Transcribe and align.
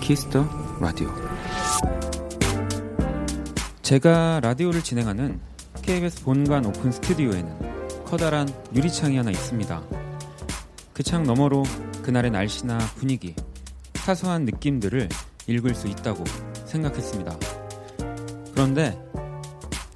Kiss 0.00 0.26
the 0.26 0.46
Radio. 0.80 1.08
제가 3.82 4.40
라디오를 4.42 4.82
진행하는 4.82 5.38
KBS 5.82 6.24
본관 6.24 6.64
오픈 6.64 6.90
스튜디오에는 6.92 8.04
커다란 8.04 8.48
유리창이 8.74 9.18
하나 9.18 9.30
있습니다. 9.30 9.93
그 10.94 11.02
창 11.02 11.24
너머로 11.24 11.64
그날의 12.02 12.30
날씨나 12.30 12.78
분위기, 12.96 13.34
사소한 13.94 14.44
느낌들을 14.44 15.08
읽을 15.48 15.74
수 15.74 15.88
있다고 15.88 16.22
생각했습니다. 16.66 17.36
그런데 18.52 18.96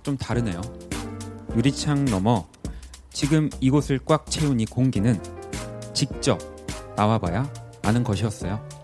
좀 0.03 0.16
다르네요. 0.16 0.61
유리창 1.56 2.05
너머 2.06 2.48
지금 3.12 3.48
이곳을 3.61 4.01
꽉 4.05 4.27
채운 4.29 4.59
이 4.59 4.66
공기는 4.66 5.23
직접 5.95 6.39
나와봐야 6.97 7.51
아는 7.83 8.03
것이었어요. 8.03 8.77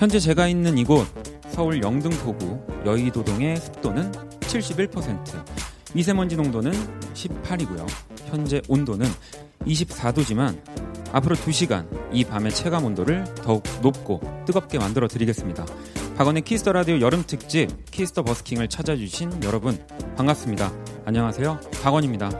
현재 0.00 0.18
제가 0.18 0.48
있는 0.48 0.78
이곳 0.78 1.06
서울 1.50 1.82
영등포구 1.82 2.58
여의도동의 2.86 3.58
습도는 3.58 4.10
71%, 4.40 5.44
미세먼지 5.92 6.36
농도는 6.36 6.72
18이고요. 7.12 7.86
현재 8.24 8.62
온도는 8.66 9.06
24도지만 9.66 10.58
앞으로 11.12 11.36
2시간 11.36 11.86
이 12.14 12.24
밤의 12.24 12.54
체감 12.54 12.86
온도를 12.86 13.24
더욱 13.44 13.62
높고 13.82 14.22
뜨겁게 14.46 14.78
만들어 14.78 15.06
드리겠습니다. 15.06 15.66
박원의 16.16 16.44
Kiss 16.44 16.60
the 16.60 16.72
Radio 16.72 16.98
여름 17.02 17.22
특집 17.26 17.68
Kiss 17.90 18.08
the 18.08 18.22
Busking을 18.22 18.68
찾아주신 18.68 19.42
여러분 19.44 19.78
반갑습니다. 20.16 20.72
안녕하세요. 21.04 21.60
박원입니다. 21.82 22.30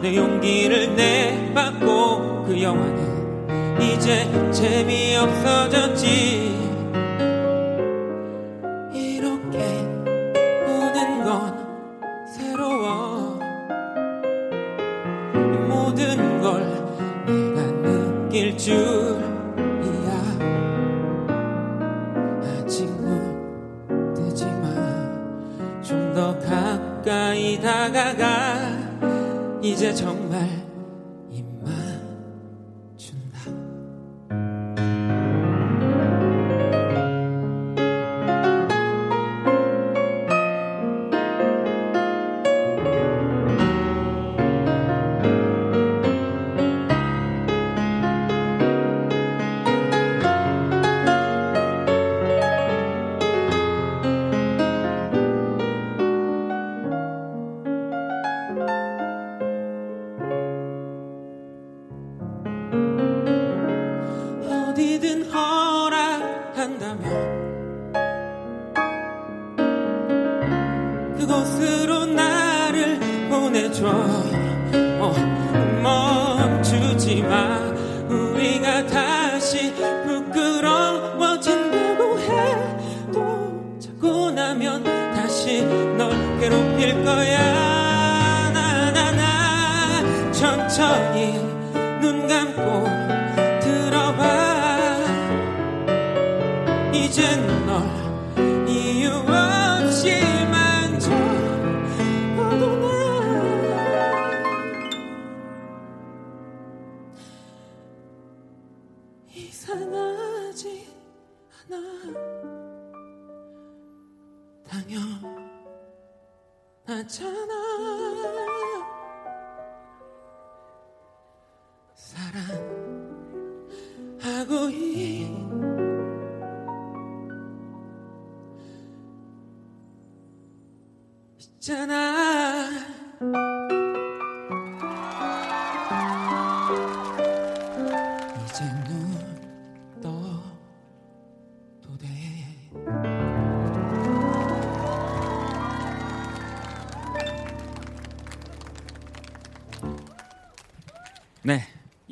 내 0.00 0.16
용기를 0.16 0.96
내받고 0.96 2.44
그 2.46 2.62
영화는 2.62 3.82
이제 3.82 4.26
재미없어졌지 4.52 6.65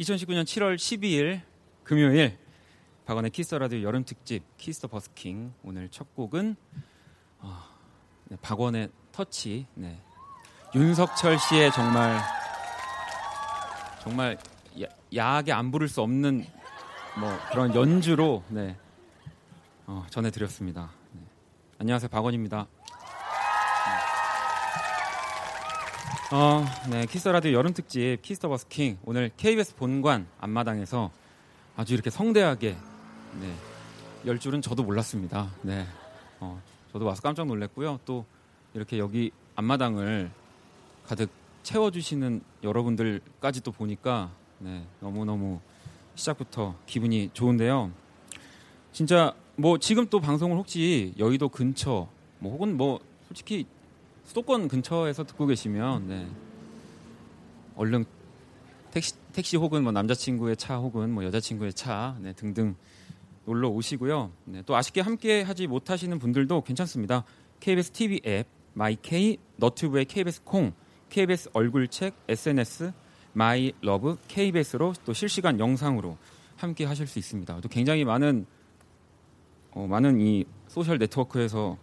2019년 0.04 0.44
7월 0.44 0.76
12일 0.76 1.40
금요일 1.82 2.36
박원의 3.06 3.30
키스 3.30 3.54
라디오 3.54 3.80
여름 3.82 4.04
특집 4.04 4.42
Kiss 4.58 4.80
the 4.80 4.88
Busking 4.88 5.54
오늘 5.62 5.88
첫 5.88 6.14
곡은 6.14 6.56
어, 7.40 7.62
네, 8.24 8.36
박원의 8.42 8.90
터치 9.12 9.66
네. 9.74 9.98
윤석철 10.74 11.38
씨의 11.38 11.72
정말 11.72 12.20
정말 14.02 14.38
야, 14.82 14.86
야하게 15.14 15.52
안 15.52 15.70
부를 15.70 15.88
수 15.88 16.02
없는 16.02 16.44
뭐 17.18 17.38
그런 17.50 17.74
연주로 17.74 18.42
네. 18.48 18.76
어, 19.86 20.04
전해드렸습니다. 20.10 20.90
네. 21.12 21.20
안녕하세요 21.78 22.08
박원입니다. 22.10 22.66
어, 26.36 26.64
네, 26.90 27.06
키스 27.06 27.28
라디오 27.28 27.52
여름 27.52 27.72
특집 27.72 28.20
Kiss 28.20 28.40
the 28.40 28.48
Busking 28.48 28.98
오늘 29.04 29.30
KBS 29.36 29.76
본관 29.76 30.26
앞마당에서 30.40 31.12
아주 31.76 31.94
이렇게 31.94 32.10
성대하게 32.10 32.76
네, 33.40 33.54
열 34.26 34.40
줄은 34.40 34.60
저도 34.60 34.82
몰랐습니다. 34.82 35.52
네, 35.62 35.86
어, 36.40 36.60
저도 36.92 37.04
와서 37.04 37.22
깜짝 37.22 37.46
놀랐고요. 37.46 38.00
또 38.04 38.24
이렇게 38.74 38.98
여기 38.98 39.30
앞마당을 39.54 40.28
가득 41.06 41.30
채워주시는 41.62 42.42
여러분들까지 42.64 43.60
또 43.60 43.70
보니까 43.70 44.32
네, 44.58 44.84
너무 44.98 45.24
너무 45.24 45.60
시작부터 46.16 46.74
기분이 46.86 47.30
좋은데요. 47.32 47.92
진짜 48.90 49.36
뭐 49.54 49.78
지금 49.78 50.08
또 50.08 50.18
방송을 50.18 50.56
혹시 50.56 51.14
여의도 51.16 51.50
근처 51.50 52.08
뭐 52.40 52.50
혹은 52.50 52.76
뭐 52.76 52.98
솔직히 53.28 53.66
수도권 54.24 54.68
근처에서 54.68 55.24
듣고 55.24 55.46
계시면 55.46 56.08
네. 56.08 56.26
얼른 57.76 58.04
택시, 58.90 59.14
택시 59.32 59.56
혹은 59.56 59.82
뭐 59.82 59.92
남자친구의 59.92 60.56
차 60.56 60.76
혹은 60.76 61.10
뭐 61.10 61.24
여자친구의 61.24 61.72
차 61.74 62.16
네, 62.20 62.32
등등 62.32 62.76
놀러 63.44 63.68
오시고요. 63.68 64.32
네, 64.44 64.62
또 64.64 64.76
아쉽게 64.76 65.00
함께 65.00 65.42
하지 65.42 65.66
못하시는 65.66 66.18
분들도 66.18 66.62
괜찮습니다. 66.62 67.24
KBS 67.60 67.90
TV 67.90 68.20
앱, 68.26 68.46
마이케이, 68.72 69.38
너튜브의 69.56 70.06
KBS 70.06 70.42
콩, 70.44 70.72
KBS 71.10 71.50
얼굴책, 71.52 72.14
SNS, 72.28 72.92
My 73.32 73.60
Love 73.60 74.16
KBS로 74.28 74.94
또 75.04 75.12
실시간 75.12 75.58
영상으로 75.58 76.16
함께 76.56 76.84
하실 76.84 77.06
수 77.06 77.18
있습니다. 77.18 77.60
또 77.60 77.68
굉장히 77.68 78.04
많은 78.04 78.46
어, 79.72 79.86
많은 79.88 80.20
이 80.20 80.44
소셜 80.68 80.98
네트워크에서 80.98 81.76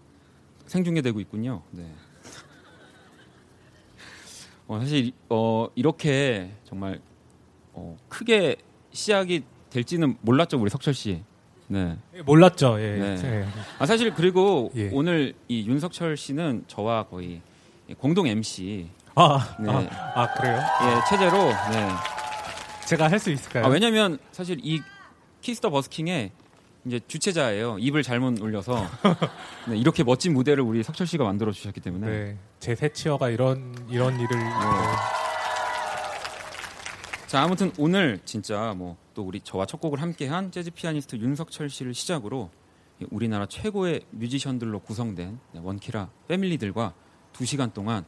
생중계되고 0.65 1.19
있군요. 1.19 1.61
네. 1.71 1.93
어, 4.71 4.79
사실 4.79 5.11
어, 5.27 5.67
이렇게 5.75 6.49
정말 6.63 7.01
어, 7.73 7.97
크게 8.07 8.55
시작이 8.93 9.43
될지는 9.69 10.15
몰랐죠 10.21 10.57
우리 10.57 10.69
석철 10.69 10.93
씨. 10.93 11.21
네. 11.67 11.97
예, 12.15 12.21
몰랐죠. 12.21 12.77
예. 12.79 12.97
네. 12.97 13.21
예. 13.21 13.45
아 13.79 13.85
사실 13.85 14.13
그리고 14.13 14.71
예. 14.75 14.89
오늘 14.93 15.33
이 15.49 15.67
윤석철 15.67 16.15
씨는 16.15 16.63
저와 16.69 17.03
거의 17.03 17.41
공동 17.97 18.27
MC 18.27 18.87
아, 19.15 19.57
네. 19.59 19.69
아, 19.69 20.21
아, 20.21 20.33
그래요? 20.35 20.57
예, 20.57 21.09
체제로 21.09 21.37
네. 21.49 21.89
제가 22.87 23.09
할 23.09 23.19
수 23.19 23.29
있을까요? 23.29 23.65
아, 23.65 23.67
왜냐면 23.67 24.19
사실 24.31 24.57
이 24.63 24.81
Kiss 25.41 25.57
the 25.57 25.69
Busking의 25.69 26.31
이제 26.85 26.99
주체자예요. 27.07 27.77
입을 27.79 28.03
잘못 28.03 28.41
놀려서 28.41 28.87
네, 29.69 29.77
이렇게 29.77 30.03
멋진 30.03 30.33
무대를 30.33 30.63
우리 30.63 30.81
석철 30.83 31.05
씨가 31.05 31.23
만들어 31.23 31.51
주셨기 31.51 31.79
때문에 31.79 32.07
네. 32.07 32.37
제 32.59 32.75
세 32.75 32.86
치 32.86 32.97
혀가 32.97 33.29
이런 33.29 33.75
이런 33.89 34.15
일을 34.15 34.27
네. 34.29 34.45
자 37.27 37.43
아무튼 37.43 37.71
오늘 37.77 38.19
진짜 38.25 38.73
뭐 38.75 39.01
또 39.13 39.23
우리 39.23 39.41
저와 39.41 39.65
첫 39.65 39.81
곡을 39.81 40.01
함께한 40.01 40.51
재즈 40.51 40.71
피아니스트 40.71 41.17
윤석철 41.17 41.69
씨를 41.69 41.93
시작으로 41.93 42.49
이 42.99 43.05
우리나라 43.11 43.45
최고의 43.45 44.01
뮤지션들로 44.11 44.79
구성된 44.79 45.39
네, 45.53 45.59
원키라 45.61 46.09
패밀리들과 46.27 46.93
두 47.33 47.45
시간 47.45 47.73
동안 47.73 48.05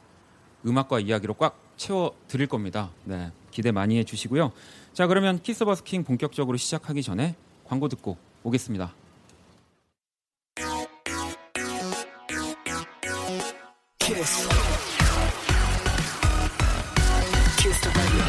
음악과 0.66 1.00
이야기로 1.00 1.34
꽉 1.36 1.60
채워 1.76 2.14
드릴 2.28 2.48
겁니다. 2.48 2.92
네 3.04 3.32
기대 3.52 3.72
많이 3.72 3.98
해주시고요. 4.00 4.52
자 4.94 5.08
그러면 5.08 5.42
키스 5.42 5.66
버스킹 5.66 6.04
본격적으로 6.04 6.58
시작하기 6.58 7.02
전에 7.04 7.36
광고 7.66 7.88
듣고 7.88 8.18
오겠습니다. 8.44 8.94
Kiss. 14.00 14.50
Kiss 17.58 17.82
the 17.82 17.98
radio. 17.98 18.26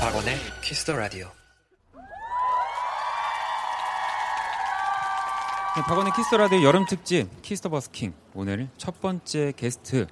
박원의 0.00 0.36
Kiss 0.62 0.84
the 0.84 0.96
radio. 0.96 1.28
네, 5.76 5.82
박원의 5.82 6.12
키스 6.14 6.32
라디오 6.36 6.62
여름 6.62 6.86
특집 6.86 7.28
Kiss 7.42 7.57
the 7.57 7.68
Busking 7.68 8.14
오늘 8.32 8.68
첫 8.78 9.00
번째 9.00 9.52
게스트 9.56 10.06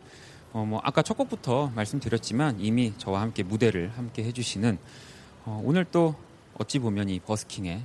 어, 0.52 0.64
뭐 0.64 0.80
아까 0.82 1.02
첫 1.02 1.16
곡부터 1.16 1.70
말씀드렸지만 1.76 2.58
이미 2.58 2.92
저와 2.98 3.20
함께 3.20 3.44
무대를 3.44 3.92
함께 3.96 4.24
해주시는 4.24 4.76
어, 5.44 5.62
오늘 5.64 5.84
또 5.84 6.16
어찌 6.58 6.78
보면 6.78 7.08
이 7.08 7.20
버스킹의 7.20 7.82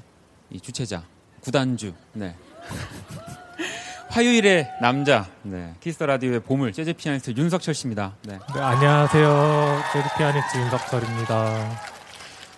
이 0.51 0.59
주체자 0.59 1.03
구단주 1.41 1.93
네. 2.13 2.35
화요일의 4.09 4.69
남자 4.81 5.27
네. 5.43 5.73
키스 5.79 6.01
라디오의 6.03 6.39
보물 6.41 6.71
재즈 6.73 6.93
피아니스트 6.93 7.33
윤석철 7.37 7.73
씨입니다. 7.73 8.15
네. 8.23 8.39
네, 8.55 8.59
안녕하세요. 8.59 9.81
재즈 9.93 10.07
피아니스트 10.17 10.57
윤석철입니다. 10.57 11.81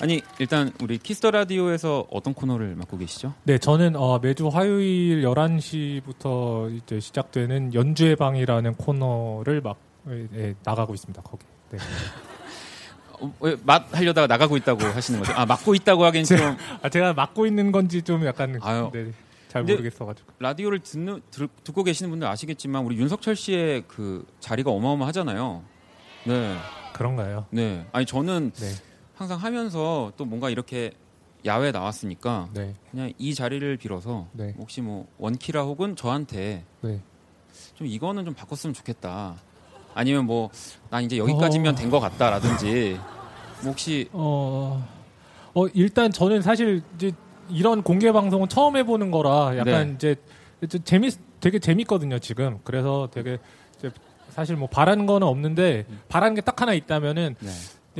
아니 0.01 0.21
일단 0.39 0.71
우리 0.81 0.97
키스 0.97 1.25
라디오에서 1.25 2.07
어떤 2.09 2.33
코너를 2.33 2.75
맡고 2.75 2.97
계시죠? 2.97 3.33
네, 3.43 3.57
저는 3.57 3.97
어, 3.97 4.19
매주 4.19 4.47
화요일 4.47 5.23
11시부터 5.23 6.73
이제 6.77 6.99
시작되는 7.01 7.73
연주의 7.73 8.15
방이라는 8.15 8.75
코너를 8.75 9.61
막 9.61 9.77
예, 10.07 10.55
나가고 10.63 10.93
있습니다. 10.93 11.21
거기. 11.21 11.45
네. 11.71 11.79
어, 13.19 13.33
왜맛 13.39 13.93
하려다가 13.95 14.27
나가고 14.27 14.57
있다고 14.57 14.83
하시는 14.85 15.19
거죠? 15.19 15.33
아 15.33 15.45
맡고 15.45 15.75
있다고 15.75 16.05
하기엔 16.05 16.25
좀 16.25 16.37
아, 16.81 16.89
제가 16.89 17.13
맡고 17.13 17.45
있는 17.45 17.71
건지 17.71 18.01
좀 18.01 18.25
약간 18.25 18.57
아유. 18.61 18.89
네, 18.93 19.11
잘 19.49 19.63
모르겠어가지고. 19.63 20.31
라디오를 20.39 20.79
듣는, 20.79 21.21
들- 21.31 21.47
듣고 21.63 21.83
계시는 21.83 22.09
분들 22.11 22.27
아시겠지만 22.27 22.83
우리 22.85 22.97
윤석철 22.97 23.35
씨의 23.35 23.83
그 23.87 24.25
자리가 24.39 24.71
어마어마하잖아요. 24.71 25.63
네, 26.25 26.57
그런가요? 26.93 27.45
네. 27.49 27.85
아니 27.91 28.05
저는 28.05 28.51
네, 28.55 28.71
항상 29.15 29.39
하면서 29.39 30.11
또 30.17 30.25
뭔가 30.25 30.49
이렇게 30.49 30.91
야외 31.45 31.71
나왔으니까 31.71 32.49
네, 32.53 32.75
그냥 32.91 33.13
이 33.17 33.33
자리를 33.33 33.77
빌어서 33.77 34.27
네. 34.33 34.53
혹시 34.57 34.81
뭐 34.81 35.07
원키라 35.17 35.63
혹은 35.63 35.95
저한테 35.95 36.63
네. 36.81 36.99
좀 37.75 37.87
이거는 37.87 38.25
좀 38.25 38.33
바꿨으면 38.33 38.73
좋겠다. 38.73 39.35
아니면 39.99 40.25
뭐 40.25 40.49
난 40.89 41.03
이제 41.03 41.17
여기까지면 41.19 41.73
어. 41.73 41.77
된것 41.77 42.01
같다라든지 42.01 42.99
뭐 43.61 43.71
혹시 43.71 44.09
어, 44.11 44.83
어 45.53 45.67
일단 45.75 46.11
저는 46.11 46.41
사실 46.41 46.81
이제 46.95 47.11
이런 47.49 47.83
공개 47.83 48.11
방송은 48.11 48.49
처음 48.49 48.75
해보는 48.77 49.11
거라 49.11 49.55
약간 49.57 49.97
네. 49.99 50.15
이제 50.63 50.79
재밌 50.83 51.13
되게 51.39 51.59
재밌거든요 51.59 52.17
지금. 52.19 52.57
그래서 52.63 53.07
되게 53.13 53.37
이제 53.77 53.91
사실 54.29 54.55
뭐 54.55 54.67
바라는 54.67 55.05
거는 55.05 55.27
없는데 55.27 55.85
바라는 56.07 56.33
게 56.35 56.41
딱 56.41 56.59
하나 56.61 56.73
있다면은 56.73 57.35
네. 57.39 57.49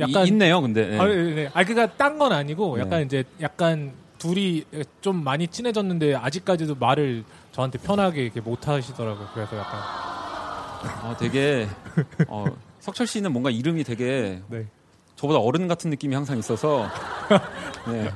약간- 0.00 0.24
이- 0.24 0.28
있네요, 0.30 0.60
근데 0.60 0.86
네. 0.88 0.98
아, 0.98 1.06
네, 1.06 1.34
네. 1.34 1.50
아 1.54 1.62
그니까 1.62 1.86
딴 1.96 2.18
건 2.18 2.32
아니고 2.32 2.76
네. 2.76 2.82
약간 2.82 3.02
이제 3.04 3.22
약간 3.40 3.92
둘이 4.18 4.64
좀 5.00 5.22
많이 5.22 5.46
친해졌는데 5.46 6.14
아직까지도 6.16 6.74
말을 6.74 7.24
저한테 7.52 7.78
편하게 7.78 8.24
이렇게 8.24 8.40
못 8.40 8.66
하시더라고요. 8.66 9.28
그래서 9.32 9.56
약간 9.56 9.80
어, 11.02 11.16
되게 11.18 11.66
어, 12.28 12.44
석철 12.80 13.06
씨는 13.06 13.32
뭔가 13.32 13.50
이름이 13.50 13.84
되게 13.84 14.42
네. 14.48 14.66
저보다 15.16 15.38
어른 15.38 15.68
같은 15.68 15.90
느낌이 15.90 16.14
항상 16.14 16.38
있어서 16.38 16.88
네. 17.88 18.10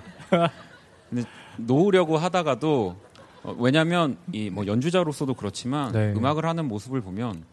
근데 1.11 1.25
놓으려고 1.59 2.17
하다가도 2.17 2.97
어, 3.45 3.57
왜냐하면 3.59 4.17
이 4.33 4.51
뭐 4.51 4.67
연주자로서도 4.67 5.35
그렇지만 5.35 5.93
네. 5.93 6.13
음악을 6.13 6.47
하는 6.47 6.67
모습을 6.67 7.01
보면 7.03 7.45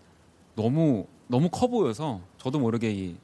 너무 0.55 1.05
너무 1.27 1.49
커 1.49 1.67
보여서 1.67 2.21
저도 2.37 2.59
모르게 2.59 2.91
이 2.91 3.15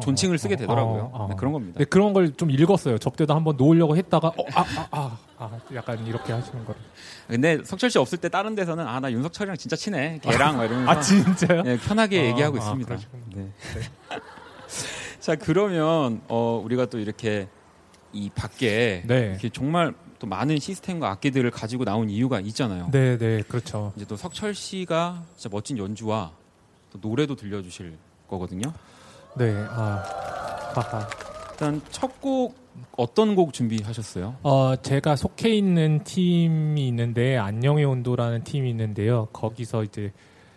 존칭을 0.00 0.38
쓰게 0.38 0.56
되더라고요. 0.56 1.10
어, 1.12 1.18
어, 1.18 1.24
어. 1.24 1.28
네, 1.28 1.34
그런 1.36 1.52
겁니다. 1.52 1.78
네, 1.78 1.84
그런 1.84 2.12
걸 2.12 2.32
좀 2.36 2.50
읽었어요. 2.50 2.96
접대도 2.98 3.34
한번 3.34 3.56
놓으려고 3.56 3.96
했다가 3.96 4.28
어, 4.28 4.44
아, 4.54 4.60
아, 4.60 4.86
아, 4.90 5.18
아, 5.38 5.60
약간 5.74 6.06
이렇게 6.06 6.32
하시는 6.32 6.64
거. 6.64 6.74
근데 7.28 7.58
석철 7.64 7.90
씨 7.90 7.98
없을 7.98 8.18
때 8.18 8.28
다른 8.28 8.54
데서는 8.54 8.86
아 8.86 9.00
나 9.00 9.10
윤석철이랑 9.12 9.56
진짜 9.56 9.76
친해. 9.76 10.18
걔랑 10.22 10.56
막 10.56 10.64
이러면서 10.66 10.90
아 10.90 11.00
진짜요? 11.00 11.62
네, 11.62 11.76
편하게 11.78 12.20
아, 12.20 12.24
얘기하고 12.26 12.56
아, 12.56 12.60
있습니다. 12.60 12.88
그러시구나. 12.88 13.22
네. 13.34 13.48
자 15.20 15.36
그러면 15.36 16.22
어, 16.28 16.60
우리가 16.64 16.86
또 16.86 16.98
이렇게 16.98 17.48
이 18.12 18.30
밖에 18.30 19.02
네. 19.06 19.30
이렇게 19.32 19.48
정말 19.50 19.92
또 20.18 20.26
많은 20.26 20.58
시스템과 20.58 21.10
악기들을 21.10 21.50
가지고 21.50 21.84
나온 21.84 22.10
이유가 22.10 22.40
있잖아요. 22.40 22.88
네, 22.92 23.16
네, 23.18 23.42
그렇죠. 23.48 23.92
이제 23.96 24.04
또 24.06 24.16
석철 24.16 24.54
씨가 24.54 25.22
진짜 25.36 25.48
멋진 25.52 25.78
연주와 25.78 26.32
또 26.92 26.98
노래도 27.00 27.36
들려주실 27.36 27.96
거거든요. 28.28 28.72
네, 29.36 29.54
아, 29.70 30.02
하하. 30.74 31.08
일단 31.52 31.80
첫 31.90 32.20
곡 32.20 32.54
어떤 32.96 33.34
곡 33.34 33.52
준비하셨어요? 33.52 34.36
어, 34.42 34.74
제가 34.76 35.16
속해 35.16 35.50
있는 35.54 36.02
팀이 36.04 36.86
있는데 36.88 37.36
안녕의 37.36 37.84
온도라는 37.84 38.44
팀이 38.44 38.70
있는데요. 38.70 39.26
거기서 39.32 39.84
이제 39.84 40.12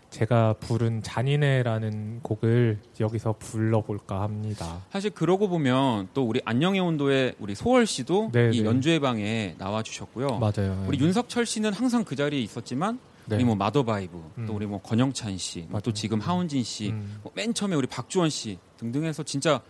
제가 0.09 0.53
부른 0.59 1.01
잔인해라는 1.01 2.19
곡을 2.21 2.79
여기서 2.99 3.35
불러볼까 3.39 4.21
합니다. 4.21 4.81
사실 4.91 5.09
그러고 5.09 5.49
보면 5.49 6.09
또 6.13 6.23
우리 6.23 6.39
안녕의 6.45 6.81
온도에 6.81 7.33
우리 7.39 7.55
소월 7.55 7.87
씨도 7.87 8.29
네, 8.31 8.51
이 8.53 8.61
네. 8.61 8.65
연주의 8.65 8.99
방에 8.99 9.55
나와 9.57 9.81
주셨고요. 9.81 10.37
맞아요. 10.37 10.85
우리 10.87 10.99
윤석철 10.99 11.45
씨는 11.45 11.73
항상 11.73 12.03
그 12.03 12.15
자리에 12.15 12.39
있었지만 12.41 12.99
네. 13.25 13.35
우리 13.35 13.43
뭐 13.45 13.55
마더바이브 13.55 14.31
음. 14.37 14.45
또 14.45 14.53
우리 14.53 14.65
뭐 14.65 14.81
권영찬 14.81 15.37
씨, 15.37 15.61
또 15.63 15.67
맞아요. 15.71 15.93
지금 15.93 16.19
하운진 16.19 16.63
씨, 16.63 16.89
음, 16.89 17.19
뭐맨 17.23 17.53
처음에 17.53 17.75
우리 17.75 17.87
박주원 17.87 18.29
씨 18.29 18.57
등등 18.77 19.05
해서 19.05 19.23
진짜 19.23 19.61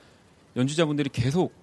연주자분들이 0.56 1.10
계속 1.10 1.54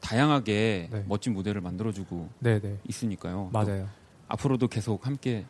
다양하게 0.00 0.88
네. 0.90 1.04
멋진 1.08 1.32
무대를 1.34 1.60
만들어주고 1.60 2.28
네, 2.38 2.60
네, 2.60 2.78
있으니까요. 2.88 3.50
또 3.52 3.58
맞아요. 3.58 3.88
앞으로도 4.28 4.68
계속 4.68 5.06
함께 5.06 5.44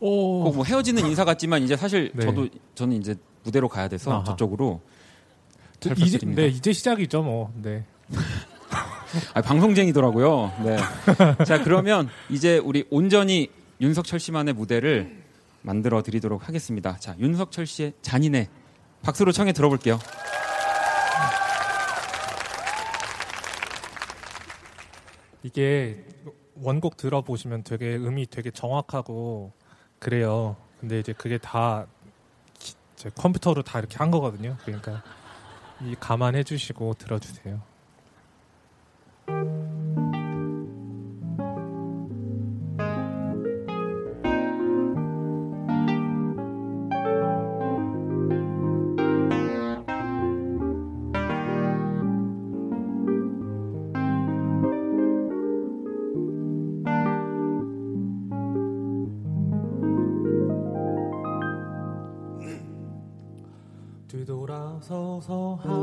오, 0.00 0.44
꼭뭐 0.50 0.64
헤어지는 0.64 1.06
인사 1.06 1.24
같지만 1.24 1.62
이제 1.62 1.76
사실 1.76 2.10
네. 2.14 2.24
저도 2.24 2.48
저는 2.74 2.96
이제 2.96 3.14
무대로 3.44 3.68
가야 3.68 3.88
돼서 3.88 4.12
아하. 4.12 4.24
저쪽으로 4.24 4.80
잘 5.78 5.98
이제. 5.98 6.18
네 6.18 6.48
이제 6.48 6.72
시작이죠, 6.72 7.22
뭐. 7.22 7.52
네. 7.62 7.84
아, 9.34 9.42
방송쟁이더라고요. 9.42 10.52
네. 10.64 10.76
자, 11.44 11.62
그러면 11.62 12.08
이제 12.30 12.58
우리 12.58 12.84
온전히 12.90 13.48
윤석철 13.82 14.20
씨만의 14.20 14.54
무대를 14.54 15.24
만들어 15.62 16.02
드리도록 16.02 16.46
하겠습니다. 16.46 16.96
자, 16.98 17.16
윤석철 17.18 17.66
씨의 17.66 17.94
잔인해 18.00 18.48
박수로 19.02 19.32
청해 19.32 19.52
들어볼게요. 19.52 19.98
이게 25.42 26.06
원곡 26.54 26.96
들어보시면 26.96 27.64
되게 27.64 27.96
음이 27.96 28.26
되게 28.26 28.52
정확하고 28.52 29.52
그래요. 29.98 30.56
근데 30.78 31.00
이제 31.00 31.12
그게 31.12 31.38
다 31.38 31.86
컴퓨터로 33.16 33.62
다 33.62 33.80
이렇게 33.80 33.96
한 33.96 34.12
거거든요. 34.12 34.56
그러니까 34.64 35.02
이 35.80 35.96
감안해 35.98 36.44
주시고 36.44 36.94
들어주세요. 36.94 37.71
뒤돌 65.22 65.81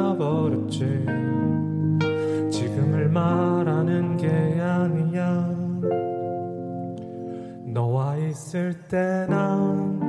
알아버렸지. 0.00 0.80
지금을 2.50 3.08
말하는 3.10 4.16
게 4.16 4.28
아니야. 4.60 5.54
너와 7.66 8.16
있을 8.16 8.74
때 8.88 8.96
난 9.28 10.00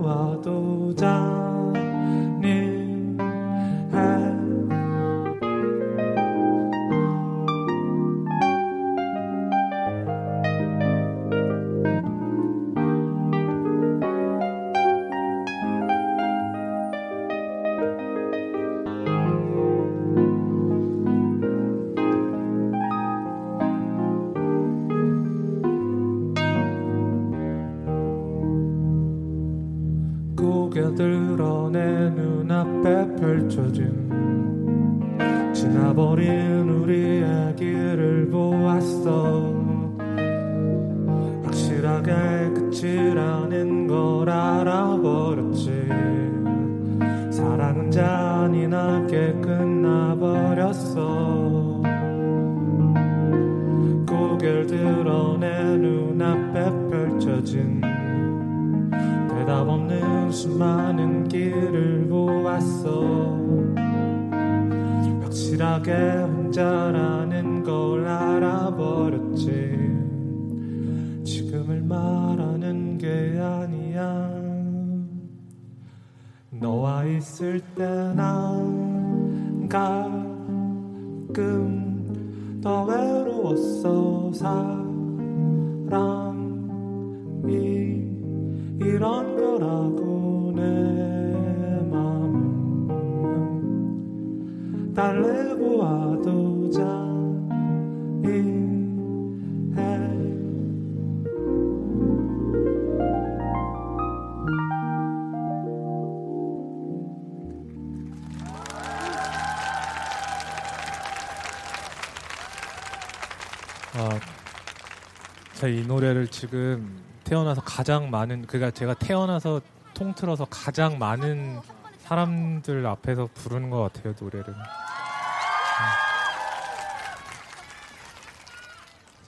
이 115.69 115.85
노래를 115.85 116.27
지금 116.27 117.01
태어나서 117.23 117.61
가장 117.61 118.09
많은 118.09 118.45
그가 118.45 118.71
제가 118.71 118.93
태어나서 118.95 119.61
통틀어서 119.93 120.45
가장 120.45 120.97
많은 120.97 121.59
사람들 121.99 122.85
앞에서 122.85 123.29
부르는 123.33 123.69
것 123.69 123.81
같아요 123.81 124.13
노래를. 124.19 124.49
음. 124.49 124.63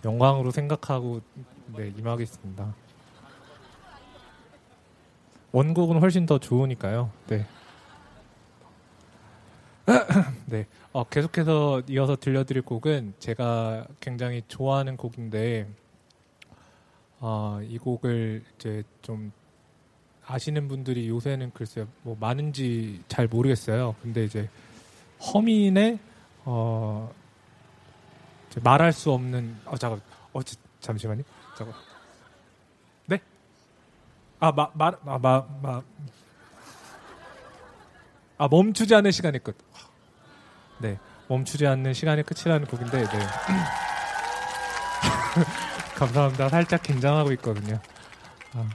영광으로 0.04 0.52
생각하고 0.52 1.22
네 1.76 1.94
임하겠습니다. 1.98 2.74
원곡은 5.52 6.00
훨씬 6.00 6.26
더 6.26 6.38
좋으니까요. 6.40 7.12
네. 7.28 7.46
네. 10.46 10.66
어, 10.94 11.04
계속해서 11.04 11.84
이어서 11.90 12.16
들려드릴 12.16 12.62
곡은 12.62 13.16
제가 13.20 13.86
굉장히 14.00 14.44
좋아하는 14.48 14.96
곡인데, 14.96 15.68
어, 17.24 17.60
이 17.64 17.78
곡을 17.78 18.44
이제 18.56 18.84
좀 19.04 19.32
아시는 20.26 20.68
분들이 20.68 21.08
요새는 21.08 21.52
글쎄요, 21.54 21.88
뭐 22.02 22.18
많은지 22.20 23.04
잘 23.08 23.28
모르겠어요. 23.28 23.96
근데 24.02 24.24
이제 24.26 24.50
허민의 25.22 26.00
어, 26.46 27.14
말할 28.64 28.92
수 28.92 29.12
없는, 29.12 29.56
어, 29.66 29.78
잠깐, 29.78 30.02
어, 30.34 30.42
지- 30.42 30.58
잠시만요. 30.80 31.22
잠깐. 31.56 31.76
네? 33.06 33.20
아, 34.40 34.52
마, 34.52 34.70
말, 34.74 34.98
아, 35.06 35.20
마, 35.20 35.46
마. 35.62 35.84
아, 38.40 38.48
멈추지 38.48 38.96
않는 38.96 39.12
시간의 39.12 39.42
끝. 39.42 39.56
네. 40.80 40.98
멈추지 41.28 41.68
않는 41.68 41.94
시간의 41.94 42.24
끝이라는 42.24 42.66
곡인데, 42.66 43.04
네. 43.06 43.20
감사합니다. 46.06 46.50
살짝 46.50 46.84
긴장하고 46.84 47.32
있거든요. 47.34 47.80
아, 48.54 48.70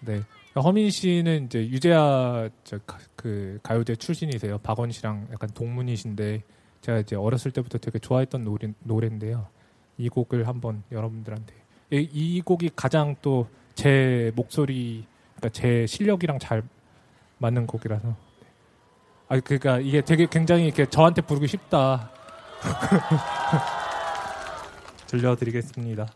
네. 0.00 0.22
허민 0.56 0.90
씨는 0.90 1.46
이제 1.46 1.66
유재하 1.68 2.48
그 3.16 3.58
가요제 3.62 3.96
출신이세요. 3.96 4.58
박원 4.58 4.90
씨랑 4.90 5.28
약간 5.32 5.48
동문이신데 5.50 6.42
제가 6.80 6.98
이제 6.98 7.16
어렸을 7.16 7.52
때부터 7.52 7.78
되게 7.78 7.98
좋아했던 7.98 8.44
노래, 8.44 8.72
노래인데요. 8.80 9.46
이 9.98 10.08
곡을 10.08 10.48
한번 10.48 10.82
여러분들한테 10.90 11.54
이, 11.92 12.08
이 12.12 12.40
곡이 12.40 12.70
가장 12.74 13.14
또 13.22 13.46
제 13.80 14.30
목소리, 14.34 15.06
그러니까 15.36 15.58
제 15.58 15.86
실력이랑 15.86 16.38
잘 16.38 16.62
맞는 17.38 17.66
곡이라서. 17.66 18.08
네. 18.08 18.14
아, 19.28 19.40
그러니까 19.40 19.78
이게 19.78 20.02
되게 20.02 20.26
굉장히 20.26 20.66
이렇게 20.66 20.84
저한테 20.84 21.22
부르기 21.22 21.46
쉽다. 21.46 22.10
들려드리겠습니다. 25.06 26.08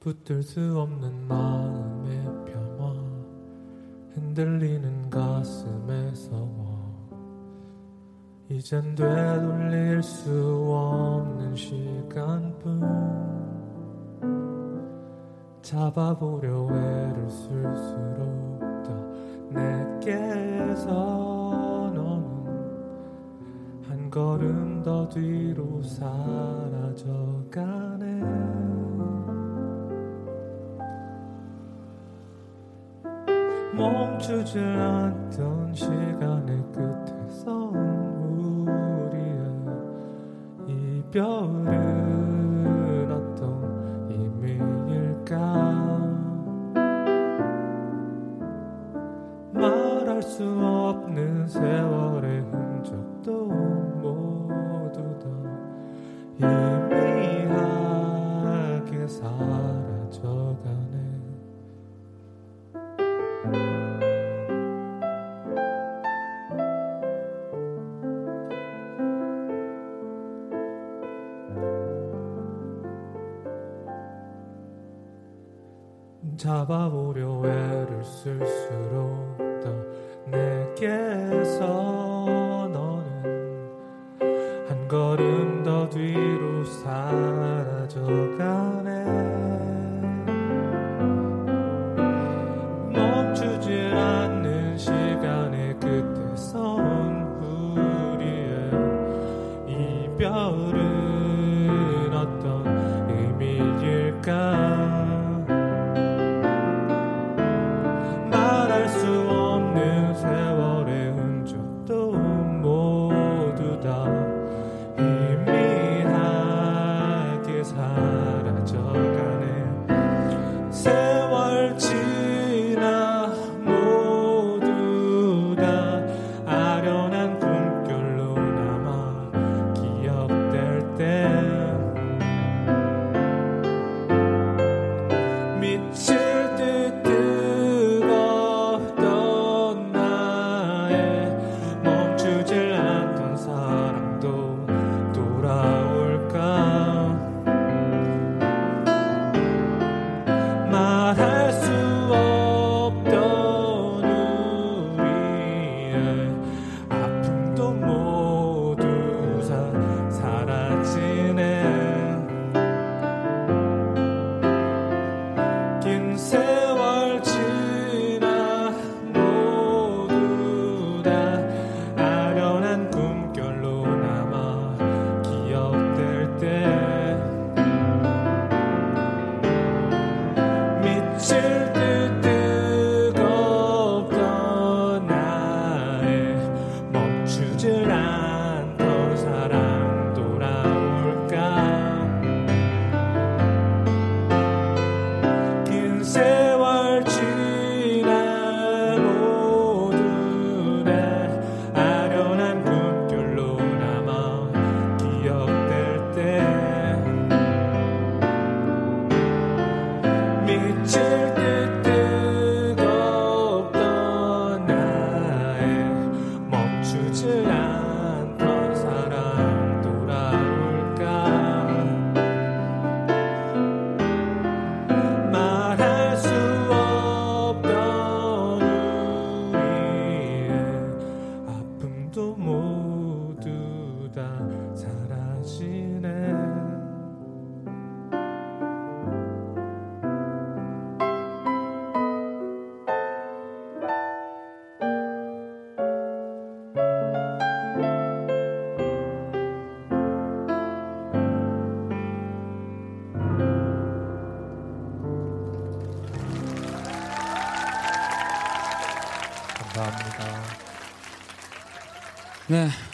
붙들 0.00 0.42
수 0.42 0.78
없는 0.78 1.28
마음의 1.28 2.22
평화 2.46 2.92
흔들리는 4.14 5.08
가슴의 5.08 6.14
서워. 6.16 6.60
이젠 8.48 8.94
되돌 8.94 9.69
릴수 10.00 10.30
없는 10.30 11.54
시간뿐. 11.54 12.80
잡아보려 15.60 16.68
애를 16.70 17.28
쓸수록 17.28 18.58
더 18.82 18.94
내게서 19.50 20.90
너는 21.94 22.24
한 23.86 24.10
걸음 24.10 24.82
더 24.82 25.06
뒤로 25.10 25.82
사라져가네. 25.82 27.20
멈추지 33.76 34.58
않던 34.60 35.74
시간의 35.74 36.64
끝 36.72 36.99
이별은 41.10 41.79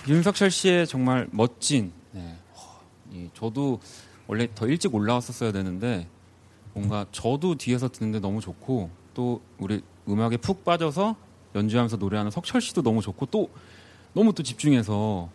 윤석철 0.08 0.50
씨의 0.50 0.86
정말 0.86 1.26
멋진. 1.30 1.92
네, 2.12 2.36
허, 2.54 2.80
이, 3.12 3.28
저도 3.34 3.80
원래 4.26 4.48
더 4.54 4.66
일찍 4.66 4.94
올라왔었어야 4.94 5.52
되는데 5.52 6.08
뭔가 6.74 7.06
저도 7.10 7.56
뒤에서 7.56 7.88
듣는데 7.88 8.20
너무 8.20 8.40
좋고 8.40 8.90
또 9.14 9.40
우리 9.58 9.82
음악에 10.08 10.36
푹 10.36 10.64
빠져서 10.64 11.16
연주하면서 11.54 11.96
노래하는 11.96 12.30
석철 12.30 12.60
씨도 12.60 12.82
너무 12.82 13.00
좋고 13.00 13.26
또 13.26 13.50
너무 14.12 14.32
또 14.32 14.42
집중해서 14.42 15.28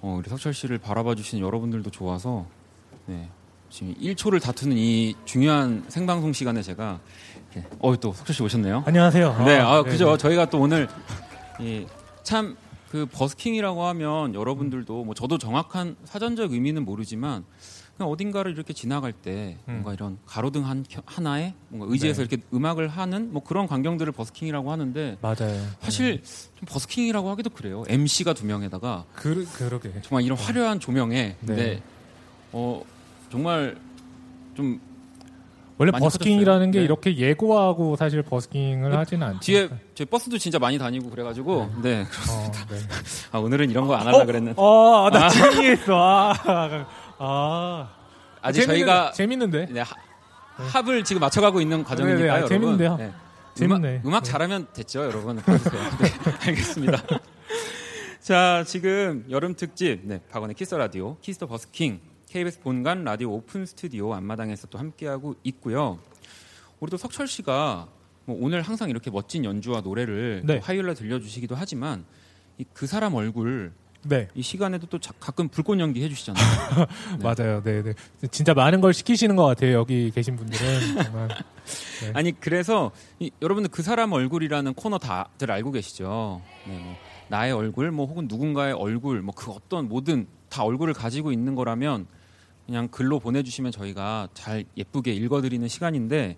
어, 0.00 0.16
우리 0.18 0.28
석철 0.28 0.54
씨를 0.54 0.78
바라봐 0.78 1.14
주시는 1.14 1.44
여러분들도 1.44 1.90
좋아서 1.90 2.46
네, 3.06 3.28
지금 3.70 3.94
1초를 3.94 4.40
다투는 4.42 4.76
이 4.76 5.14
중요한 5.24 5.84
생방송 5.88 6.32
시간에 6.32 6.62
제가 6.62 7.00
어, 7.78 7.96
또 7.96 8.12
석철 8.12 8.34
씨 8.34 8.42
오셨네요. 8.42 8.84
안녕하세요. 8.86 9.44
네, 9.44 9.58
아, 9.58 9.82
네, 9.82 9.90
그죠. 9.90 10.12
네. 10.12 10.18
저희가 10.18 10.50
또 10.50 10.60
오늘 10.60 10.88
참 12.22 12.56
그 12.90 13.06
버스킹이라고 13.06 13.84
하면 13.84 14.34
여러분들도 14.34 15.04
뭐 15.04 15.14
저도 15.14 15.38
정확한 15.38 15.96
사전적 16.04 16.52
의미는 16.52 16.84
모르지만 16.84 17.44
그냥 17.96 18.10
어딘가를 18.10 18.52
이렇게 18.52 18.72
지나갈 18.74 19.12
때 19.12 19.56
음. 19.68 19.72
뭔가 19.74 19.94
이런 19.94 20.18
가로등 20.26 20.66
한 20.66 20.84
켜- 20.88 21.02
하나에 21.06 21.54
뭔가 21.68 21.90
의지해서 21.90 22.22
네. 22.22 22.28
이렇게 22.30 22.42
음악을 22.54 22.88
하는 22.88 23.32
뭐 23.32 23.42
그런 23.42 23.66
광경들을 23.66 24.12
버스킹이라고 24.12 24.70
하는데 24.70 25.16
맞아요. 25.20 25.66
사실 25.80 26.22
좀 26.22 26.66
버스킹이라고 26.68 27.30
하기도 27.30 27.50
그래요. 27.50 27.84
MC가 27.88 28.34
두 28.34 28.46
명에다가 28.46 29.04
그, 29.14 29.46
그러게. 29.54 29.92
정말 30.02 30.24
이런 30.24 30.38
화려한 30.38 30.78
조명에 30.78 31.36
네. 31.40 31.54
네. 31.56 31.82
어 32.52 32.82
정말 33.30 33.76
좀 34.54 34.78
원래 35.78 35.92
버스킹이라는 35.92 36.70
게. 36.70 36.78
네. 36.78 36.84
이렇게 36.84 37.16
예고하고 37.16 37.96
사실 37.96 38.22
버스킹을 38.22 38.96
하지는 38.96 39.26
않죠. 39.26 39.40
뒤에 39.40 39.68
제 39.94 40.04
버스도 40.04 40.38
진짜 40.38 40.58
많이 40.58 40.78
다니고 40.78 41.10
그래가지고 41.10 41.70
네. 41.82 42.02
어, 42.02 42.52
네. 42.70 42.78
아, 43.32 43.38
오늘은 43.38 43.70
이런 43.70 43.86
거 43.86 43.94
안 43.94 44.06
하려 44.06 44.24
그랬는데 44.24 44.60
어, 44.60 45.10
나 45.12 45.28
재미있어. 45.28 45.94
아, 45.96 46.86
아. 47.18 47.88
아직 48.40 48.60
재밌는- 48.62 48.66
저희가 48.66 49.12
재밌는데. 49.12 49.66
네, 49.70 49.80
하- 49.80 49.94
합을 50.56 51.04
지금 51.04 51.20
맞춰가고 51.20 51.60
있는 51.60 51.84
과정이니까요. 51.84 52.18
네, 52.20 52.24
네, 52.26 52.30
아, 52.30 52.36
여러분. 52.36 52.48
재밌는데요. 52.48 52.96
네. 52.96 53.12
재밌네. 53.54 53.88
음악, 53.96 54.06
음악 54.06 54.24
네. 54.24 54.30
잘하면 54.30 54.66
됐죠, 54.72 55.04
여러분. 55.04 55.36
네, 56.00 56.12
알겠습니다. 56.46 57.02
자, 58.20 58.64
지금 58.66 59.24
여름 59.30 59.54
특집, 59.54 60.00
네, 60.04 60.20
박원의 60.30 60.54
키스 60.56 60.74
라디오, 60.74 61.16
Kiss 61.20 61.38
the 61.38 61.46
Busking, 61.46 62.00
KBS 62.30 62.60
본관 62.60 63.04
라디오 63.04 63.32
오픈 63.32 63.66
스튜디오 63.66 64.12
앞마당에서 64.14 64.66
또 64.68 64.78
함께하고 64.78 65.36
있고요. 65.44 65.98
우리 66.80 66.90
또 66.90 66.96
석철 66.96 67.28
씨가 67.28 67.88
뭐 68.24 68.36
오늘 68.40 68.62
항상 68.62 68.90
이렇게 68.90 69.10
멋진 69.10 69.44
연주와 69.44 69.80
노래를 69.80 70.42
네. 70.44 70.58
또 70.58 70.64
화요일날 70.64 70.94
들려주시기도 70.96 71.54
하지만 71.54 72.04
이그 72.58 72.86
사람 72.86 73.14
얼굴 73.14 73.72
네. 74.02 74.28
이 74.34 74.42
시간에도 74.42 74.86
또 74.86 74.98
자- 74.98 75.12
가끔 75.18 75.48
불꽃 75.48 75.78
연기 75.80 76.02
해주시잖아요. 76.02 76.44
네. 77.18 77.22
맞아요. 77.22 77.62
네, 77.62 77.82
네. 77.82 77.94
진짜 78.30 78.54
많은 78.54 78.80
걸 78.80 78.92
시키시는 78.92 79.34
것 79.36 79.44
같아요. 79.46 79.72
여기 79.78 80.10
계신 80.10 80.36
분들은 80.36 81.02
정말. 81.04 81.28
네. 82.02 82.10
아니 82.14 82.38
그래서 82.38 82.90
이, 83.18 83.30
여러분들 83.40 83.70
그 83.70 83.82
사람 83.82 84.12
얼굴이라는 84.12 84.74
코너 84.74 84.98
다들 84.98 85.50
알고 85.50 85.72
계시죠? 85.72 86.42
네, 86.66 86.78
뭐 86.78 86.96
나의 87.28 87.52
얼굴, 87.52 87.90
뭐 87.90 88.06
혹은 88.06 88.26
누군가의 88.28 88.72
얼굴, 88.72 89.22
뭐 89.22 89.34
그 89.34 89.50
어떤 89.50 89.88
모든 89.88 90.26
다 90.48 90.62
얼굴을 90.64 90.94
가지고 90.94 91.32
있는 91.32 91.54
거라면 91.54 92.06
그냥 92.66 92.88
글로 92.88 93.18
보내주시면 93.20 93.72
저희가 93.72 94.28
잘 94.34 94.64
예쁘게 94.76 95.12
읽어드리는 95.12 95.66
시간인데 95.68 96.36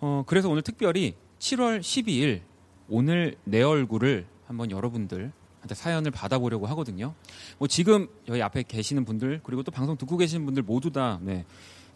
어 0.00 0.24
그래서 0.26 0.48
오늘 0.50 0.62
특별히 0.62 1.14
7월 1.38 1.80
12일 1.80 2.40
오늘 2.88 3.36
내 3.44 3.62
얼굴을 3.62 4.26
한번 4.46 4.70
여러분들 4.70 5.32
한테 5.60 5.74
사연을 5.74 6.10
받아보려고 6.10 6.66
하거든요. 6.66 7.14
뭐 7.58 7.68
지금 7.68 8.08
여기 8.28 8.42
앞에 8.42 8.64
계시는 8.64 9.04
분들 9.06 9.40
그리고 9.42 9.62
또 9.62 9.70
방송 9.70 9.96
듣고 9.96 10.16
계시는 10.18 10.44
분들 10.44 10.62
모두 10.62 10.90
다 10.90 11.18
네, 11.22 11.46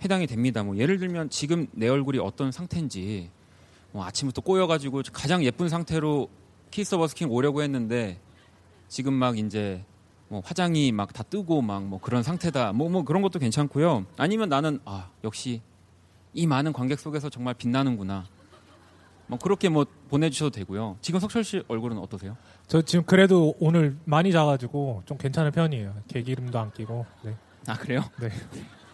해당이 0.03 0.27
됩니다. 0.27 0.62
뭐 0.62 0.77
예를 0.77 0.99
들면 0.99 1.29
지금 1.29 1.67
내 1.73 1.88
얼굴이 1.88 2.19
어떤 2.19 2.51
상태인지 2.53 3.31
뭐 3.93 4.05
아침부터 4.05 4.41
꼬여가지고 4.41 5.03
가장 5.12 5.45
예쁜 5.45 5.69
상태로 5.69 6.29
키스 6.71 6.97
버스킹 6.97 7.31
오려고 7.31 7.63
했는데 7.63 8.21
지금 8.89 9.13
막 9.15 9.39
이제 9.39 9.85
뭐 10.29 10.41
화장이 10.45 10.93
막 10.93 11.13
다 11.13 11.23
뜨고 11.23 11.63
막 11.63 11.83
뭐 11.83 12.01
그런 12.01 12.23
상태다. 12.23 12.73
뭐 12.73 12.89
뭐 12.89 13.05
그런 13.05 13.23
것도 13.23 13.39
괜찮고요. 13.39 14.07
아니면 14.17 14.49
나는 14.49 14.81
아 14.85 15.09
역시 15.25 15.63
이 16.35 16.47
많은 16.47 16.73
관객 16.73 16.99
속에서 17.01 17.31
정말 17.31 17.55
빛나는구나. 17.55 18.27
뭐 19.27 19.39
그렇게 19.39 19.69
뭐 19.69 19.85
보내주셔도 20.09 20.51
되고요. 20.51 20.97
지금 21.03 21.21
석철 21.21 21.45
씨 21.45 21.63
얼굴은 21.69 21.99
어떠세요? 21.99 22.37
저 22.67 22.81
지금 22.83 23.05
그래도 23.05 23.55
오늘 23.61 23.97
많이 24.05 24.33
자가지고 24.33 25.03
좀 25.07 25.19
괜찮은 25.19 25.53
편이에요. 25.53 25.95
개기름도 26.09 26.59
안 26.59 26.73
끼고. 26.73 27.05
네. 27.23 27.35
아 27.67 27.75
그래요? 27.75 28.03
네. 28.21 28.31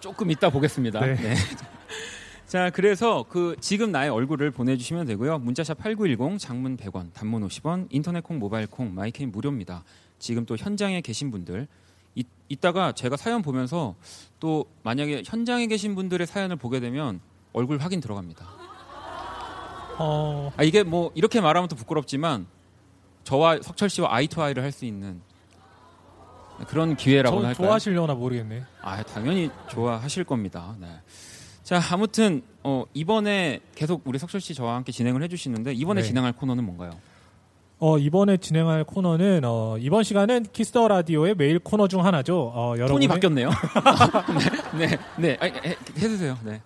조금 0.01 0.31
이따 0.31 0.51
보겠습니다. 0.51 1.01
네. 1.01 1.15
네. 1.15 1.35
자, 2.55 2.71
그래서 2.71 3.25
그 3.29 3.57
지금 3.59 3.91
나의 3.91 4.11
얼굴을 4.11 4.53
보내주시면 4.53 5.07
되고요. 5.07 5.41
문자 5.41 5.61
샵 5.61 5.77
8910, 5.77 6.39
장문 6.39 6.77
100원, 6.77 7.13
단문 7.13 7.45
50원, 7.49 7.89
인터넷 7.91 8.23
콩, 8.23 8.39
모바일 8.39 8.69
콩, 8.69 8.95
마이케이 8.95 9.33
무료입니다. 9.33 9.83
지금 10.21 10.47
또 10.47 10.57
현장에 10.57 11.01
계신 11.01 11.33
분들 11.33 11.67
이, 12.15 12.23
이따가 12.49 12.93
제가 12.93 13.17
사연 13.17 13.43
보면서 13.43 13.97
또 14.39 14.67
만약에 14.85 15.25
현장에 15.27 15.67
계신 15.67 15.97
분들의 15.97 16.25
사연을 16.29 16.55
보게 16.55 16.79
되면 16.79 17.19
얼굴 17.53 17.79
확인 17.79 18.01
들어갑니다. 18.01 18.47
어, 19.99 20.53
아, 20.57 20.63
이게 20.63 20.85
뭐 20.85 21.11
이렇게 21.17 21.41
말하면 21.41 21.69
또 21.69 21.75
부끄럽지만 21.75 22.47
저와 23.25 23.63
석철 23.63 23.91
씨와 23.91 24.15
eye 24.15 24.29
to 24.29 24.41
eye를 24.41 24.63
할 24.63 24.71
수 24.71 24.85
있는 24.85 25.21
그런 26.69 26.95
기회라고 26.95 27.41
저 27.41 27.47
할까요? 27.49 27.67
좋아하시려나 27.67 28.15
모르겠네. 28.15 28.63
아, 28.81 29.03
당연히 29.03 29.51
좋아하실 29.67 30.23
겁니다. 30.23 30.77
네. 30.79 30.87
자, 31.65 31.81
아무튼 31.91 32.43
어, 32.63 32.85
이번에 32.93 33.61
계속 33.75 34.03
우리 34.05 34.19
석철 34.19 34.41
씨 34.43 34.55
저와 34.55 34.77
함께 34.77 34.93
진행을 34.93 35.23
해주시는데 35.23 35.73
이번에 35.73 36.03
네. 36.03 36.07
진행할 36.07 36.35
코너는 36.35 36.63
뭔가요? 36.63 36.91
어, 37.79 37.99
이번에 37.99 38.37
진행할 38.37 38.85
코너는 38.85 39.41
어, 39.45 39.77
이번 39.81 40.05
시간은 40.05 40.47
키스 40.53 40.75
더 40.75 40.89
라디오의 40.89 41.35
매일 41.37 41.59
코너 41.59 41.89
중 41.89 42.05
하나죠. 42.05 42.53
어, 42.55 42.75
여러분의 42.77 42.89
톤이 42.89 43.09
바뀌었네요. 43.09 43.49
네, 44.79 44.89
네, 44.89 44.99
네. 45.17 45.37
아, 45.41 45.47
해, 45.47 45.77
해주세요. 45.97 46.39
네. 46.45 46.61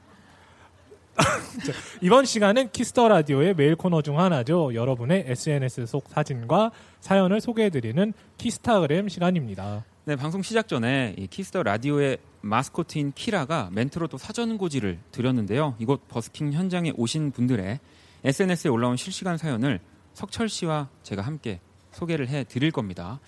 이번 2.02 2.24
시간은 2.24 2.70
키스 2.72 2.95
더 2.95 3.08
라디오의 3.08 3.54
매일 3.54 3.76
코너 3.76 4.02
중 4.02 4.18
하나죠. 4.18 4.74
여러분의 4.74 5.26
SNS 5.28 5.86
속 5.86 6.08
사진과 6.08 6.72
사연을 7.00 7.40
소개해드리는 7.40 8.12
키스타그램 8.36 9.08
시간입니다. 9.08 9.84
네, 10.04 10.16
방송 10.16 10.42
시작 10.42 10.66
전에 10.68 11.14
이 11.18 11.26
키스 11.26 11.49
더 11.49 11.62
라디오의 11.62 12.18
마스코트인 12.40 13.12
키라가 13.14 13.68
멘트로 13.72 14.06
또 14.08 14.18
사전고지를 14.18 14.98
드렸는데요. 15.12 15.74
이곳 15.78 16.06
버스킹 16.08 16.52
현장에 16.52 16.92
오신 16.96 17.32
분들의 17.32 17.80
SNS에 18.24 18.70
올라온 18.70 18.96
실시간 18.96 19.36
사연을 19.36 19.80
석철 20.14 20.48
씨와 20.48 20.88
제가 21.02 21.22
함께 21.22 21.60
소개를 21.92 22.28
해 22.28 22.44
드릴 22.44 22.70
겁니다. 22.70 23.20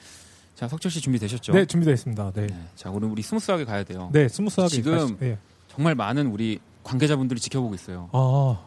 자, 0.55 0.69
석철 0.69 0.91
씨 0.91 1.01
준비되셨죠? 1.01 1.53
네, 1.53 1.65
준비되었습니다. 1.65 2.33
네, 2.33 2.47
네, 2.47 2.67
자, 2.75 2.91
오늘 2.91 3.09
우리 3.09 3.23
스무스하게 3.23 3.65
가야 3.65 3.83
돼요. 3.85 4.11
네, 4.13 4.29
스무스하게 4.29 4.69
지금 4.75 4.93
가시- 4.99 5.17
네. 5.19 5.39
정말 5.69 5.95
많은 5.95 6.27
우리 6.27 6.59
관계자분들이 6.85 7.41
지켜보고 7.41 7.75
있어요. 7.75 8.09
아, 8.13 8.59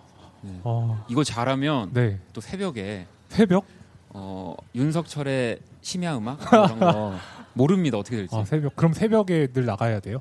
네. 0.42 0.60
아, 0.64 1.06
이거 1.10 1.24
잘하면 1.24 1.92
네, 1.94 2.20
또 2.34 2.42
새벽에 2.42 3.06
새벽? 3.30 3.66
어, 4.10 4.56
윤석철의 4.76 5.60
심야 5.82 6.18
음악 6.18 6.40
이런 6.52 6.80
거 6.80 7.14
모릅니다 7.54 7.98
어떻게 7.98 8.16
될지 8.18 8.36
아, 8.36 8.44
새벽. 8.46 8.76
그럼 8.76 8.94
새벽에 8.94 9.48
늘 9.48 9.66
나가야 9.66 10.00
돼요? 10.00 10.20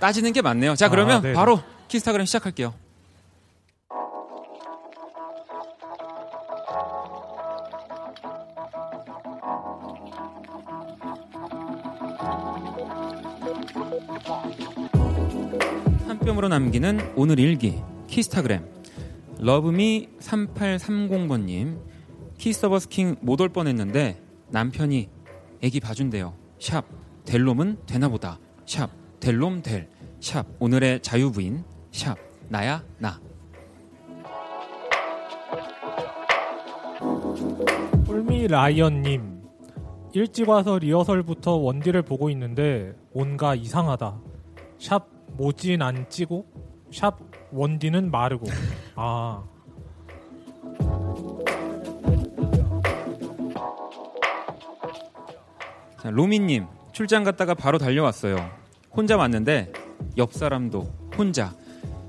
따지는 0.00 0.32
게 0.32 0.42
맞네요. 0.42 0.74
자 0.74 0.88
그러면 0.88 1.24
아. 1.26 1.32
바로 1.32 1.60
키스타그램 1.88 2.26
시작할게요. 2.26 2.74
한 16.06 16.18
뼘으로 16.20 16.48
남기는 16.48 17.12
오늘 17.16 17.38
일기 17.38 17.80
키스타그램 18.08 18.64
러브미 19.38 20.08
3830번님 20.20 21.78
키스 22.38 22.60
더 22.60 22.73
버스킹 22.73 23.16
못 23.20 23.40
올 23.40 23.48
뻔했는데 23.48 24.20
남편이 24.50 25.08
애기 25.62 25.80
봐준대요 25.80 26.34
샵 26.60 26.84
델롬은 27.24 27.78
되나보다 27.86 28.38
샵 28.66 28.90
델롬델 29.20 29.88
샵. 30.20 30.46
오늘의 30.58 31.00
자유부인 31.02 31.64
샵. 31.90 32.16
나야 32.48 32.82
나. 32.98 33.20
꿀미 38.06 38.48
라이언님 38.48 39.42
일찍 40.12 40.48
와서 40.48 40.78
리허설부터 40.78 41.56
원디를 41.56 42.02
보고 42.02 42.30
있는데 42.30 42.94
뭔가 43.12 43.54
이상하다. 43.54 44.18
샵 44.78 45.06
모진 45.36 45.82
안 45.82 46.08
찌고 46.08 46.46
샵 46.92 47.18
원디는 47.52 48.10
마르고. 48.10 48.46
아. 48.96 49.44
로미님 56.04 56.66
출장 56.92 57.24
갔다가 57.24 57.54
바로 57.54 57.78
달려왔어요. 57.78 58.36
혼자 58.96 59.18
왔는데 59.18 59.70
옆 60.16 60.32
사람도 60.32 60.80
혼자. 61.18 61.54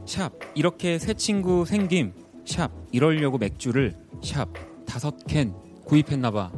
샵. 0.06 0.32
이렇게 0.56 0.97
새 0.97 1.13
친구 1.13 1.65
생김. 1.65 2.13
샵. 2.45 2.71
이러려고 2.93 3.38
맥주를 3.38 3.93
샵. 4.23 4.47
다섯 4.86 5.13
캔 5.28 5.54
구입했나 5.84 6.32
봐. 6.32 6.50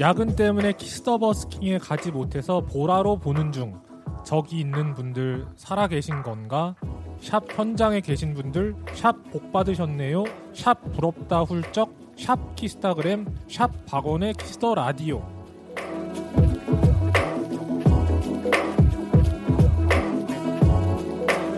야근 0.00 0.34
때문에 0.34 0.72
키스더 0.72 1.18
버스킹에 1.18 1.76
가지 1.78 2.10
못해서 2.10 2.62
보라로 2.62 3.18
보는 3.18 3.52
중. 3.52 3.78
저기 4.24 4.60
있는 4.60 4.94
분들 4.94 5.46
살아 5.56 5.86
계신 5.88 6.22
건가? 6.22 6.74
샵 7.20 7.44
현장에 7.50 8.00
계신 8.00 8.32
분들 8.32 8.74
샵 8.94 9.30
복 9.30 9.52
받으셨네요. 9.52 10.24
샵 10.54 10.80
부럽다 10.94 11.42
훌쩍 11.42 12.03
샵 12.16 12.56
키스타그램 12.56 13.26
샵 13.48 13.70
박원의 13.86 14.34
키스 14.34 14.59
더 14.59 14.74
라디오 14.74 15.22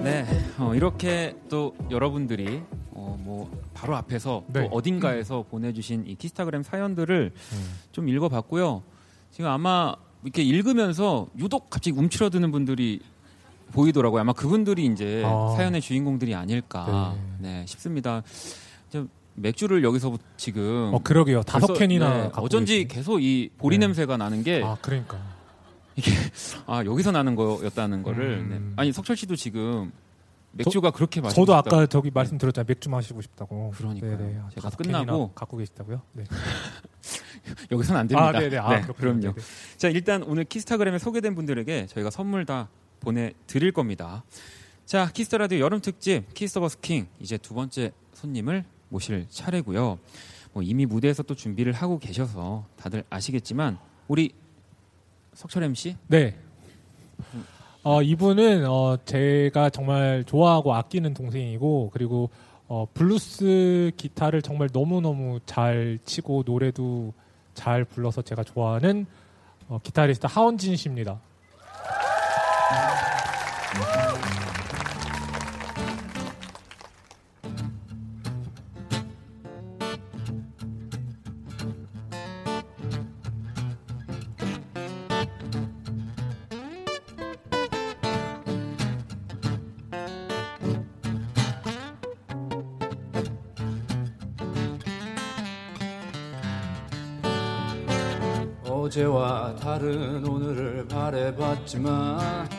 네, 0.02 0.24
어, 0.58 0.74
이렇게 0.74 1.36
또 1.48 1.74
여러분들이 1.90 2.62
어, 2.92 3.18
뭐 3.20 3.50
바로 3.74 3.96
앞에서 3.96 4.44
네. 4.48 4.68
또 4.68 4.76
어딘가에서 4.76 5.44
보내주신 5.50 6.06
이 6.06 6.14
키스타그램 6.14 6.62
사연들을 6.62 7.32
좀 7.92 8.08
읽어봤고요. 8.08 8.82
지금 9.30 9.50
아마 9.50 9.94
이렇게 10.22 10.42
읽으면서 10.42 11.28
유독 11.38 11.70
갑자기 11.70 11.96
움츠러드는 11.98 12.50
분들이 12.50 13.00
보이더라고요. 13.72 14.20
아마 14.20 14.32
그분들이 14.32 14.86
이제 14.86 15.22
아. 15.26 15.54
사연의 15.56 15.80
주인공들이 15.80 16.34
아닐까 16.34 17.14
네. 17.38 17.64
싶습니다. 17.66 18.22
좀 19.36 19.42
맥주를 19.42 19.84
여기서 19.84 20.18
지금 20.36 20.90
어 20.92 21.00
그러게요 21.02 21.42
다섯 21.42 21.74
캔이나 21.74 22.14
네, 22.14 22.22
갖고 22.24 22.42
어쩐지 22.42 22.84
계시네. 22.84 22.94
계속 22.94 23.22
이 23.22 23.50
보리 23.58 23.78
네. 23.78 23.86
냄새가 23.86 24.16
나는 24.16 24.42
게 24.42 24.62
아 24.62 24.76
그러니까 24.80 25.18
아 26.66 26.84
여기서 26.84 27.12
나는 27.12 27.34
거였다는 27.36 28.02
거를 28.02 28.38
음. 28.38 28.48
네. 28.50 28.72
아니 28.82 28.92
석철 28.92 29.16
씨도 29.16 29.36
지금 29.36 29.92
맥주가 30.52 30.90
그렇게 30.90 31.20
마시고 31.20 31.44
저도 31.44 31.58
싶다. 31.58 31.76
아까 31.76 31.86
저기 31.86 32.10
말씀드렸잖아요 32.12 32.64
맥주 32.66 32.88
마시고 32.88 33.20
싶다고 33.20 33.72
그러니까요. 33.76 34.16
네네. 34.16 34.32
제가 34.54 34.62
다섯 34.70 34.76
끝나고 34.78 35.32
갖고 35.34 35.56
계시다고요 35.58 36.00
네. 36.12 36.24
여기서는 37.70 38.00
안 38.00 38.08
됩니다. 38.08 38.28
아 38.28 38.32
네네 38.32 38.56
아 38.58 38.80
네. 38.80 38.92
그럼요. 38.96 39.20
네네. 39.20 39.34
자 39.76 39.88
일단 39.88 40.22
오늘 40.22 40.44
키스타그램에 40.44 40.98
소개된 40.98 41.34
분들에게 41.34 41.86
저희가 41.86 42.10
선물 42.10 42.44
다 42.46 42.68
보내드릴 43.00 43.72
겁니다. 43.72 44.24
자 44.86 45.10
키스 45.12 45.28
더 45.28 45.38
라디오 45.38 45.58
여름 45.60 45.80
특집 45.80 46.32
키스 46.34 46.54
더 46.54 46.66
버스킹 46.66 47.06
이제 47.20 47.36
두 47.38 47.54
번째 47.54 47.92
손님을 48.14 48.64
모실 48.88 49.26
차례고요. 49.28 49.98
뭐 50.52 50.62
이미 50.62 50.86
무대에서 50.86 51.22
또 51.22 51.34
준비를 51.34 51.72
하고 51.72 51.98
계셔서 51.98 52.64
다들 52.76 53.04
아시겠지만 53.10 53.78
우리 54.08 54.32
석철 55.34 55.64
MC 55.64 55.96
네. 56.06 56.34
어, 57.82 58.02
이분은 58.02 58.68
어, 58.68 58.96
제가 59.04 59.70
정말 59.70 60.24
좋아하고 60.24 60.74
아끼는 60.74 61.14
동생이고 61.14 61.90
그리고 61.92 62.30
어, 62.68 62.86
블루스 62.94 63.92
기타를 63.96 64.42
정말 64.42 64.68
너무너무 64.72 65.38
잘 65.46 65.98
치고 66.04 66.42
노래도 66.46 67.12
잘 67.54 67.84
불러서 67.84 68.22
제가 68.22 68.42
좋아하는 68.42 69.06
어, 69.68 69.78
기타리스트 69.82 70.26
하원진 70.26 70.74
씨입니다. 70.76 71.20
어제와 98.96 99.54
다른 99.56 100.26
오늘을 100.26 100.88
바래봤지만 100.88 102.55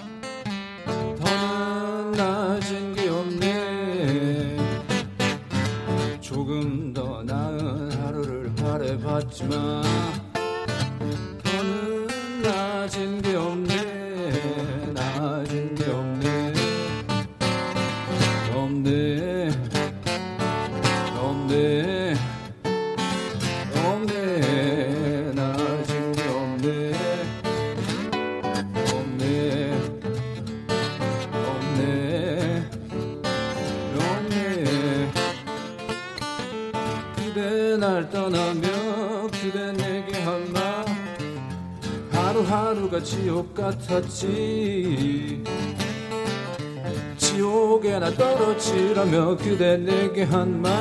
그대 49.37 49.77
내게 49.77 50.23
한 50.23 50.61
말. 50.61 50.71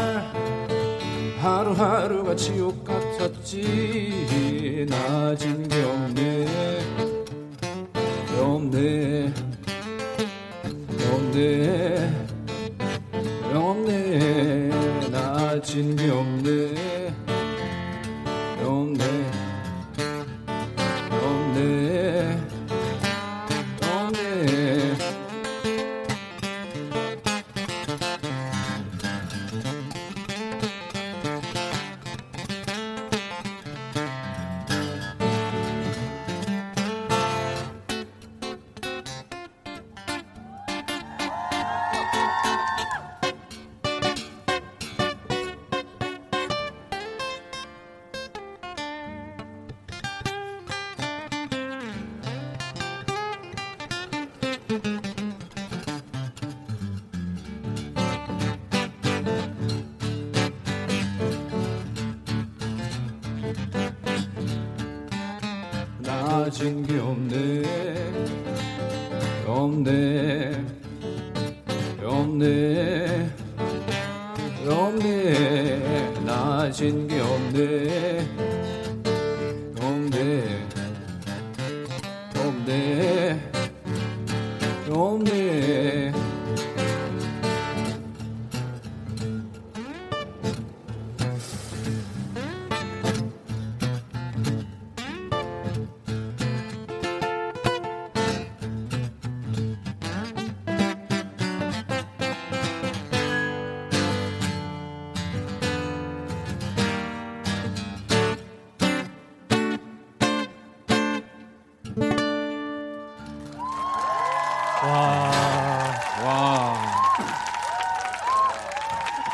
하루하루가 1.39 2.35
지옥 2.35 2.76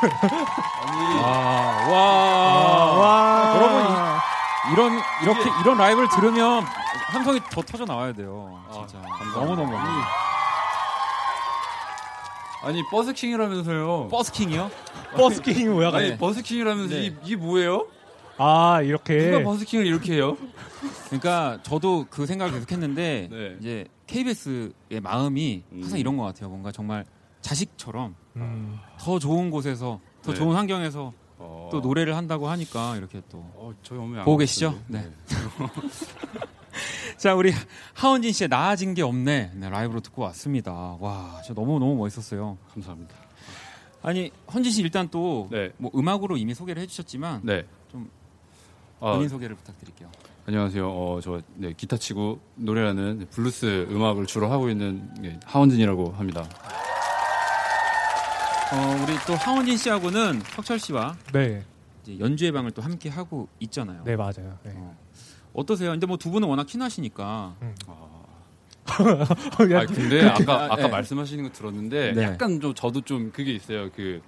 아니 0.09 1.19
와. 1.19 1.87
와. 1.89 2.93
와. 2.97 3.55
여러분, 3.55 3.83
이 4.71 4.75
런 4.75 4.91
이렇게 5.23 5.49
이런 5.61 5.77
라이브를 5.77 6.07
들으면 6.09 6.63
함성이 7.07 7.39
더 7.51 7.61
터져 7.61 7.85
나와야 7.85 8.13
돼요. 8.13 8.59
진짜 8.71 8.97
너무 9.33 9.55
너무 9.55 9.75
아니 12.63 12.81
버스킹이라면서요. 12.89 14.07
버스킹이요? 14.09 14.71
버스킹이 15.17 15.65
뭐야? 15.65 15.89
아니 15.93 16.09
네. 16.11 16.17
버스킹이라면서 16.17 16.95
네. 16.95 17.01
이, 17.01 17.15
이게 17.25 17.35
뭐예요? 17.35 17.87
아 18.37 18.81
이렇게. 18.81 19.29
누가 19.31 19.43
버스킹을 19.43 19.85
이렇게 19.85 20.13
해요? 20.13 20.37
그러니까 21.07 21.59
저도 21.63 22.07
그 22.09 22.25
생각을 22.25 22.53
계속했는데 22.53 23.27
네. 23.29 23.57
이제 23.59 23.85
KBS의 24.07 25.01
마음이 25.01 25.63
항상 25.71 25.97
음. 25.97 25.99
이런 25.99 26.17
것 26.17 26.23
같아요. 26.23 26.49
뭔가 26.49 26.71
정말 26.71 27.05
자식처럼 27.41 28.15
음. 28.35 28.79
더 28.99 29.19
좋은 29.19 29.51
곳에서 29.51 29.99
더 30.21 30.31
네. 30.31 30.37
좋은 30.37 30.55
환경에서 30.55 31.13
어. 31.37 31.69
또 31.71 31.79
노래를 31.81 32.15
한다고 32.15 32.47
하니까 32.49 32.95
이렇게 32.97 33.21
또. 33.29 33.39
어, 33.55 33.73
저희 33.83 33.99
어머니 33.99 34.19
안 34.19 34.25
보고 34.25 34.37
계시죠? 34.37 34.79
봤는데. 34.87 35.11
자, 37.17 37.35
우리 37.35 37.51
하헌진 37.93 38.31
씨의 38.33 38.47
나아진 38.49 38.93
게 38.93 39.01
없네. 39.01 39.51
네, 39.55 39.69
라이브로 39.69 40.01
듣고 40.01 40.23
왔습니다. 40.23 40.97
와, 40.99 41.41
진짜 41.43 41.53
너무 41.59 41.79
너무 41.79 41.95
멋있었어요. 41.95 42.57
감사합니다. 42.73 43.15
아니, 44.01 44.31
헌진 44.53 44.71
씨 44.71 44.81
일단 44.81 45.07
또 45.09 45.47
네. 45.51 45.71
뭐 45.77 45.91
음악으로 45.95 46.37
이미 46.37 46.53
소개를 46.53 46.81
해주셨지만 46.83 47.41
네. 47.43 47.65
좀 47.89 48.09
아, 48.99 49.13
본인 49.13 49.29
소개를 49.29 49.55
부탁드릴게요. 49.55 50.09
안녕하세요. 50.45 50.89
어, 50.89 51.19
저 51.21 51.41
네, 51.55 51.73
기타 51.75 51.95
치고 51.95 52.39
노래하는 52.55 53.27
블루스 53.31 53.87
음악을 53.89 54.25
주로 54.25 54.49
하고 54.51 54.69
있는 54.69 55.09
예, 55.23 55.39
하헌진이라고 55.45 56.11
합니다. 56.17 56.45
어, 58.73 59.03
우리 59.03 59.13
또 59.27 59.35
하원진 59.35 59.77
씨하고는 59.77 60.41
혁철 60.55 60.79
씨와 60.79 61.15
네. 61.31 61.63
이제 62.01 62.17
연주의 62.19 62.51
방을 62.51 62.71
또 62.71 62.81
함께 62.81 63.07
하고 63.09 63.47
있잖아요. 63.59 64.01
네 64.03 64.15
맞아요. 64.15 64.57
네. 64.63 64.73
어, 64.75 64.97
어떠세요? 65.53 65.91
근데 65.91 66.07
뭐 66.07 66.17
두 66.17 66.31
분은 66.31 66.47
워낙 66.47 66.67
친하시니까 66.67 67.55
야, 67.59 67.65
아, 68.89 69.85
근데 69.85 70.27
아까 70.27 70.53
아, 70.53 70.65
아까 70.65 70.75
네. 70.77 70.87
말씀하시는 70.89 71.43
거 71.43 71.51
들었는데 71.51 72.13
네. 72.13 72.23
약간 72.23 72.59
좀 72.59 72.73
저도 72.73 73.01
좀 73.01 73.31
그게 73.31 73.51
있어요. 73.53 73.91
그 73.91 74.21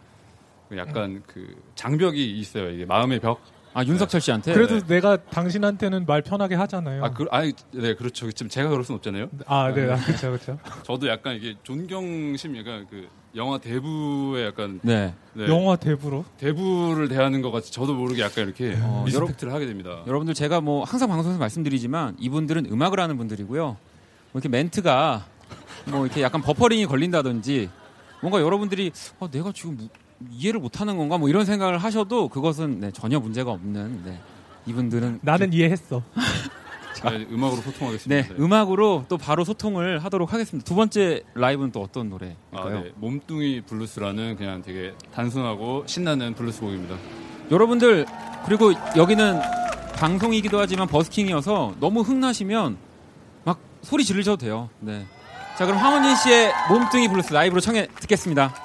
약간 0.78 1.24
그 1.26 1.56
장벽이 1.76 2.38
있어요. 2.40 2.70
이게 2.70 2.86
마음의 2.86 3.20
벽. 3.22 3.42
아 3.74 3.84
윤석철 3.84 4.22
씨한테 4.22 4.54
그래도 4.54 4.80
내가 4.86 5.18
당신한테는 5.18 6.06
말 6.06 6.22
편하게 6.22 6.56
하잖아요. 6.56 7.04
아, 7.04 7.10
그, 7.12 7.26
아니, 7.30 7.52
네, 7.72 7.94
그렇죠. 7.94 8.32
지금 8.32 8.48
제가 8.50 8.70
그럴 8.70 8.86
순 8.86 8.96
없잖아요. 8.96 9.28
아, 9.48 9.74
네, 9.74 9.92
아, 9.92 9.98
그렇죠, 9.98 10.28
그렇죠. 10.32 10.60
저도 10.84 11.10
약간 11.10 11.36
이게 11.36 11.56
존경심, 11.64 12.56
약간 12.56 12.88
그 12.90 13.10
영화 13.36 13.58
대부의 13.58 14.46
약간 14.48 14.80
네. 14.82 15.14
네, 15.34 15.48
영화 15.48 15.76
대부로. 15.76 16.24
대부를 16.38 17.10
대하는 17.10 17.42
것 17.42 17.52
같이 17.52 17.72
저도 17.72 17.94
모르게 17.94 18.22
약간 18.22 18.46
이렇게 18.46 18.78
어, 18.82 19.04
respect를 19.06 19.54
하게 19.54 19.66
됩니다. 19.66 20.04
여러분들 20.08 20.34
제가 20.34 20.62
뭐 20.62 20.84
항상 20.86 21.10
방송에서 21.10 21.38
말씀드리지만 21.38 22.16
이분들은 22.20 22.68
음악을 22.72 23.00
하는 23.00 23.18
분들이고요. 23.18 23.64
뭐 23.66 23.78
이렇게 24.34 24.48
멘트가 24.48 25.26
뭐 25.88 26.06
이렇게 26.06 26.22
약간 26.22 26.42
버퍼링이 26.42 26.86
걸린다든지 26.86 27.70
뭔가 28.22 28.40
여러분들이 28.42 28.92
어, 29.20 29.30
내가 29.30 29.52
지금 29.54 29.76
무- 29.78 29.90
이해를 30.32 30.62
못하는 30.62 30.96
건가 30.98 31.18
뭐 31.18 31.28
이런 31.28 31.44
생각을 31.46 31.78
하셔도 31.78 32.30
그것은 32.30 32.80
네, 32.80 32.92
전혀 32.92 33.20
문제가 33.20 33.52
없는 33.52 34.02
네, 34.06 34.18
이분들은 34.66 35.20
나는 35.24 35.52
이해했어. 35.52 36.02
네, 37.04 37.28
음악으로 37.32 37.62
네, 37.62 37.72
소통하겠습니다. 37.72 38.28
네. 38.34 38.36
음악으로 38.40 39.06
또 39.08 39.18
바로 39.18 39.44
소통을 39.44 40.04
하도록 40.04 40.32
하겠습니다. 40.32 40.66
두 40.66 40.76
번째 40.76 41.24
라이브는 41.34 41.72
또 41.72 41.82
어떤 41.82 42.10
노래일까요? 42.10 42.78
아, 42.78 42.82
네. 42.82 42.92
몸뚱이 42.96 43.62
블루스라는 43.62 44.36
그냥 44.38 44.62
되게 44.62 44.94
단순하고 45.14 45.84
신나는 45.86 46.34
블루스 46.34 46.62
곡입니다. 46.62 46.96
여러분들 47.52 48.06
그리고 48.46 48.74
여기는 48.96 49.40
방송이기도 49.96 50.60
하지만 50.60 50.88
버스킹이어서 50.88 51.76
너무 51.80 52.02
흥나시면 52.02 52.78
막 53.44 53.60
소리 53.82 54.04
지르셔도 54.04 54.38
돼요. 54.38 54.70
네. 54.80 55.06
자 55.58 55.66
그럼 55.66 55.80
하헌진 55.80 56.16
씨의 56.16 56.52
몸뚱이 56.70 57.08
블루스 57.08 57.34
라이브로 57.34 57.62
청해 57.62 57.88
듣겠습니다. 58.02 58.65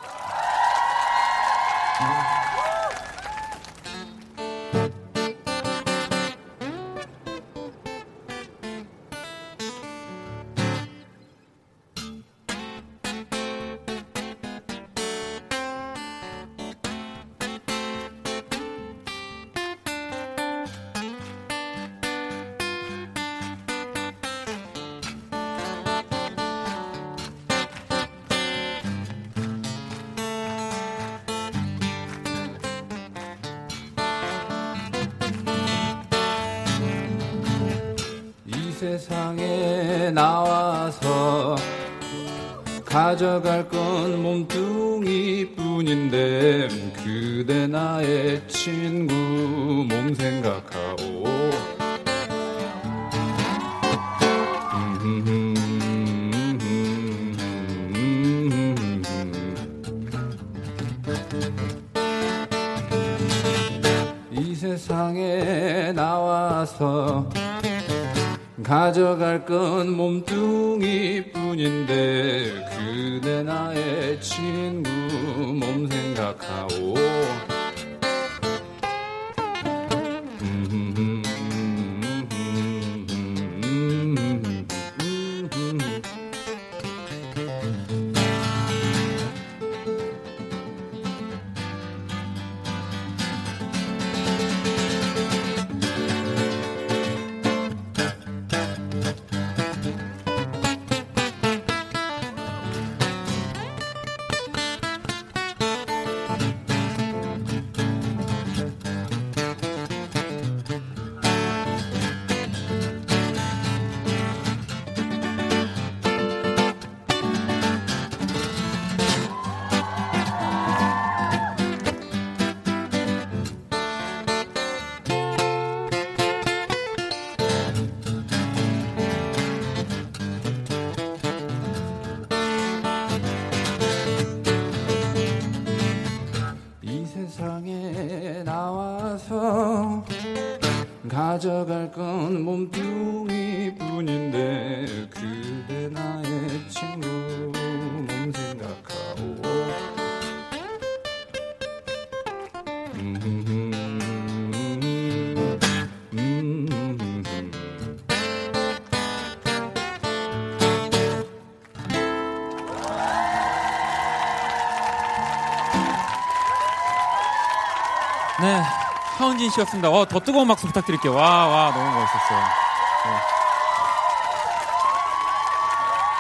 씨였습니다. 169.51 169.91
어, 169.91 170.07
더 170.07 170.21
뜨거운 170.21 170.49
박수 170.49 170.67
부탁드릴게요. 170.67 171.15
와, 171.15 171.47
와, 171.47 171.73
너무 171.73 172.01
멋있었어요. 172.01 172.71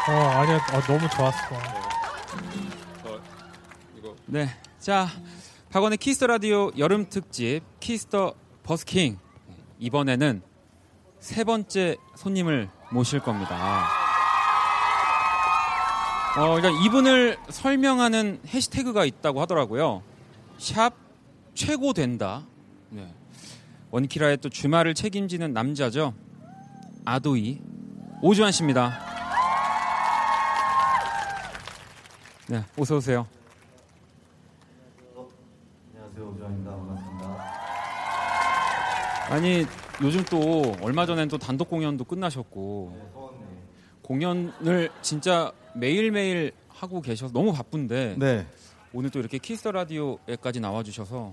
어 0.08 0.12
아니야 0.12 0.56
어, 0.56 0.80
너무 0.86 1.08
좋았어. 1.08 1.38
네, 4.26 4.48
자, 4.78 5.08
박원의 5.70 5.98
키스 5.98 6.16
더 6.16 6.26
라디오 6.26 6.70
여름 6.78 7.08
특집 7.08 7.60
키스 7.80 8.14
더 8.14 8.34
버스킹 8.62 9.18
이번에는 9.78 10.42
세 11.20 11.44
번째 11.44 11.96
손님을 12.16 12.70
모실 12.90 13.20
겁니다. 13.20 13.88
어, 16.38 16.56
일단 16.56 16.72
이분을 16.74 17.38
설명하는 17.48 18.40
해시태그가 18.46 19.04
있다고 19.04 19.40
하더라고요. 19.42 20.02
샵 20.58 20.94
최고 21.54 21.92
된다. 21.92 22.46
네. 22.88 23.12
원키라의 23.90 24.38
또 24.38 24.48
주말을 24.48 24.94
책임지는 24.94 25.52
남자죠. 25.52 26.14
아도이 27.04 27.60
오주환 28.22 28.52
씨입니다. 28.52 28.98
네, 32.48 32.64
어서 32.78 32.96
오세요. 32.96 33.26
안녕하세요 35.94 36.28
오주환입니다 36.30 36.70
반갑습니다 36.70 37.46
아니 39.30 39.66
요즘 40.02 40.24
또 40.24 40.74
얼마 40.82 41.06
전엔 41.06 41.28
또 41.28 41.38
단독 41.38 41.68
공연도 41.70 42.04
끝나셨고 42.04 43.40
공연을 44.02 44.90
진짜 45.02 45.52
매일 45.74 46.10
매일 46.10 46.52
하고 46.68 47.00
계셔서 47.00 47.32
너무 47.32 47.52
바쁜데 47.52 48.16
네 48.18 48.46
오늘 48.92 49.10
또 49.10 49.20
이렇게 49.20 49.38
키스 49.38 49.62
더 49.62 49.70
라디오에까지 49.70 50.58
나와주셔서 50.60 51.32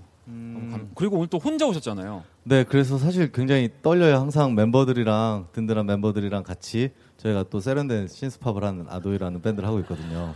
감... 0.70 0.90
그리고 0.94 1.16
오늘 1.16 1.28
또 1.28 1.38
혼자 1.38 1.66
오셨잖아요. 1.66 2.22
네 2.44 2.64
그래서 2.64 2.98
사실 2.98 3.32
굉장히 3.32 3.70
떨려요 3.82 4.16
항상 4.16 4.54
멤버들이랑 4.54 5.48
든든한 5.52 5.86
멤버들이랑 5.86 6.42
같이 6.42 6.90
저희가 7.18 7.44
또 7.50 7.60
세련된 7.60 8.08
synth 8.08 8.34
pop을 8.34 8.64
하는 8.64 8.86
아도이라는 8.88 9.42
밴드를 9.42 9.68
하고 9.68 9.78
있거든요 9.80 10.34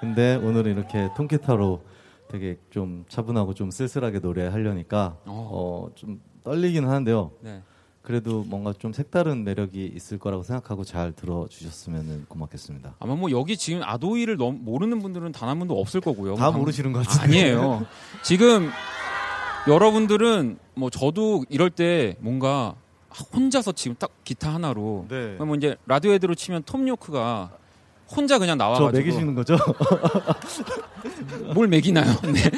근데 0.00 0.34
오늘은 0.36 0.72
이렇게 0.76 1.08
통기타로 1.16 1.82
되게 2.28 2.58
좀 2.70 3.04
차분하고 3.08 3.54
좀 3.54 3.70
쓸쓸하게 3.70 4.18
노래하려니까 4.18 5.16
어. 5.26 5.48
어, 5.52 5.88
좀 5.94 6.20
떨리긴 6.44 6.86
하는데요 6.86 7.30
네. 7.40 7.62
그래도 8.02 8.44
뭔가 8.46 8.72
좀 8.72 8.92
색다른 8.92 9.42
매력이 9.44 9.92
있을 9.96 10.18
거라고 10.18 10.42
생각하고 10.42 10.84
잘 10.84 11.12
들어주셨으면 11.12 12.26
고맙겠습니다 12.28 12.96
아마 12.98 13.14
뭐 13.16 13.30
여기 13.30 13.56
지금 13.56 13.82
아도이를 13.82 14.36
모르는 14.36 15.00
분들은 15.00 15.32
단 15.32 15.48
한 15.48 15.58
분도 15.58 15.80
없을 15.80 16.00
거고요. 16.00 16.34
다 16.34 16.50
방- 16.50 16.60
모르시는 16.60 16.92
것 16.92 17.06
같은데 17.06 17.24
아니에요. 17.52 17.86
지금 18.22 18.68
여러분들은 19.68 20.58
뭐 20.74 20.90
저도 20.90 21.44
이럴 21.48 21.70
때 21.70 22.16
뭔가 22.20 22.74
혼자서 23.34 23.72
지금 23.72 23.96
딱 23.98 24.10
기타 24.24 24.52
하나로 24.54 25.06
네. 25.08 25.36
뭐 25.36 25.54
이제 25.56 25.76
라디오 25.86 26.12
헤드로 26.12 26.34
치면 26.34 26.62
톰 26.64 26.86
요크가 26.86 27.50
혼자 28.14 28.38
그냥 28.38 28.58
저 28.58 28.64
나와가지고 28.64 28.90
매기시는 28.92 29.34
거죠? 29.34 29.56
뭘 31.54 31.66
매기나요? 31.68 32.06
네. 32.32 32.50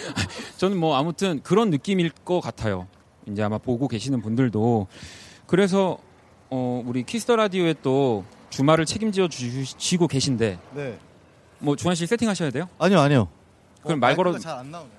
저는 0.59 0.77
뭐 0.77 0.97
아무튼 0.97 1.41
그런 1.43 1.71
느낌일 1.71 2.11
것 2.25 2.41
같아요. 2.41 2.87
이제 3.27 3.43
아마 3.43 3.59
보고 3.59 3.89
계시는 3.89 4.21
분들도 4.21 4.87
그래서 5.47 5.99
어 6.51 6.83
우리 6.87 7.03
키스 7.05 7.25
더 7.25 7.37
라디오에 7.37 7.75
또 7.83 8.25
주말을 8.51 8.85
책임져 8.87 9.29
주시고 9.29 10.07
계신데 10.09 10.59
네 10.75 10.99
뭐 11.61 11.75
주한 11.75 11.97
씨 11.97 12.07
세팅하셔야 12.07 12.51
돼요? 12.51 12.69
아니요 12.79 13.01
아니요 13.01 13.29
그럼 13.83 13.99
말 13.99 14.15
걸어 14.15 14.39
잘 14.39 14.59
안 14.59 14.71
나오네요 14.71 14.98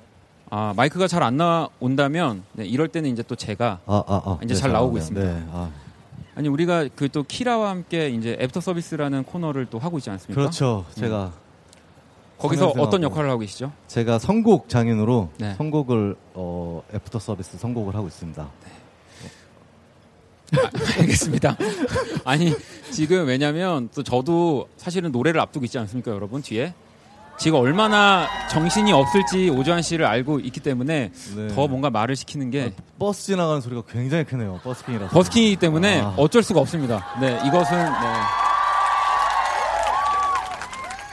아 0.51 0.73
마이크가 0.75 1.07
잘 1.07 1.21
안 1.23 1.37
나온다면 1.37 2.43
네, 2.53 2.65
이럴 2.65 2.87
때는 2.87 3.09
이제 3.11 3.21
또 3.23 3.35
제가 3.35 3.79
아, 3.85 4.03
아, 4.07 4.21
아. 4.25 4.39
이제 4.43 4.55
잘 4.55 4.71
나오고. 4.71 4.97
있습니다. 4.97 5.25
네, 5.33 5.43
아, 5.51 5.69
아니 6.35 6.47
우리가 6.47 6.87
그 6.95 7.09
또 7.09 7.23
키라와 7.23 7.69
함께 7.69 8.09
이제 8.09 8.37
애프터 8.39 8.61
서비스라는 8.61 9.23
코너를 9.25 9.67
또 9.69 9.77
하고 9.79 9.97
있지 9.97 10.09
않습니까? 10.09 10.39
그렇죠. 10.41 10.85
제가 10.95 11.31
거기서. 12.39 12.69
어떤 12.77 13.03
역할을 13.03 13.29
하고 13.29 13.39
계시죠? 13.41 13.71
제가 13.87 14.17
선곡 14.17 14.69
장인으로 14.69 15.29
네. 15.37 15.53
선곡을 15.55 16.15
어, 16.35 16.81
애프터 16.93 17.19
서비스 17.19 17.57
선곡을 17.57 17.93
하고 17.95 18.07
있습니다. 18.07 18.47
알겠습니다. 20.99 21.57
아니 22.25 22.53
지금 22.91 23.27
왜냐면 23.27 23.89
또 23.93 24.01
저도 24.01 24.67
사실은 24.77 25.11
노래를 25.11 25.39
앞두고 25.41 25.65
있지 25.65 25.77
않습니까, 25.77 26.11
여러분 26.11 26.41
뒤에 26.41 26.73
지금 27.39 27.57
얼마나 27.59 28.27
정신이 28.49 28.91
없을지 28.91 29.49
오주환 29.49 29.81
씨를 29.81 30.05
알고 30.05 30.41
있기 30.41 30.59
때문에 30.59 31.11
네. 31.35 31.47
더 31.55 31.67
뭔가 31.69 31.89
말을 31.89 32.17
시키는 32.17 32.49
게 32.51 32.73
버스 32.99 33.27
지나가는 33.27 33.61
소리가 33.61 33.83
굉장히 33.87 34.25
크네요. 34.25 34.59
버스킹이라서. 34.61 35.13
버스킹이기 35.13 35.55
때문에 35.55 36.01
아. 36.01 36.13
어쩔 36.17 36.43
수가 36.43 36.59
없습니다. 36.59 37.05
네, 37.21 37.39
이것은 37.47 37.77
네. 37.77 37.91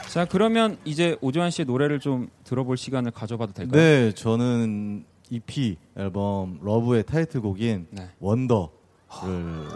자 0.09 0.25
그러면 0.25 0.77
이제 0.83 1.15
오주환 1.21 1.49
씨의 1.49 1.65
노래를 1.65 1.99
좀 2.01 2.27
들어볼 2.43 2.75
시간을 2.75 3.11
가져봐도 3.11 3.53
될까요? 3.53 3.81
네, 3.81 4.11
저는 4.11 5.05
EP 5.29 5.77
앨범 5.95 6.59
러브의 6.61 7.03
타이틀곡인 7.03 7.87
네. 7.91 8.09
원더를 8.19 8.67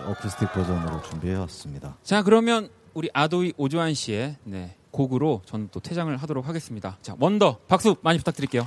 어쿠스틱 0.07 0.51
버전으로 0.51 1.01
준비해 1.03 1.35
왔습니다. 1.35 1.95
자 2.03 2.23
그러면 2.23 2.67
우리 2.93 3.09
아도이 3.13 3.53
오주환 3.55 3.93
씨의 3.93 4.35
네, 4.43 4.75
곡으로 4.91 5.41
저는 5.45 5.69
또 5.71 5.79
퇴장을 5.79 6.15
하도록 6.17 6.47
하겠습니다. 6.47 6.97
자 7.01 7.15
원더 7.19 7.59
박수 7.67 7.95
많이 8.01 8.17
부탁드릴게요. 8.17 8.65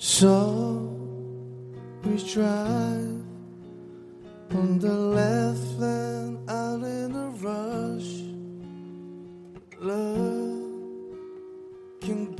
So 0.00 0.80
we 2.04 2.16
drive 2.16 3.22
on 4.52 4.78
the 4.80 4.90
left 4.90 5.78
lane 5.78 5.97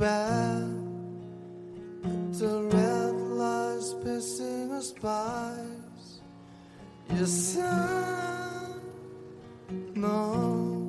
At 0.01 0.63
the 2.31 2.69
red 2.71 3.15
lights 3.15 3.93
passing 4.01 4.71
us 4.71 4.91
by. 4.93 5.57
Yes, 7.09 7.57
I 7.57 8.75
know 9.95 10.87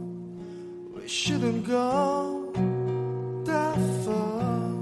we 0.95 1.09
shouldn't 1.09 1.67
go 1.67 2.53
that 3.47 3.79
far. 4.05 4.77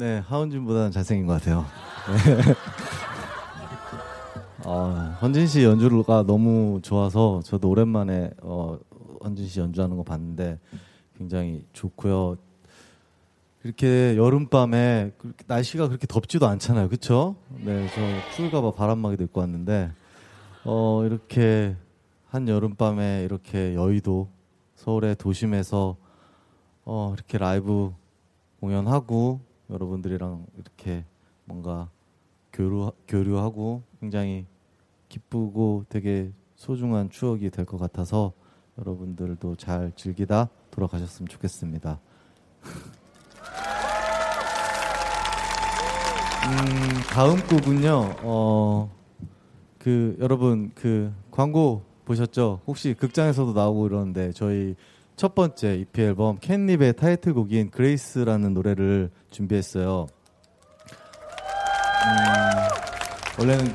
네, 0.00 0.20
하은진보다는 0.28 0.92
잘생긴 0.92 1.26
것 1.26 1.34
같아요. 1.34 1.66
네. 2.24 2.54
어, 4.64 5.14
헌진 5.20 5.46
씨 5.46 5.62
연주가 5.62 6.22
너무 6.22 6.80
좋아서 6.82 7.42
저도 7.44 7.68
오랜만에 7.68 8.30
어, 8.40 8.78
헌진 9.22 9.46
씨 9.46 9.60
연주하는 9.60 9.98
거 9.98 10.02
봤는데 10.02 10.58
굉장히 11.18 11.66
좋고요. 11.74 12.38
이렇게 13.62 14.16
여름밤에 14.16 15.12
날씨가 15.46 15.88
그렇게 15.88 16.06
덥지도 16.06 16.46
않잖아요, 16.46 16.88
그렇죠? 16.88 17.36
네, 17.50 17.86
저 17.94 18.36
추울까봐 18.36 18.72
바람막이도 18.72 19.24
입고 19.24 19.40
왔는데 19.40 19.92
어, 20.64 21.02
이렇게 21.04 21.76
한 22.30 22.48
여름밤에 22.48 23.24
이렇게 23.24 23.74
여의도 23.74 24.30
서울의 24.76 25.16
도심에서 25.16 25.94
어, 26.86 27.12
이렇게 27.14 27.36
라이브 27.36 27.92
공연하고 28.60 29.49
여러분들이랑 29.70 30.46
이렇게 30.56 31.04
뭔가 31.44 31.88
교류, 32.52 32.92
교류하고 33.08 33.82
굉장히 34.00 34.46
기쁘고 35.08 35.84
되게 35.88 36.32
소중한 36.56 37.10
추억이 37.10 37.50
될 37.50 37.64
것 37.64 37.78
같아서 37.78 38.32
여러분들도 38.78 39.56
잘 39.56 39.92
즐기다 39.96 40.48
돌아가셨으면 40.70 41.28
좋겠습니다. 41.28 42.00
음, 46.46 47.00
다음 47.10 47.36
곡은요. 47.46 48.16
어, 48.22 48.90
그 49.78 50.16
여러분 50.20 50.72
그 50.74 51.12
광고 51.30 51.82
보셨죠? 52.04 52.60
혹시 52.66 52.94
극장에서도 52.94 53.52
나오고 53.52 53.86
이러는데 53.86 54.32
저희 54.32 54.74
첫 55.20 55.34
번째 55.34 55.76
EP 55.76 56.00
앨범 56.00 56.38
캔립의 56.38 56.96
타이틀곡인 56.96 57.70
Grace라는 57.72 58.54
노래를 58.54 59.10
준비했어요. 59.30 60.06
음, 62.06 63.38
원래는 63.38 63.66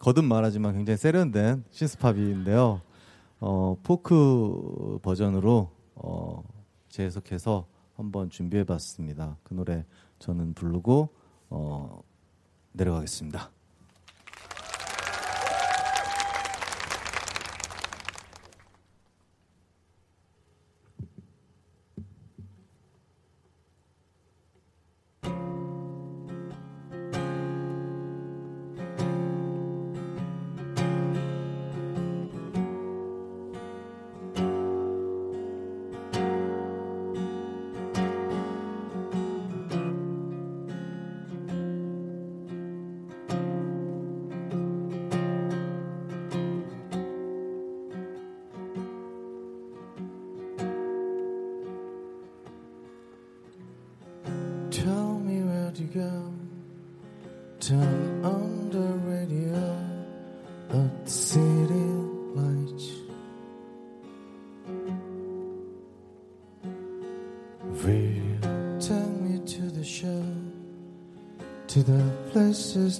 거듭 0.00 0.24
말하지만 0.24 0.72
굉장히 0.72 0.96
세련된 0.96 1.64
synth-pop인데요. 1.70 2.80
어, 3.40 3.76
포크 3.82 4.98
버전으로 5.02 5.70
어, 5.96 6.42
재해석해서 6.88 7.66
한번 7.94 8.30
준비해봤습니다. 8.30 9.36
그 9.42 9.52
노래 9.52 9.84
저는 10.18 10.54
부르고 10.54 11.10
어, 11.50 12.00
내려가겠습니다. 12.72 13.50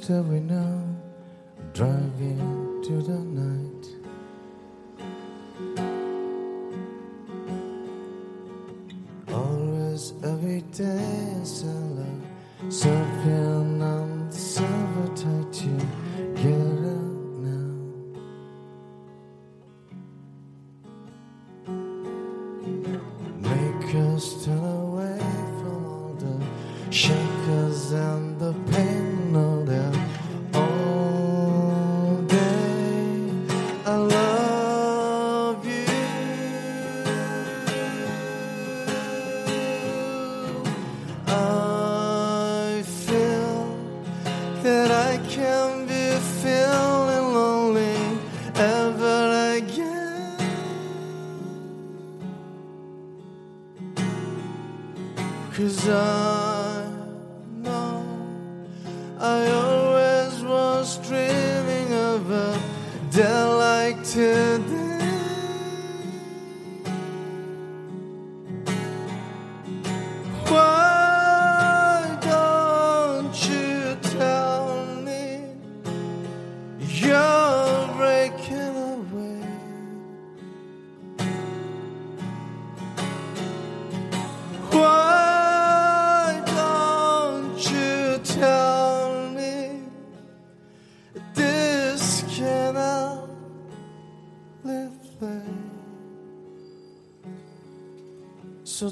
tell 0.08 0.22
me. 0.22 0.67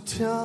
Tell 0.07 0.36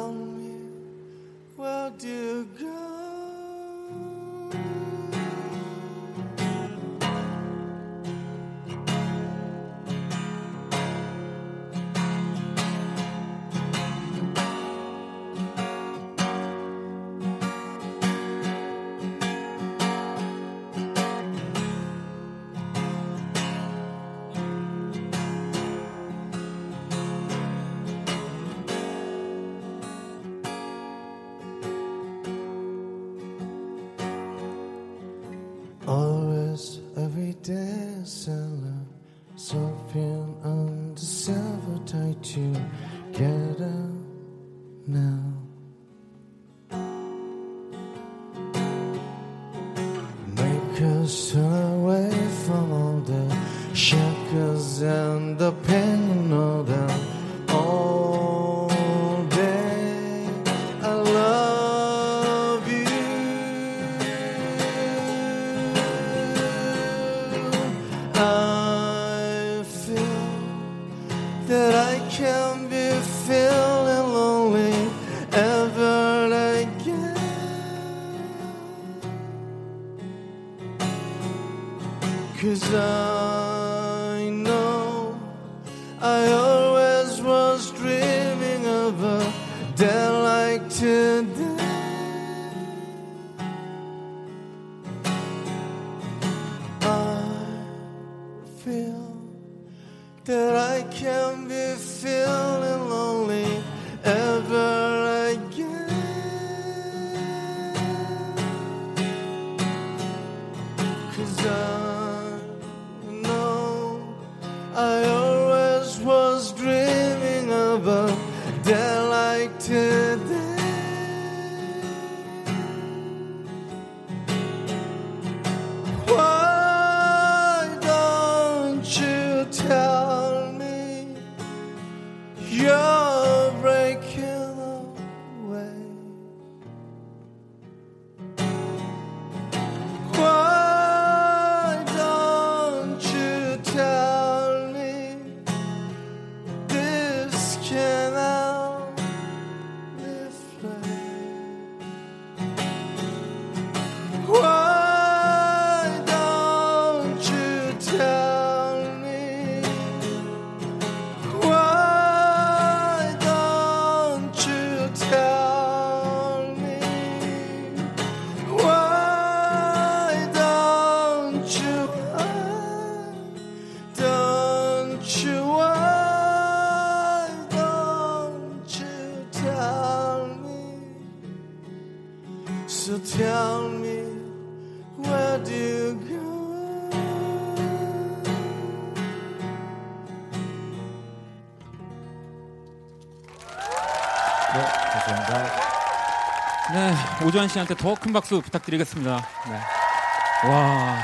오주환 197.32 197.48
씨한테 197.48 197.76
더 197.76 197.96
큰 197.96 198.12
박수 198.12 198.42
부탁드리겠습니다. 198.42 199.26
네. 199.48 200.50
와, 200.50 200.98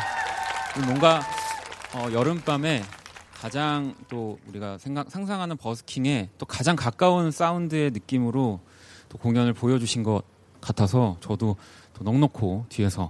이 0.76 0.86
뭔가 0.86 1.22
어, 1.94 2.12
여름밤에 2.12 2.84
가장 3.34 3.96
또 4.10 4.38
우리가 4.48 4.78
생각, 4.78 5.10
상상하는 5.10 5.56
버스킹에 5.56 6.32
또 6.38 6.46
가장 6.46 6.76
가까운 6.76 7.32
사운드의 7.32 7.92
느낌으로 7.92 8.60
또 9.08 9.18
공연을 9.18 9.54
보여주신 9.54 10.04
것 10.04 10.24
같아서 10.60 11.16
저도 11.22 11.56
또 11.94 12.04
넋 12.04 12.35
놓고 12.35 12.66
뒤에서 12.68 13.10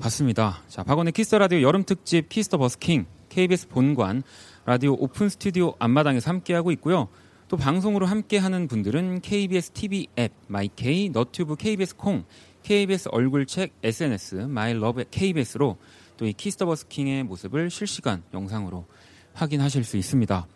봤습니다. 0.00 0.58
자, 0.66 0.82
박원의 0.82 1.12
키스 1.12 1.28
더 1.28 1.38
라디오 1.38 1.62
여름 1.62 1.84
특집 1.84 2.28
키스 2.28 2.47
더 2.47 2.58
버스킹 2.58 3.06
KBS 3.28 3.68
본관 3.68 4.24
라디오 4.66 4.94
오픈 4.98 5.28
스튜디오 5.28 5.74
앞마당에서 5.78 6.30
함께하고 6.30 6.72
있고요. 6.72 7.06
또 7.50 7.56
방송으로 7.56 8.06
함께하는 8.06 8.68
분들은 8.68 9.22
KBS 9.22 9.70
TV 9.72 10.06
앱 10.16 10.32
마이케이, 10.46 11.08
너튜브 11.08 11.56
KBS 11.56 11.96
콩, 11.96 12.22
KBS 12.62 13.08
얼굴책 13.10 13.72
SNS 13.82 14.34
My 14.46 14.65
Love 14.65 15.04
KBS로 15.10 15.76
또 16.16 16.26
이 16.26 16.32
키스 16.32 16.53
더 16.53 16.66
버스킹의 16.66 17.24
모습을 17.24 17.68
실시간 17.70 18.22
영상으로 18.32 18.84
확인하실 19.32 19.82
수 19.82 19.96
있습니다. 19.96 20.46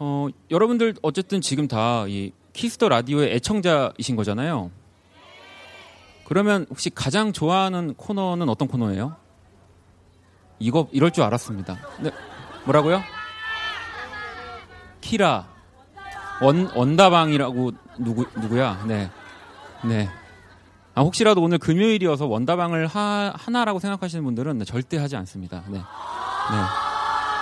어, 0.00 0.26
여러분들 0.50 0.94
어쨌든 1.02 1.40
지금 1.40 1.68
다 1.68 2.06
이 2.08 2.32
키스 2.54 2.75
더 2.75 2.88
라디오의 2.88 3.32
애청자이신 3.36 4.16
거잖아요. 4.16 4.72
그러면 6.24 6.66
혹시 6.70 6.90
가장 6.90 7.32
좋아하는 7.32 7.94
코너는 7.94 8.48
어떤 8.48 8.66
코너예요? 8.66 9.14
이거 10.58 10.88
이럴 10.90 11.12
줄 11.12 11.22
알았습니다. 11.22 11.78
네, 12.00 12.10
뭐라고요? 12.64 13.00
키라 15.02 15.59
원 16.42 16.70
원다방이라고 16.74 17.72
누구 17.98 18.24
누구야? 18.40 18.84
네, 18.86 19.10
네. 19.84 20.08
아, 20.94 21.02
혹시라도 21.02 21.42
오늘 21.42 21.58
금요일이어서 21.58 22.26
원다방을 22.26 22.86
하, 22.86 23.32
하나라고 23.36 23.78
생각하시는 23.78 24.24
분들은 24.24 24.58
네, 24.58 24.64
절대 24.64 24.96
하지 24.98 25.16
않습니다. 25.16 25.62
네, 25.68 25.78
네, 25.78 25.84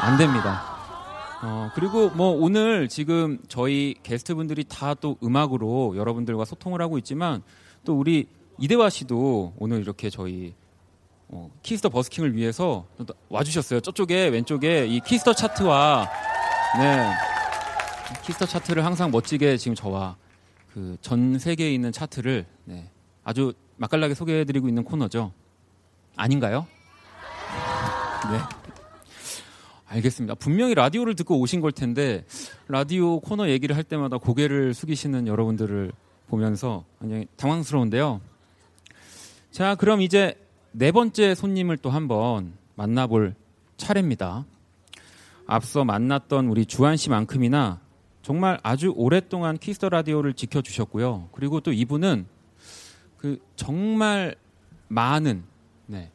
안 0.00 0.16
됩니다. 0.18 0.76
어, 1.42 1.70
그리고 1.74 2.10
뭐 2.10 2.30
오늘 2.30 2.88
지금 2.88 3.38
저희 3.48 3.94
게스트분들이 4.02 4.64
다 4.64 4.94
또 5.00 5.16
음악으로 5.22 5.96
여러분들과 5.96 6.44
소통을 6.44 6.82
하고 6.82 6.98
있지만 6.98 7.42
또 7.84 7.96
우리 7.96 8.26
이대화 8.58 8.90
씨도 8.90 9.54
오늘 9.58 9.80
이렇게 9.80 10.10
저희 10.10 10.54
어, 11.28 11.48
키스 11.62 11.80
더 11.80 11.90
버스킹을 11.90 12.34
위해서 12.34 12.86
또 13.06 13.14
와주셨어요. 13.28 13.80
저쪽에 13.80 14.28
왼쪽에 14.28 14.86
이 14.86 14.98
키스 15.00 15.21
더 15.21 15.34
차트와 15.34 16.08
네 16.78 17.10
키스 18.24 18.38
더 18.38 18.46
차트를 18.46 18.84
항상 18.84 19.10
멋지게 19.10 19.56
지금 19.56 19.74
저와 19.74 20.16
그 20.72 20.96
전 21.00 21.38
세계에 21.38 21.72
있는 21.72 21.92
차트를 21.92 22.46
네, 22.64 22.90
아주 23.24 23.52
맛깔나게 23.76 24.14
소개해드리고 24.14 24.68
있는 24.68 24.84
코너죠. 24.84 25.32
아닌가요? 26.16 26.66
네. 28.30 28.38
알겠습니다. 29.86 30.34
분명히 30.34 30.74
라디오를 30.74 31.14
듣고 31.14 31.38
오신 31.40 31.60
걸 31.60 31.72
텐데 31.72 32.24
라디오 32.66 33.20
코너 33.20 33.48
얘기를 33.48 33.74
할 33.74 33.84
때마다 33.84 34.18
고개를 34.18 34.74
숙이시는 34.74 35.26
여러분들을 35.26 35.92
보면서 36.28 36.84
굉장히 37.00 37.26
당황스러운데요. 37.36 38.20
자, 39.50 39.74
그럼 39.76 40.02
이제 40.02 40.34
네 40.72 40.92
번째 40.92 41.34
손님을 41.34 41.78
또 41.78 41.88
한번 41.90 42.52
만나볼 42.74 43.34
차례입니다. 43.78 44.44
앞서 45.46 45.84
만났던 45.84 46.48
우리 46.48 46.66
주한 46.66 46.96
씨만큼이나 46.98 47.80
정말 48.28 48.58
아주 48.62 48.92
오랫동안 48.94 49.56
키스 49.56 49.76
더 49.76 49.88
라디오를 49.88 50.34
지켜주셨고요. 50.34 51.30
그리고 51.32 51.60
또 51.60 51.72
이분은 51.72 52.26
그 53.16 53.38
정말 53.56 54.34
많은 54.88 55.44
네, 55.86 56.10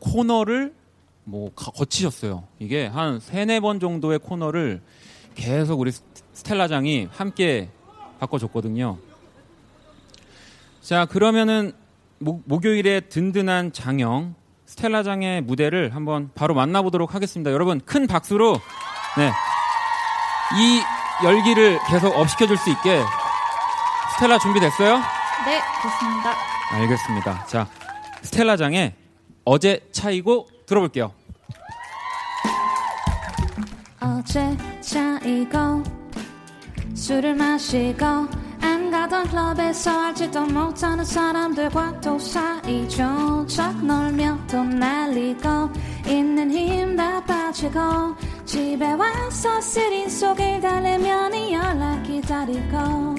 코너를 0.00 0.72
뭐 1.24 1.50
가- 1.54 1.72
거치셨어요. 1.72 2.44
이게 2.58 2.86
한 2.86 3.20
세네 3.20 3.60
번 3.60 3.80
정도의 3.80 4.18
코너를 4.20 4.80
계속 5.34 5.78
우리 5.78 5.90
스- 5.92 6.00
스텔라장이 6.32 7.08
함께 7.12 7.68
바꿔줬거든요. 8.18 8.96
자, 10.80 11.04
그러면은 11.04 11.72
목, 12.18 12.44
목요일에 12.46 13.00
든든한 13.00 13.74
장영 13.74 14.34
스텔라장의 14.64 15.42
무대를 15.42 15.94
한번 15.94 16.30
바로 16.34 16.54
만나보도록 16.54 17.14
하겠습니다. 17.14 17.52
여러분 17.52 17.78
큰 17.84 18.06
박수로 18.06 18.54
네. 19.18 19.30
이 20.58 20.80
열기를 21.24 21.78
계속 21.88 22.16
업시켜줄 22.16 22.56
수 22.58 22.70
있게 22.70 23.00
스텔라 24.14 24.38
준비됐어요? 24.38 24.98
네, 25.44 25.60
좋습니다. 25.82 26.34
알겠습니다. 26.72 27.46
자, 27.46 27.66
스텔라장의 28.22 28.94
어제 29.44 29.80
차이고 29.92 30.48
들어볼게요. 30.66 31.12
어제 34.00 34.56
차이고 34.80 35.82
술을 36.94 37.34
마시고 37.34 38.04
안 38.62 38.90
가던 38.90 39.28
클럽에서 39.28 40.00
알지도 40.06 40.46
못하는 40.46 41.04
사람들과 41.04 42.00
또 42.00 42.18
사이좋게 42.18 43.62
놀며 43.82 44.38
또 44.50 44.62
날리고 44.64 45.70
있는 46.06 46.50
힘 46.50 46.96
다 46.96 47.22
빠지고 47.24 48.16
집에 48.46 48.92
와서 48.92 49.60
시린 49.60 50.08
속을 50.08 50.60
달래면 50.60 51.34
이 51.34 51.52
연락 51.52 52.04
기다리고 52.04 53.16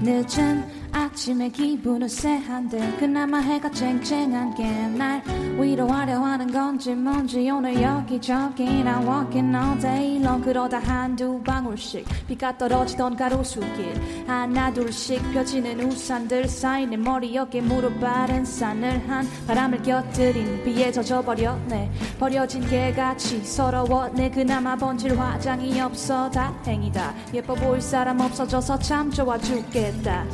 늦은 0.00 0.81
아침에 0.92 1.48
기분은 1.48 2.06
쎄한데 2.08 2.96
그나마 2.98 3.38
해가 3.38 3.70
쨍쨍한 3.70 4.54
게 4.54 4.82
날 4.92 5.22
위로하려 5.58 6.18
하는 6.20 6.50
건지 6.52 6.94
뭔지 6.94 7.48
오늘 7.50 7.80
여기저기 7.80 8.82
나 8.84 9.00
walking 9.00 9.54
all 9.54 9.78
day 9.78 10.16
long. 10.18 10.44
그러다 10.44 10.78
한두 10.78 11.40
방울씩 11.42 12.04
비가 12.26 12.56
떨어지던 12.56 13.16
가로수길 13.16 14.24
하나 14.26 14.72
둘씩 14.72 15.32
펴지는 15.32 15.80
우산들 15.80 16.46
내 16.90 16.96
머리 16.96 17.36
어깨 17.38 17.60
무릎 17.60 18.02
아른 18.02 18.44
산을 18.44 19.08
한 19.08 19.26
바람을 19.46 19.82
곁들인 19.82 20.64
비에 20.64 20.90
젖어버렸네. 20.92 21.90
버려진 22.18 22.66
개같이 22.68 23.44
서러웠네. 23.44 24.30
그나마 24.30 24.76
번질 24.76 25.18
화장이 25.18 25.80
없어. 25.80 26.30
다행이다. 26.30 27.14
예뻐 27.34 27.54
보일 27.54 27.80
사람 27.80 28.20
없어져서 28.20 28.78
참 28.80 29.10
좋아 29.10 29.38
죽겠다 29.38 30.26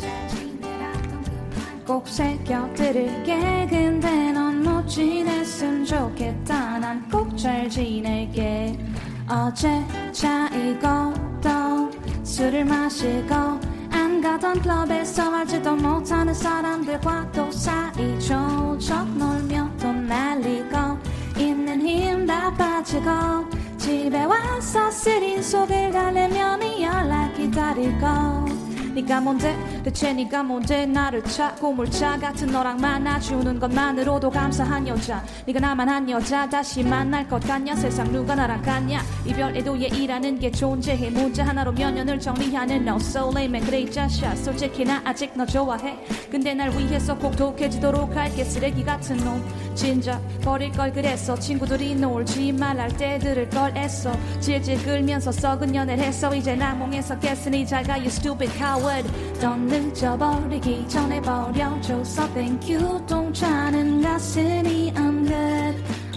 꼭 1.89 2.07
새겨들을게 2.07 3.66
근데 3.70 4.30
넌 4.32 4.62
못 4.62 4.86
지냈으면 4.86 5.86
좋겠다. 5.86 6.78
난 6.78 7.09
꼭 7.11 7.34
잘 7.34 7.66
지낼게. 7.70 8.78
어제 9.26 9.82
차이고 10.12 11.14
또 11.41 11.91
술을 12.22 12.66
마시고 12.66 13.34
안 13.91 14.20
가던 14.20 14.61
클럽에서 14.61 15.34
알지도 15.34 15.76
못하는 15.76 16.34
사람들과 16.34 17.32
또 17.32 17.51
사이좋게 17.51 18.95
놀며 19.16 19.70
또 19.80 19.91
날리고 19.91 20.76
있는 21.39 21.80
힘 21.80 22.26
다 22.26 22.53
빠지고 22.53 23.49
집에 23.78 24.24
와서 24.24 24.91
쓰린 24.91 25.43
속을 25.43 25.91
달래면 25.93 26.62
이 26.62 26.82
연락 26.82 27.34
기다리고 27.34 28.38
네가 29.03 29.21
뭔데? 29.21 29.57
대체 29.85 30.13
네가 30.13 30.43
뭔데? 30.43 30.85
나를 30.85 31.23
찾고 31.23 31.73
물차 31.73 32.19
같은 32.19 32.49
너랑 32.49 32.79
만나주는 32.79 33.61
것만으로도 33.61 34.29
감사한 34.29 34.89
여자. 34.89 35.25
네가 35.47 35.61
나만 35.61 35.89
한 35.89 36.11
여자. 36.11 36.49
다시 36.49 36.83
만날 36.83 37.29
것 37.29 37.41
같냐? 37.41 37.77
세상 37.77 38.11
누가 38.11 38.35
나랑 38.35 38.61
같냐? 38.63 39.01
이별에도 39.25 39.79
예의라는 39.79 40.41
게 40.41 40.51
존재해. 40.51 41.11
문제 41.11 41.43
하나로 41.43 41.73
몇 41.73 41.93
년을 41.93 42.19
정리하는 42.19 42.83
no 42.89 42.97
so 42.97 43.31
lame 43.31 43.61
그래 43.61 43.83
이 43.83 43.91
자식아 43.91 44.35
솔직히 44.35 44.85
나 44.85 45.01
아직 45.05 45.31
너 45.37 45.47
좋아해. 45.47 45.97
근데 46.29 46.53
날 46.55 46.71
위해서 46.71 47.17
꼭 47.17 47.37
독해지도록 47.37 48.17
할게. 48.17 48.43
쓰레기 48.43 48.85
같은 48.85 49.17
놈. 49.19 49.45
진짜 49.77 50.21
버릴 50.43 50.73
걸 50.73 50.93
그랬어. 50.93 51.39
친구들이 51.39 51.95
놀지 51.95 52.51
말할 52.53 52.97
때 52.97 53.17
들을 53.21 53.49
걸 53.49 53.77
애써 53.77 54.13
질질 54.41 54.83
끌면서 54.83 55.31
썩은 55.31 55.73
연애를 55.73 56.03
했어. 56.03 56.35
이제 56.35 56.57
낙몽에서 56.57 57.21
깼으니 57.21 57.65
잘가 57.65 57.95
you 57.95 58.09
stupid 58.09 58.53
coward 58.59 58.88
넌 59.41 59.66
늦어버리기 59.66 60.89
전에 60.89 61.20
버려줘서 61.20 62.32
thank 62.32 62.74
you. 62.74 63.07
동차는 63.07 64.03
가슴이 64.03 64.93
I'm 64.95 65.26
good 65.26 66.08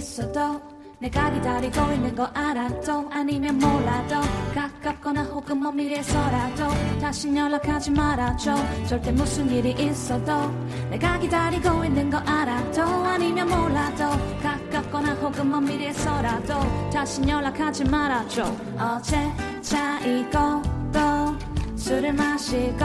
있어도 0.00 0.60
내가 0.98 1.30
기다리고 1.30 1.92
있는 1.92 2.14
거 2.14 2.24
알아도 2.34 3.08
아니면 3.10 3.58
몰라도 3.58 4.20
가깝거나 4.54 5.22
혹은 5.24 5.60
먼 5.60 5.76
미래에서라도 5.76 6.68
다시 7.00 7.34
연락하지 7.34 7.90
말아줘. 7.92 8.54
절대 8.86 9.12
무슨 9.12 9.48
일이 9.50 9.70
있어도 9.72 10.50
내가 10.90 11.18
기다리고 11.18 11.84
있는 11.84 12.10
거 12.10 12.18
알아도 12.18 12.82
아니면 12.82 13.48
몰라도 13.48 14.10
가깝거나 14.42 15.14
혹은 15.14 15.50
먼 15.50 15.64
미래에서라도 15.64 16.90
다시 16.90 17.26
연락하지 17.26 17.84
말아줘. 17.84 18.44
어제 18.78 19.16
차이고 19.62 20.62
또 20.92 21.76
술을 21.76 22.12
마시고 22.12 22.84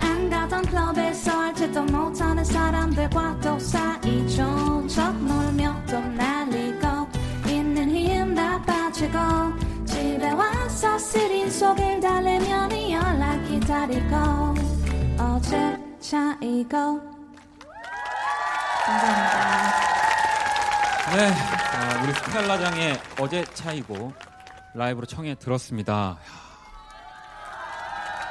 안 0.00 0.30
가던 0.30 0.62
클럽에서 0.62 1.40
알지도 1.40 1.82
못하는 1.84 2.42
사람들과 2.42 3.38
또 3.40 3.58
사이좋게 3.58 4.70
놀며 5.26 5.76
또 5.86 6.00
날리고 6.00 6.10
있는 6.10 6.30
힘 6.30 6.39
다 9.08 9.54
빠지고 9.54 9.86
집에 9.86 10.30
와서 10.30 10.98
쓰린 10.98 11.50
속을 11.50 12.00
달래면 12.00 12.70
이 12.72 12.92
연락 12.92 13.42
기다리고 13.44 14.14
어제 15.18 15.78
차이고 16.00 17.00
감사합니다 18.84 19.80
네, 21.16 21.32
아, 21.32 22.02
우리 22.04 22.12
스텔라장의 22.12 23.00
어제 23.20 23.44
차이고 23.54 24.12
라이브로 24.74 25.06
청해 25.06 25.34
들었습니다. 25.36 26.18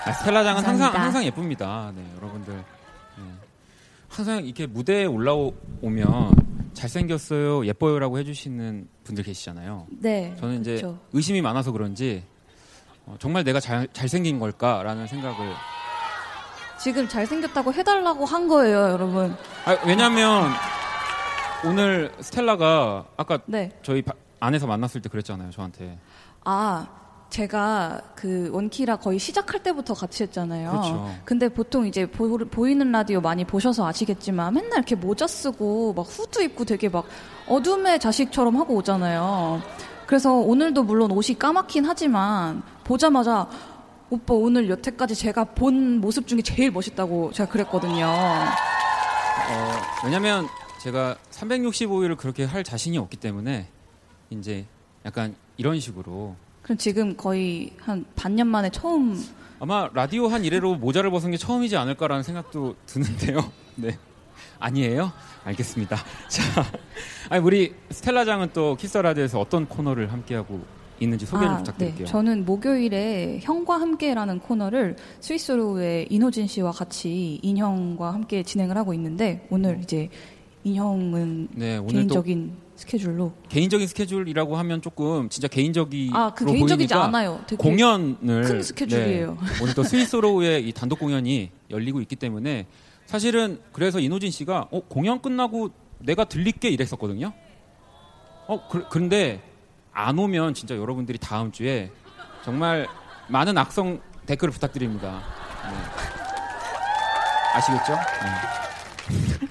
아, 0.06 0.12
스텔라장은 0.14 0.64
항상. 0.64 0.94
항상 0.94 1.26
예쁩니다. 1.26 1.92
네, 1.94 2.06
여러분들 2.16 2.54
네. 2.54 3.24
항상 4.08 4.46
이렇게 4.46 4.66
무대에 4.66 5.06
올라오면 5.06 6.49
잘생겼어요, 6.80 7.66
예뻐요라고 7.66 8.18
해주시는 8.20 8.88
분들 9.04 9.24
계시잖아요. 9.26 9.88
네 10.00 10.34
저는 10.40 10.62
이제 10.62 10.76
그쵸. 10.76 10.98
의심이 11.12 11.42
많아서 11.42 11.72
그런지 11.74 12.24
어, 13.06 13.18
정말 13.20 13.44
내가 13.44 13.60
잘, 13.60 13.88
잘생긴 13.92 14.40
걸까라는 14.40 15.06
생각을 15.08 15.54
지금 16.80 17.06
잘생겼다고 17.08 17.74
해달라고 17.74 18.24
한 18.24 18.48
거예요 18.48 18.78
여러분 18.92 19.36
아, 19.66 19.78
왜냐면 19.86 20.50
오늘 21.66 22.14
스텔라가 22.22 23.06
아까 23.18 23.40
네 23.46 23.72
저희 23.84 24.02
바- 24.02 24.14
안에서 24.40 24.66
만났을 24.66 25.02
때 25.02 25.10
그랬잖아요 25.10 25.52
저한테 25.52 25.98
아, 26.46 26.88
제가 27.30 28.02
그 28.16 28.50
원키라 28.52 28.98
거의 28.98 29.20
시작할 29.20 29.62
때부터 29.62 29.94
같이 29.94 30.24
했잖아요. 30.24 30.72
그렇죠. 30.72 31.16
근데 31.26 31.48
보통 31.48 31.86
이제 31.86 32.06
보, 32.06 32.68
이는 32.68 32.92
라디오 32.92 33.22
많이 33.22 33.46
보셔서 33.46 33.88
아시겠지만 33.88 34.54
맨날 34.54 34.80
이렇게 34.80 34.96
모자 34.96 35.28
쓰고 35.28 35.94
막 35.94 36.02
후드 36.04 36.42
입고 36.42 36.66
되게 36.66 36.90
막 36.90 37.06
어둠의 37.48 38.00
자식처럼 38.00 38.56
하고 38.58 38.76
오잖아요. 38.76 39.62
그래서 40.08 40.34
오늘도 40.34 40.84
물론 40.84 41.12
옷이 41.12 41.38
까맣긴 41.38 41.86
하지만 41.86 42.64
보자마자 42.84 43.48
오빠 44.10 44.34
오늘 44.34 44.68
여태까지 44.70 45.14
제가 45.14 45.44
본 45.44 46.02
모습 46.02 46.26
중에 46.26 46.42
제일 46.42 46.72
멋있다고 46.72 47.32
제가 47.32 47.52
그랬거든요. 47.52 48.08
어, 48.08 49.72
왜냐면 50.04 50.48
제가 50.82 51.16
365일을 51.32 52.18
그렇게 52.18 52.44
할 52.44 52.64
자신이 52.64 52.98
없기 52.98 53.18
때문에 53.18 53.68
이제 54.32 54.66
약간 55.06 55.36
이런 55.58 55.80
식으로 55.80 56.36
그럼 56.70 56.78
지금 56.78 57.18
거의 57.18 57.72
한 57.80 58.06
반년 58.16 58.46
만에 58.46 58.70
처음 58.70 59.20
아마 59.60 59.90
라디오 59.92 60.28
한 60.28 60.46
이래로 60.46 60.76
모자를 60.76 61.10
벗은 61.10 61.32
게 61.32 61.38
처음이지 61.38 61.76
않을까라는 61.76 62.22
생각도 62.22 62.76
드는데요. 62.86 63.52
네. 63.76 63.98
아니에요? 64.60 65.12
알겠습니다. 65.46 65.98
자, 66.30 66.44
아니 67.32 67.44
우리 67.44 67.74
스텔라장은 67.90 68.52
또 68.54 68.76
키스 68.76 68.91
더 68.91 69.00
라디오에서 69.00 69.40
어떤 69.40 69.68
코너를 69.68 70.12
함께하고 70.12 70.62
있는지 71.00 71.26
소개를 71.26 71.54
아, 71.56 71.58
부탁드릴게요. 71.58 72.06
네. 72.06 72.12
저는 72.12 72.46
목요일에 72.46 73.40
형과 73.42 73.82
함께라는 73.82 74.38
코너를 74.38 74.96
스윗소로우의 75.22 76.06
인호진 76.12 76.46
씨와 76.46 76.70
같이 76.72 77.40
인형과 77.42 78.14
함께 78.14 78.44
진행을 78.44 78.78
하고 78.78 78.94
있는데 78.94 79.48
오늘 79.50 79.80
이제 79.82 80.08
인형은 80.64 81.48
네, 81.56 81.82
개인적인 81.90 82.69
스케줄로 82.80 83.34
개인적인 83.50 83.86
스케줄이라고 83.88 84.58
하면 84.58 84.82
조금 84.82 85.30
진짜 85.30 85.48
개인적이 85.48 86.12
아 86.14 86.32
그 86.34 86.46
개인적이지 86.46 86.94
않아요. 86.94 87.42
공연을 87.58 88.44
큰 88.44 88.64
스케줄이에요. 88.64 89.38
네, 89.40 89.48
오늘 89.62 89.74
또 89.76 89.84
스윗소로우의 89.84 90.68
이 90.68 90.72
단독 90.74 91.00
공연이 91.00 91.52
열리고 91.70 92.02
있기 92.02 92.16
때문에 92.16 92.66
사실은 93.06 93.60
그래서 93.72 94.00
이노진 94.00 94.32
씨가 94.32 94.68
어, 94.72 94.80
공연 94.88 95.22
끝나고 95.22 95.70
내가 96.00 96.24
들릴게 96.26 96.70
이랬었거든요. 96.70 97.34
어 98.48 98.68
그, 98.70 98.86
그런데 98.90 99.42
안 99.92 100.18
오면 100.18 100.54
진짜 100.54 100.76
여러분들이 100.78 101.18
다음 101.18 101.52
주에 101.52 101.92
정말 102.46 102.88
많은 103.28 103.58
악성 103.58 104.00
댓글을 104.26 104.52
부탁드립니다. 104.54 105.22
네. 105.70 105.78
아시겠죠? 107.56 107.94
네. 107.94 109.49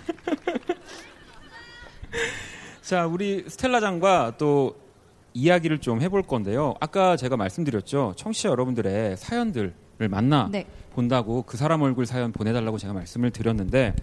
자, 2.89 3.07
우리 3.07 3.45
스텔라장과 3.47 4.37
또 4.39 4.75
이야기를 5.35 5.81
좀 5.81 6.01
해볼 6.01 6.23
건데요. 6.23 6.73
아까 6.81 7.19
제가 7.19 7.37
말씀드렸죠. 7.37 8.15
청취자 8.17 8.49
여러분들의 8.49 9.19
사연들을 9.19 9.75
만나 10.09 10.49
네. 10.51 10.65
본다고 10.95 11.43
그 11.43 11.59
사람 11.59 11.83
얼굴 11.83 12.07
사연 12.07 12.33
보내달라고 12.33 12.79
제가 12.79 12.95
말씀을 12.95 13.31
드렸는데 13.31 13.95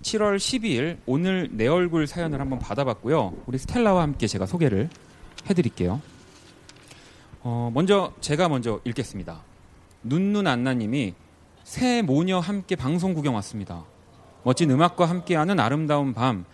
7월 0.00 0.38
12일 0.38 0.96
오늘 1.04 1.50
내 1.52 1.66
얼굴 1.66 2.06
사연을 2.06 2.40
한번 2.40 2.58
받아봤고요. 2.58 3.34
우리 3.44 3.58
스텔라와 3.58 4.00
함께 4.00 4.26
제가 4.26 4.46
소개를 4.46 4.88
해드릴게요. 5.50 6.00
어, 7.42 7.70
먼저 7.74 8.14
제가 8.22 8.48
먼저 8.48 8.80
읽겠습니다. 8.86 9.42
눈눈 10.04 10.46
안나님이 10.46 11.12
새 11.64 12.00
모녀 12.00 12.38
함께 12.38 12.76
방송 12.76 13.12
구경 13.12 13.34
왔습니다. 13.34 13.84
멋진 14.42 14.70
음악과 14.70 15.04
함께하는 15.04 15.60
아름다운 15.60 16.14
밤 16.14 16.46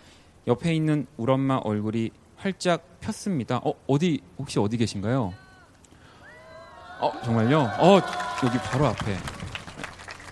옆에 0.47 0.73
있는 0.73 1.05
우리 1.17 1.31
엄마 1.31 1.55
얼굴이 1.57 2.11
활짝 2.37 2.99
폈습니다. 2.99 3.57
어 3.63 3.73
어디 3.87 4.21
혹시 4.37 4.59
어디 4.59 4.77
계신가요? 4.77 5.33
어 7.01 7.11
정말요? 7.23 7.59
어 7.79 8.01
여기 8.45 8.57
바로 8.57 8.87
앞에. 8.87 9.15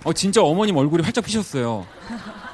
어 0.04 0.14
진짜 0.14 0.42
어머님 0.42 0.78
얼굴이 0.78 1.04
활짝 1.04 1.26
피셨어요. 1.26 1.86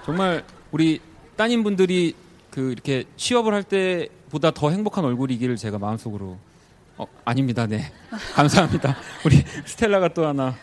정말 0.05 0.43
우리 0.71 0.99
따님분들이 1.35 2.15
그 2.49 2.71
이렇게 2.71 3.05
취업을 3.15 3.53
할 3.53 3.63
때보다 3.63 4.51
더 4.51 4.69
행복한 4.69 5.05
얼굴이기를 5.05 5.55
제가 5.55 5.77
마음속으로 5.79 6.37
어 6.97 7.05
아닙니다. 7.25 7.65
네 7.67 7.91
감사합니다. 8.35 8.95
우리 9.25 9.37
스텔라가 9.65 10.09
또 10.09 10.25
하나 10.27 10.55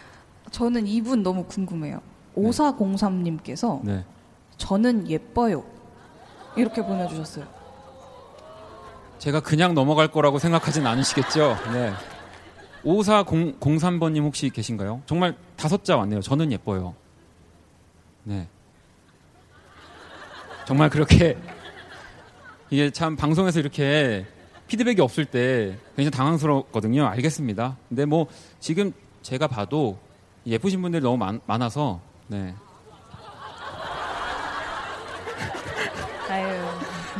저는 0.50 0.86
이분 0.86 1.22
너무 1.22 1.44
궁금해요. 1.44 2.00
5403님께서 2.36 3.82
네. 3.84 4.04
저는 4.56 5.08
예뻐요. 5.08 5.64
이렇게 6.56 6.82
보내주셨어요. 6.82 7.46
제가 9.18 9.40
그냥 9.40 9.74
넘어갈 9.74 10.08
거라고 10.08 10.38
생각하진 10.38 10.86
않으시겠죠? 10.86 11.56
네. 11.72 11.92
5403번님 12.84 14.22
혹시 14.22 14.48
계신가요? 14.48 15.02
정말 15.06 15.36
다섯 15.56 15.84
자 15.84 15.96
왔네요. 15.96 16.22
저는 16.22 16.50
예뻐요. 16.52 16.94
네. 18.24 18.48
정말 20.66 20.88
그렇게 20.88 21.36
이게 22.70 22.90
참 22.90 23.16
방송에서 23.16 23.60
이렇게 23.60 24.26
피드백이 24.68 25.00
없을 25.02 25.24
때 25.24 25.76
굉장히 25.96 26.10
당황스럽거든요. 26.12 27.06
알겠습니다. 27.06 27.76
근데 27.88 28.04
뭐 28.04 28.26
지금 28.60 28.92
제가 29.22 29.48
봐도 29.48 29.98
예쁘신 30.46 30.80
분들이 30.80 31.02
너무 31.02 31.18
많, 31.18 31.40
많아서 31.46 32.00
네. 32.28 32.54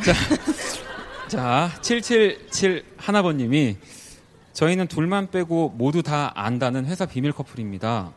아유. 0.09 1.27
자, 1.27 1.71
777 1.81 2.83
하나번님이 2.97 3.77
저희는 4.53 4.87
둘만 4.87 5.31
빼고 5.31 5.73
모두 5.77 6.03
다 6.03 6.31
안다는 6.35 6.85
회사 6.85 7.05
비밀 7.05 7.31
커플입니다. 7.31 8.11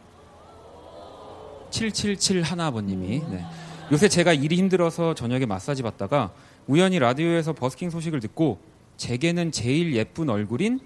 777 1.71 2.43
하나번님이 2.43 3.23
네. 3.31 3.45
요새 3.93 4.09
제가 4.09 4.33
일이 4.33 4.57
힘들어서 4.57 5.15
저녁에 5.15 5.47
마사지 5.47 5.83
받다가 5.83 6.31
우연히 6.67 6.99
라디오에서 6.99 7.53
버스킹 7.53 7.91
소식을 7.91 8.21
듣고 8.21 8.59
제게는 8.97 9.53
제일 9.53 9.95
예쁜 9.95 10.31
얼굴인 10.31 10.81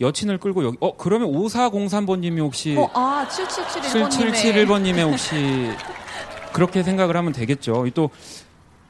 여친을 0.00 0.38
끌고 0.38 0.64
여기 0.64 0.76
어 0.80 0.96
그러면 0.96 1.30
5403번님이 1.32 2.38
혹시 2.40 2.76
어, 2.76 2.88
아, 2.94 3.26
7771번님의 3.28 4.66
7771번님의 4.66 5.10
혹시 5.10 5.70
그렇게 6.52 6.82
생각을 6.82 7.16
하면 7.16 7.32
되겠죠. 7.32 7.86
이 7.86 7.92
또 7.92 8.10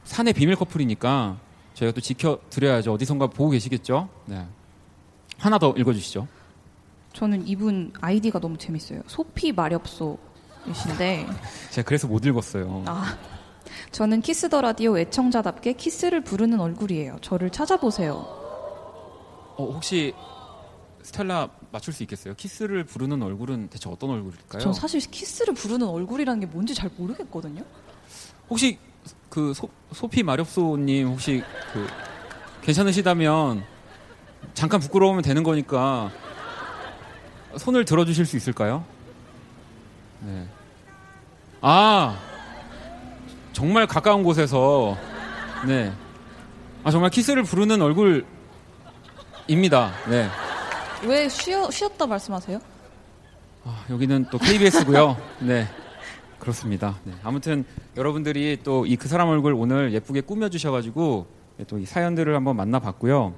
사내 0.03 0.33
비밀 0.33 0.55
커플이니까 0.55 1.37
저희가 1.73 1.93
또 1.93 2.01
지켜드려야죠. 2.01 2.93
어디선가 2.93 3.27
보고 3.27 3.51
계시겠죠. 3.51 4.09
네. 4.25 4.45
하나 5.37 5.57
더 5.57 5.73
읽어주시죠. 5.75 6.27
저는 7.13 7.47
이분 7.47 7.91
아이디가 7.99 8.39
너무 8.39 8.57
재밌어요. 8.57 9.01
소피 9.07 9.51
마렵소이신데 9.51 11.27
제가 11.71 11.85
그래서 11.85 12.07
못 12.07 12.25
읽었어요. 12.25 12.83
아, 12.87 13.17
저는 13.91 14.21
키스 14.21 14.49
더 14.49 14.61
라디오 14.61 14.97
애청자답게 14.97 15.73
키스를 15.73 16.21
부르는 16.21 16.59
얼굴이에요. 16.59 17.17
저를 17.21 17.49
찾아보세요. 17.49 18.13
어, 19.57 19.71
혹시 19.73 20.13
스텔라 21.03 21.49
맞출 21.71 21.93
수 21.93 22.03
있겠어요? 22.03 22.35
키스를 22.35 22.83
부르는 22.85 23.21
얼굴은 23.23 23.69
대체 23.69 23.89
어떤 23.89 24.11
얼굴일까요? 24.11 24.61
전 24.61 24.73
사실 24.73 24.99
키스를 25.01 25.53
부르는 25.53 25.87
얼굴이라는 25.87 26.39
게 26.39 26.45
뭔지 26.45 26.73
잘 26.75 26.89
모르겠거든요. 26.95 27.63
혹시 28.49 28.77
그 29.31 29.53
소, 29.53 29.69
소피 29.93 30.21
마렵소님 30.23 31.07
혹시 31.07 31.41
그 31.73 31.87
괜찮으시다면 32.61 33.63
잠깐 34.53 34.81
부끄러우면 34.81 35.23
되는 35.23 35.41
거니까 35.41 36.11
손을 37.57 37.85
들어주실 37.85 38.25
수 38.25 38.35
있을까요? 38.35 38.83
네. 40.19 40.45
아 41.61 42.19
정말 43.53 43.87
가까운 43.87 44.21
곳에서 44.23 44.97
네. 45.65 45.93
아 46.83 46.91
정말 46.91 47.09
키스를 47.09 47.43
부르는 47.43 47.81
얼굴입니다. 47.81 48.25
네. 50.09 50.29
왜 51.03 51.29
쉬어, 51.29 51.71
쉬었다 51.71 52.05
말씀하세요? 52.05 52.59
아, 53.63 53.85
여기는 53.89 54.25
또 54.29 54.37
KBS고요. 54.37 55.15
네. 55.39 55.67
그렇습니다. 56.41 56.97
네. 57.05 57.13
아무튼 57.23 57.63
여러분들이 57.95 58.57
또 58.63 58.83
이 58.85 58.95
그 58.97 59.07
사람 59.07 59.29
얼굴 59.29 59.53
오늘 59.53 59.93
예쁘게 59.93 60.21
꾸며주셔가지고 60.21 61.25
또 61.67 61.77
이 61.77 61.85
사연들을 61.85 62.35
한번 62.35 62.55
만나봤고요. 62.57 63.33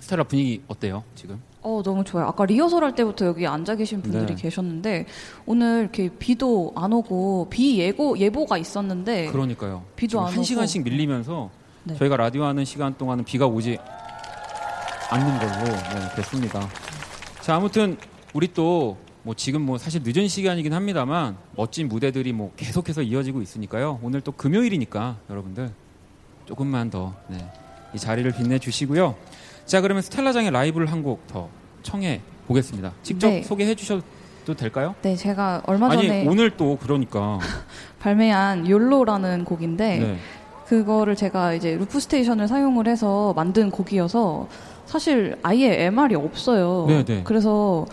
스텔라 0.00 0.24
분위기 0.24 0.62
어때요 0.68 1.04
지금? 1.14 1.40
어, 1.62 1.82
너무 1.84 2.04
좋아요. 2.04 2.26
아까 2.26 2.44
리허설 2.44 2.82
할 2.84 2.94
때부터 2.94 3.26
여기 3.26 3.46
앉아 3.46 3.76
계신 3.76 4.02
분들이 4.02 4.26
네. 4.26 4.34
계셨는데 4.34 5.06
오늘 5.46 5.80
이렇게 5.82 6.08
비도 6.08 6.72
안 6.76 6.92
오고 6.92 7.48
비 7.50 7.78
예고 7.78 8.18
예보가 8.18 8.58
있었는데 8.58 9.28
그러니까요. 9.30 9.82
네. 9.86 9.92
비도 9.96 10.18
안 10.20 10.26
한 10.26 10.34
오고. 10.34 10.42
시간씩 10.42 10.82
밀리면서 10.84 11.50
네. 11.84 11.94
저희가 11.96 12.16
라디오 12.16 12.44
하는 12.44 12.64
시간 12.64 12.96
동안은 12.96 13.24
비가 13.24 13.46
오지 13.46 13.78
않는 15.10 15.38
걸로 15.38 15.64
네, 15.64 16.14
됐습니다. 16.16 16.68
자 17.40 17.54
아무튼 17.56 17.96
우리 18.34 18.52
또 18.52 18.96
뭐 19.26 19.34
지금 19.34 19.62
뭐 19.62 19.76
사실 19.76 20.02
늦은 20.04 20.28
시간이긴 20.28 20.72
합니다만 20.72 21.36
멋진 21.56 21.88
무대들이 21.88 22.32
뭐 22.32 22.52
계속해서 22.56 23.02
이어지고 23.02 23.42
있으니까요. 23.42 23.98
오늘 24.00 24.20
또 24.20 24.30
금요일이니까 24.30 25.16
여러분들 25.28 25.72
조금만 26.44 26.90
더 26.90 27.12
네, 27.26 27.38
이 27.92 27.98
자리를 27.98 28.30
빛내 28.30 28.60
주시고요. 28.60 29.16
자 29.64 29.80
그러면 29.80 30.02
스텔라장의 30.02 30.52
라이브를 30.52 30.92
한 30.92 31.02
곡 31.02 31.26
더 31.26 31.48
청해 31.82 32.20
보겠습니다. 32.46 32.92
직접 33.02 33.28
네. 33.28 33.42
소개해 33.42 33.74
주셔도 33.74 34.54
될까요? 34.56 34.94
네, 35.02 35.16
제가 35.16 35.62
얼마 35.66 35.90
아니 35.90 36.06
전에 36.06 36.24
오늘 36.28 36.56
또 36.56 36.78
그러니까 36.80 37.40
발매한 37.98 38.68
YOLO라는 38.70 39.44
곡인데 39.44 39.98
네. 39.98 40.18
그거를 40.66 41.16
제가 41.16 41.54
이제 41.54 41.74
loop 41.74 41.98
station을 41.98 42.46
사용을 42.46 42.86
해서 42.86 43.32
만든 43.34 43.72
곡이어서 43.72 44.46
사실 44.84 45.36
아예 45.42 45.86
MR이 45.86 46.14
없어요. 46.14 46.84
네, 46.86 47.04
네. 47.04 47.22
그래서 47.24 47.86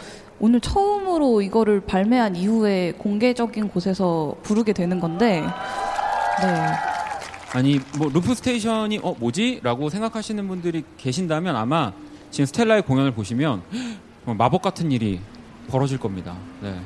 오늘 0.44 0.60
처음으로 0.60 1.42
이거를 1.42 1.80
발매한 1.80 2.36
이후에 2.36 2.92
공개적인 2.98 3.70
곳에서 3.70 4.36
부르게 4.44 4.74
되는 4.74 5.00
건데, 5.00 5.40
네. 5.40 6.66
아니 7.54 7.80
뭐 7.98 8.10
loop 8.14 8.36
station이 8.36 9.00
어 9.04 9.16
뭐지?라고 9.18 9.90
생각하시는 9.90 10.46
분들이 10.46 10.84
계신다면 10.98 11.56
아마 11.56 11.94
지금 12.30 12.46
스텔라의 12.46 12.82
공연을 12.82 13.12
보시면 13.12 13.62
마법 14.38 14.62
같은 14.62 14.92
일이 14.92 15.22
벌어질 15.70 15.98
겁니다. 15.98 16.36
네. 16.62 16.78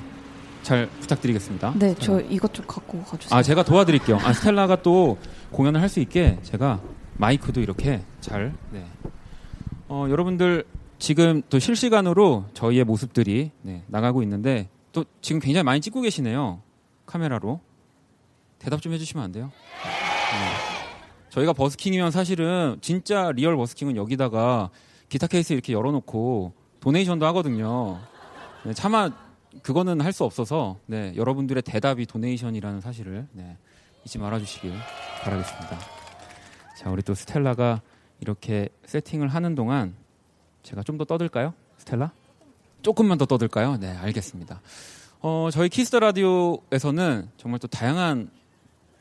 잘 0.62 0.88
부탁드리겠습니다. 1.00 1.74
네, 1.80 1.96
저 1.98 2.20
이것 2.22 2.54
좀 2.54 2.64
갖고 2.68 3.02
가주세요. 3.06 3.40
아 3.40 3.42
제가 3.42 3.64
도와드릴게요. 3.64 4.20
아 4.22 4.34
스텔라가 4.34 4.84
또 4.84 5.18
공연을 5.52 5.82
할 5.82 5.90
수 5.90 6.00
있게 6.00 6.38
제가 6.44 6.80
마이크도 7.16 7.62
이렇게 7.62 8.04
잘. 8.22 8.54
네. 8.72 8.86
어 9.90 10.06
여러분들 10.12 10.64
지금 11.00 11.42
또 11.50 11.60
실시간으로 11.60 12.46
저희의 12.54 12.84
모습들이 12.84 13.52
네, 13.62 13.84
나가고 13.88 14.24
있는데 14.24 14.70
또 14.92 15.06
지금 15.22 15.40
굉장히 15.40 15.64
많이 15.64 15.80
찍고 15.82 16.02
계시네요. 16.02 16.62
카메라로 17.06 17.60
대답 18.60 18.82
좀 18.82 18.94
해주시면 18.94 19.24
안 19.24 19.32
돼요? 19.32 19.52
네. 19.84 21.30
저희가 21.30 21.54
버스킹이면 21.54 22.10
사실은 22.12 22.78
진짜 22.82 23.32
real 23.32 23.56
버스킹은 23.56 23.96
여기다가 23.96 24.72
기타 25.10 25.28
케이스 25.28 25.54
이렇게 25.54 25.74
열어놓고 25.74 26.54
donation도 26.80 27.26
하거든요. 27.28 28.00
네, 28.66 28.74
차마 28.74 29.10
그거는 29.62 30.02
할 30.02 30.12
수 30.14 30.24
없어서 30.24 30.78
네, 30.88 31.14
여러분들의 31.16 31.62
대답이 31.64 32.06
donation이라는 32.08 32.82
사실을 32.82 33.28
네, 33.34 33.56
잊지 34.04 34.18
말아주시길 34.18 34.74
바라겠습니다. 35.24 35.80
자, 36.78 36.90
우리 36.90 37.04
또 37.04 37.14
스텔라가 37.14 37.82
이렇게 38.20 38.70
세팅을 38.86 39.28
하는 39.28 39.54
동안 39.54 39.96
제가 40.68 40.84
좀 40.84 40.98
더 40.98 41.06
떠들까요? 41.06 41.54
스텔라? 41.78 42.12
조금만 42.82 43.18
더 43.18 43.26
떠들까요? 43.26 43.78
네, 43.78 43.90
알겠습니다. 43.90 44.60
어, 45.22 45.48
저희 45.52 45.70
키스 45.70 45.89
더 45.89 46.00
라디오에서는 46.00 47.30
정말 47.38 47.60
또 47.60 47.68
다양한 47.70 48.30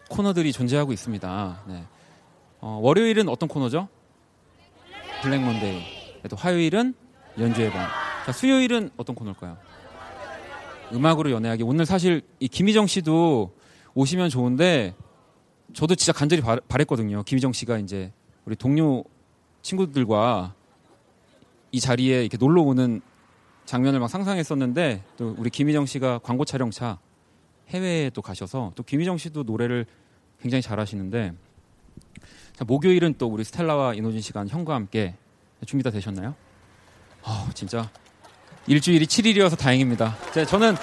코너들이 0.08 0.52
존재하고 0.52 0.92
있습니다. 0.92 1.62
네. 1.66 1.84
어, 2.60 2.78
월요일은 2.82 3.28
어떤 3.28 3.48
코너죠? 3.48 3.88
블랙 5.22 5.40
먼데이. 5.40 5.80
네, 6.22 6.28
또 6.28 6.36
화요일은 6.36 6.94
연주의 7.40 7.68
방. 7.72 7.88
자, 8.24 8.30
수요일은 8.30 8.90
어떤 8.96 9.16
코너일까요? 9.16 9.56
음악으로 10.92 11.32
연애하기. 11.32 11.64
오늘 11.64 11.84
사실 11.84 12.22
이 12.38 12.46
김희정 12.46 12.86
씨도 12.86 13.52
오시면 13.94 14.30
좋은데 14.30 14.94
저도 15.74 15.96
진짜 15.96 16.12
간절히 16.12 16.42
바, 16.42 16.60
바랬거든요. 16.68 17.24
김희정 17.24 17.52
씨가 17.52 17.78
이제 17.78 18.12
우리 18.44 18.54
동료 18.54 19.02
친구들과 19.62 20.54
이 21.76 21.80
자리에 21.80 22.22
이렇게 22.22 22.38
놀러 22.38 22.62
오는 22.62 23.02
장면을 23.66 24.00
막 24.00 24.08
상상했었는데 24.08 25.02
또 25.18 25.34
우리 25.36 25.50
김희정 25.50 25.84
씨가 25.84 26.20
광고 26.22 26.46
촬영차 26.46 26.98
해외에 27.68 28.08
또 28.08 28.22
가셔서 28.22 28.72
또 28.74 28.82
김희정 28.82 29.18
씨도 29.18 29.42
노래를 29.42 29.84
굉장히 30.40 30.62
잘하시는데 30.62 31.34
자, 32.54 32.64
목요일은 32.64 33.16
또 33.18 33.26
우리 33.26 33.44
스텔라와 33.44 33.92
이노진 33.92 34.22
씨가 34.22 34.46
형과 34.46 34.74
함께 34.74 35.16
준비 35.66 35.82
다 35.82 35.90
되셨나요? 35.90 36.34
아 37.22 37.50
진짜 37.52 37.90
일주일이 38.66 39.04
7일이어서 39.04 39.58
다행입니다. 39.58 40.16
자, 40.32 40.46
저는 40.46 40.76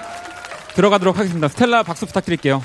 들어가도록 0.75 1.17
하겠습니다. 1.17 1.47
스텔라 1.47 1.81
박수 1.81 2.05
부탁드릴게요. 2.05 2.61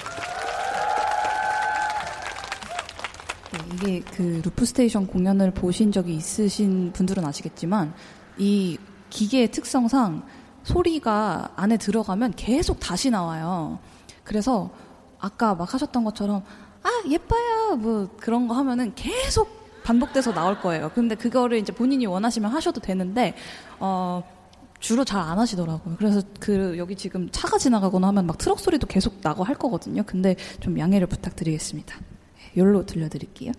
네, 3.52 3.58
이게 3.72 4.00
그 4.00 4.42
loop 4.44 4.66
station 4.66 5.06
공연을 5.06 5.52
보신 5.52 5.90
적이 5.90 6.16
있으신 6.16 6.92
분들은 6.92 7.24
아시겠지만 7.24 7.94
이 8.38 8.78
기계의 9.10 9.50
특성상 9.50 10.22
소리가 10.62 11.52
안에 11.56 11.76
들어가면 11.76 12.34
계속 12.36 12.78
다시 12.80 13.10
나와요. 13.10 13.78
그래서 14.24 14.70
아까 15.18 15.54
막 15.54 15.72
하셨던 15.72 16.04
것처럼 16.04 16.44
아 16.82 16.88
예뻐요 17.08 17.76
뭐 17.76 18.08
그런 18.18 18.46
거 18.48 18.54
하면은 18.54 18.94
계속 18.94 19.48
반복돼서 19.82 20.32
나올 20.32 20.60
거예요. 20.60 20.90
근데 20.94 21.14
그거를 21.14 21.58
이제 21.58 21.72
본인이 21.72 22.06
원하시면 22.06 22.50
하셔도 22.50 22.80
되는데 22.80 23.34
어 23.80 24.22
주로 24.80 25.04
잘 25.04 25.20
안 25.20 25.38
하시더라고요. 25.38 25.96
그래서 25.96 26.22
그 26.38 26.76
여기 26.78 26.94
지금 26.94 27.28
차가 27.32 27.58
지나가거나 27.58 28.08
하면 28.08 28.26
막 28.26 28.38
트럭 28.38 28.60
소리도 28.60 28.86
계속 28.86 29.20
나고 29.22 29.42
할 29.44 29.56
거거든요. 29.56 30.02
근데 30.06 30.36
좀 30.60 30.78
양해를 30.78 31.06
부탁드리겠습니다. 31.06 31.96
열로 32.56 32.86
들려드릴게요. 32.86 33.52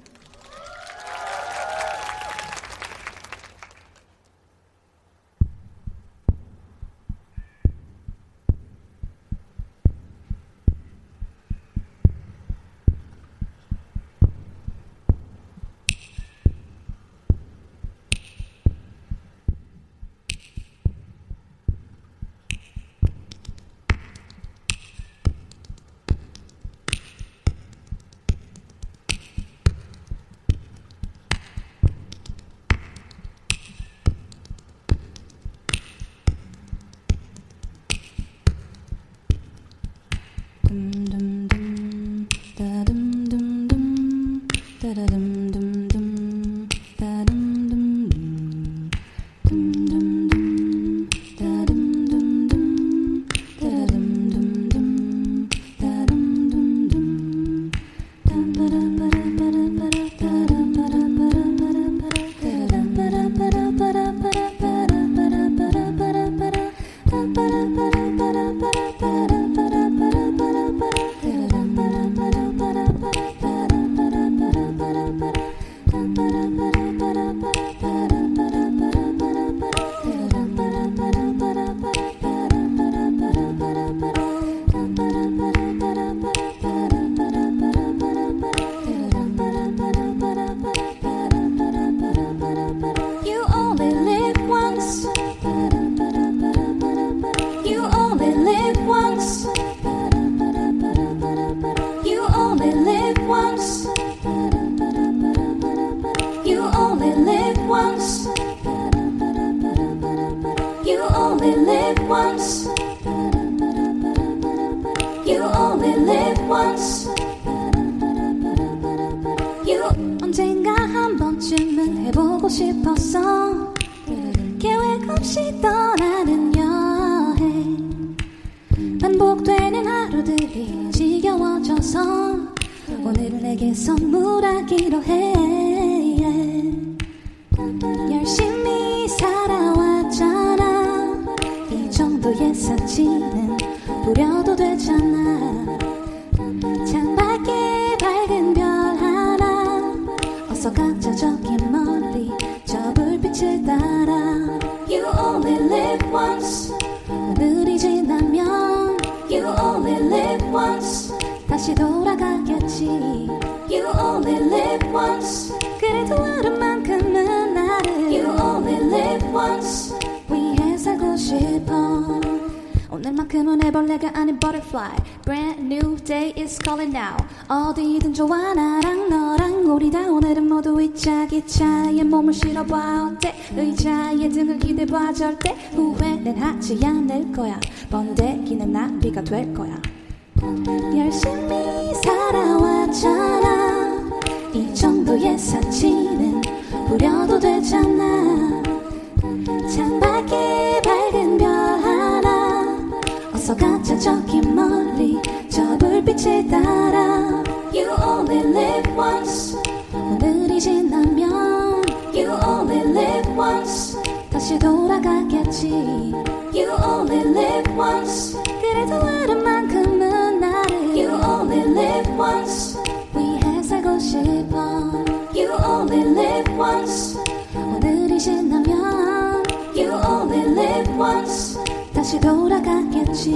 once 231.08 231.58
다시 231.92 232.20
돌아가겠지 232.20 233.32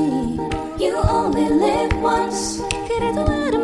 You 0.80 0.96
only 1.10 1.46
live 1.46 1.96
once 2.02 2.62
그래도 2.86 3.24
하루 3.24 3.61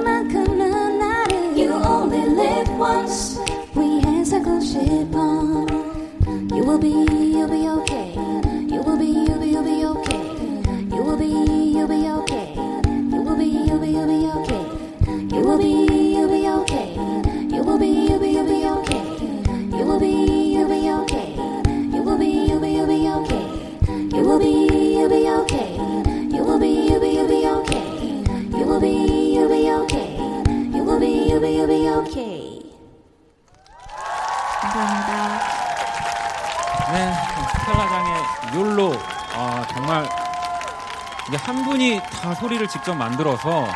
이게 41.30 41.38
한 41.38 41.64
분이 41.64 42.00
다 42.12 42.34
소리를 42.34 42.68
직접 42.68 42.96
만들어서 42.96 43.68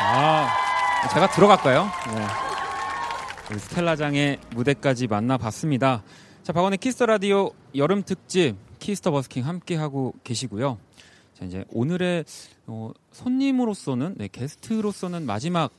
아 0.00 0.48
제가 1.12 1.30
들어갈까요? 1.30 1.88
네. 2.14 3.58
스텔라장의 3.58 4.38
무대까지 4.50 5.06
만나봤습니다. 5.06 6.02
자, 6.42 6.52
박원의 6.52 6.78
Kiss 6.78 6.94
the 6.94 7.06
Radio 7.06 7.52
여름 7.76 8.02
특집 8.02 8.56
Kiss 8.80 8.98
the 8.98 9.12
버스킹 9.12 9.46
함께 9.46 9.76
하고 9.76 10.14
계시고요. 10.24 10.78
자, 11.38 11.44
이제 11.44 11.64
오늘의 11.70 12.24
어, 12.66 12.90
손님으로서는 13.12 14.16
네, 14.18 14.28
게스트로서는 14.30 15.24
마지막 15.24 15.70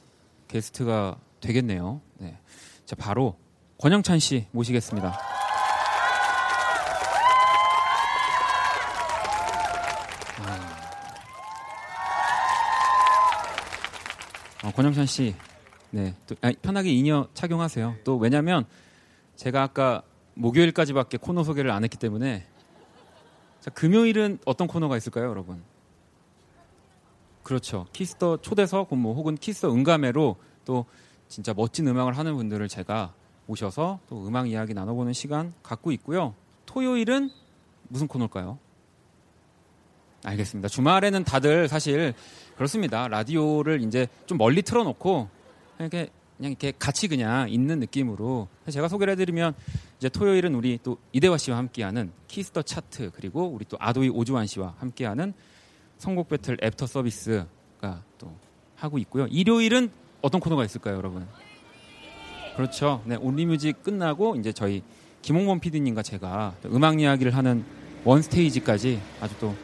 게스트가 0.47 1.17
되겠네요. 1.41 1.99
네. 2.19 2.37
자, 2.85 2.95
바로 2.95 3.35
권영찬 3.79 4.19
씨 4.19 4.47
모시겠습니다. 4.51 5.42
어, 14.63 14.71
권영찬 14.71 15.05
씨, 15.05 15.35
네, 15.91 16.15
또, 16.25 16.35
아니, 16.41 16.55
편하게 16.55 16.91
in-ear 16.91 17.27
착용하세요. 17.33 17.97
또 18.05 18.17
왜냐면 18.17 18.65
제가 19.35 19.61
아까 19.61 20.03
목요일까지밖에 20.35 21.17
코너 21.17 21.43
소개를 21.43 21.69
안 21.69 21.83
했기 21.83 21.97
때문에 21.97 22.47
자, 23.59 23.69
금요일은 23.71 24.39
어떤 24.45 24.67
코너가 24.67 24.95
있을까요, 24.95 25.29
여러분? 25.29 25.61
그렇죠. 27.43 27.87
Kiss 27.91 28.18
the 28.18 28.37
초대석 28.37 28.95
뭐 28.95 29.13
혹은 29.13 29.35
Kiss 29.35 29.55
the 29.55 29.69
응가매로 29.69 30.37
또 30.63 30.85
진짜 31.27 31.53
멋진 31.53 31.85
음악을 31.87 32.17
하는 32.17 32.35
분들을 32.35 32.65
제가 32.69 33.13
모셔서 33.47 33.99
또 34.07 34.25
음악 34.25 34.49
이야기 34.49 34.73
나눠보는 34.73 35.11
시간 35.11 35.53
갖고 35.61 35.91
있고요. 35.91 36.35
토요일은 36.65 37.29
무슨 37.89 38.07
코너일까요? 38.07 38.57
알겠습니다. 40.23 40.69
주말에는 40.69 41.25
다들 41.25 41.67
사실 41.67 42.13
그렇습니다. 42.55 43.07
라디오를 43.07 43.81
이제 43.81 44.07
좀 44.25 44.37
멀리 44.37 44.61
틀어놓고 44.61 45.29
이렇게 45.79 46.09
그냥 46.37 46.51
이렇게 46.51 46.73
같이 46.77 47.07
그냥 47.07 47.49
있는 47.49 47.79
느낌으로 47.79 48.47
제가 48.69 48.87
소개를 48.87 49.13
해드리면 49.13 49.53
이제 49.97 50.09
토요일은 50.09 50.55
우리 50.55 50.79
또 50.83 50.97
이대화 51.11 51.37
씨와 51.37 51.57
함께하는 51.57 52.11
Kiss 52.27 52.48
the 52.48 52.63
차트 52.63 53.11
그리고 53.15 53.45
우리 53.47 53.65
또 53.65 53.77
아도이 53.79 54.09
오주환 54.09 54.47
씨와 54.47 54.75
함께하는 54.79 55.33
선곡 55.97 56.29
배틀 56.29 56.57
애프터 56.61 56.85
서비스가 56.85 58.03
또 58.17 58.35
하고 58.75 58.97
있고요. 58.97 59.27
일요일은 59.27 59.89
어떤 60.21 60.41
코너가 60.41 60.65
있을까요, 60.65 60.97
여러분? 60.97 61.25
그렇죠. 62.55 63.01
네, 63.05 63.15
Only 63.15 63.46
Music 63.46 63.83
끝나고 63.83 64.35
이제 64.35 64.51
저희 64.51 64.83
김홍범 65.21 65.59
PD님과 65.59 66.01
제가 66.03 66.55
또 66.61 66.69
음악 66.69 66.99
이야기를 66.99 67.35
하는 67.35 67.63
원 68.03 68.21
스테이지까지 68.21 68.99
아주 69.21 69.35
또 69.39 69.55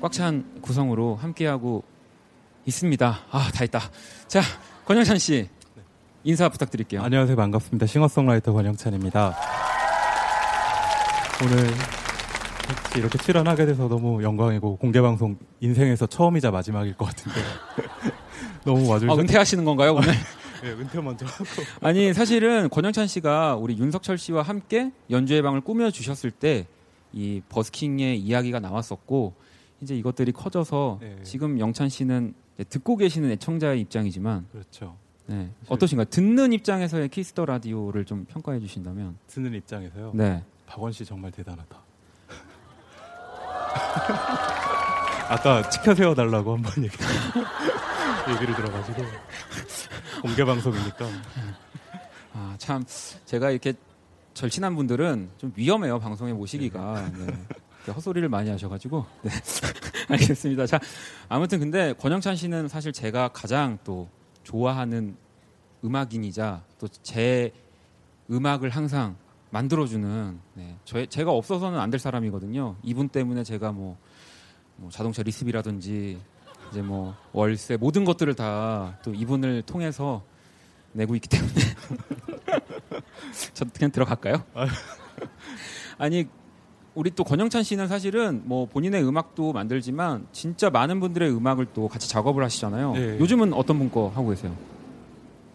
꽉 0.00 0.12
찬 0.12 0.44
구성으로 0.62 1.16
함께하고 1.16 1.82
있습니다. 2.66 3.18
아, 3.30 3.50
다 3.52 3.58
했다. 3.62 3.80
자, 4.28 4.40
권영찬 4.84 5.18
씨 5.18 5.48
인사 6.24 6.48
부탁드릴게요. 6.48 7.02
안녕하세요. 7.02 7.36
반갑습니다. 7.36 7.86
싱어송라이터 7.86 8.52
권영찬입니다. 8.52 9.36
오늘 11.42 11.66
같이 12.66 12.98
이렇게 12.98 13.18
출연하게 13.18 13.66
돼서 13.66 13.88
너무 13.88 14.22
영광이고 14.22 14.76
공개방송 14.76 15.38
인생에서 15.60 16.06
처음이자 16.06 16.50
마지막일 16.50 16.96
것 16.96 17.04
같은데 17.06 17.40
너무 18.64 18.88
와주셔서 18.88 19.16
아, 19.18 19.20
은퇴하시는 19.20 19.64
건가요, 19.64 19.94
오늘? 19.94 20.08
네, 20.62 20.70
은퇴 20.72 21.00
먼저 21.00 21.26
하고 21.26 21.44
아니, 21.82 22.12
사실은 22.12 22.68
권영찬 22.70 23.06
씨가 23.06 23.56
우리 23.56 23.76
윤석철 23.78 24.18
씨와 24.18 24.42
함께 24.42 24.90
연주의 25.10 25.42
방을 25.42 25.60
꾸며 25.62 25.90
주셨을 25.90 26.30
때 26.30 26.66
이 27.12 27.40
버스킹의 27.48 28.18
이야기가 28.18 28.60
나왔었고 28.60 29.34
이제 29.80 29.96
이것들이 29.96 30.32
커져서 30.32 30.98
네. 31.00 31.18
지금 31.22 31.58
영찬 31.60 31.88
씨는 31.88 32.34
듣고 32.68 32.96
계시는 32.96 33.30
애청자의 33.32 33.80
입장이지만 33.82 34.46
그렇죠. 34.52 34.96
네. 35.26 35.50
어떠신가요? 35.68 36.06
듣는 36.06 36.52
입장에서의 36.52 37.08
Kiss 37.08 37.29
the 37.29 37.44
Radio를 37.44 38.04
좀 38.04 38.24
평가해 38.26 38.60
주신다면 38.60 39.16
듣는 39.26 39.54
입장에서요. 39.54 40.12
네. 40.14 40.42
박원 40.66 40.92
씨 40.92 41.04
정말 41.04 41.30
대단하다. 41.32 41.76
아까 45.28 45.68
치켜 45.68 45.94
세워 45.94 46.14
달라고 46.14 46.54
한 46.56 46.62
번 46.62 46.84
얘기, 46.84 46.96
얘기를 48.32 48.54
들어가지고 48.54 49.02
공개 50.22 50.44
방송이니까 50.44 51.06
아, 52.32 52.54
참 52.58 52.84
제가 53.24 53.50
이렇게 53.50 53.74
절친한 54.34 54.76
분들은 54.76 55.30
좀 55.38 55.52
위험해요 55.56 55.98
방송에 55.98 56.32
모시기가 56.32 57.10
네. 57.18 57.26
헛소리를 57.92 58.28
많이 58.28 58.50
하셔가지고 58.50 59.04
네. 59.22 59.30
알겠습니다. 60.08 60.66
자 60.66 60.80
아무튼 61.28 61.60
근데 61.60 61.92
권영찬 61.94 62.36
씨는 62.36 62.68
사실 62.68 62.92
제가 62.92 63.28
가장 63.28 63.78
또 63.84 64.08
좋아하는 64.44 65.16
음악인이자 65.84 66.62
또 66.78 66.88
제 67.02 67.52
음악을 68.30 68.70
항상 68.70 69.16
만들어주는 69.50 70.38
네. 70.54 70.76
저, 70.84 71.04
제가 71.06 71.30
없어서는 71.30 71.78
안 71.78 71.90
될 71.90 72.00
사람이거든요. 72.00 72.76
이분 72.82 73.08
때문에 73.08 73.44
제가 73.44 73.70
뭐, 73.72 73.96
뭐 74.76 74.90
자동차 74.90 75.22
리스비라든지 75.22 76.18
이제 76.70 76.82
뭐 76.82 77.14
월세 77.32 77.76
모든 77.76 78.04
것들을 78.04 78.34
다 78.34 78.96
또 79.04 79.14
이분을 79.14 79.62
통해서 79.62 80.24
내고 80.92 81.14
있기 81.14 81.28
때문에 81.28 81.54
저 83.54 83.64
그냥 83.72 83.90
들어갈까요? 83.92 84.42
아니 85.98 86.26
우리 86.96 87.10
또 87.10 87.24
권영찬 87.24 87.62
씨는 87.62 87.88
사실은 87.88 88.40
뭐 88.46 88.64
본인의 88.66 89.06
음악도 89.06 89.52
만들지만 89.52 90.26
진짜 90.32 90.70
많은 90.70 90.98
분들의 90.98 91.30
음악을 91.30 91.66
또 91.74 91.88
같이 91.88 92.08
작업을 92.08 92.42
하시잖아요. 92.42 92.92
네. 92.94 93.18
요즘은 93.20 93.52
어떤 93.52 93.78
분 93.78 93.90
거 93.90 94.10
하고 94.14 94.30
계세요? 94.30 94.56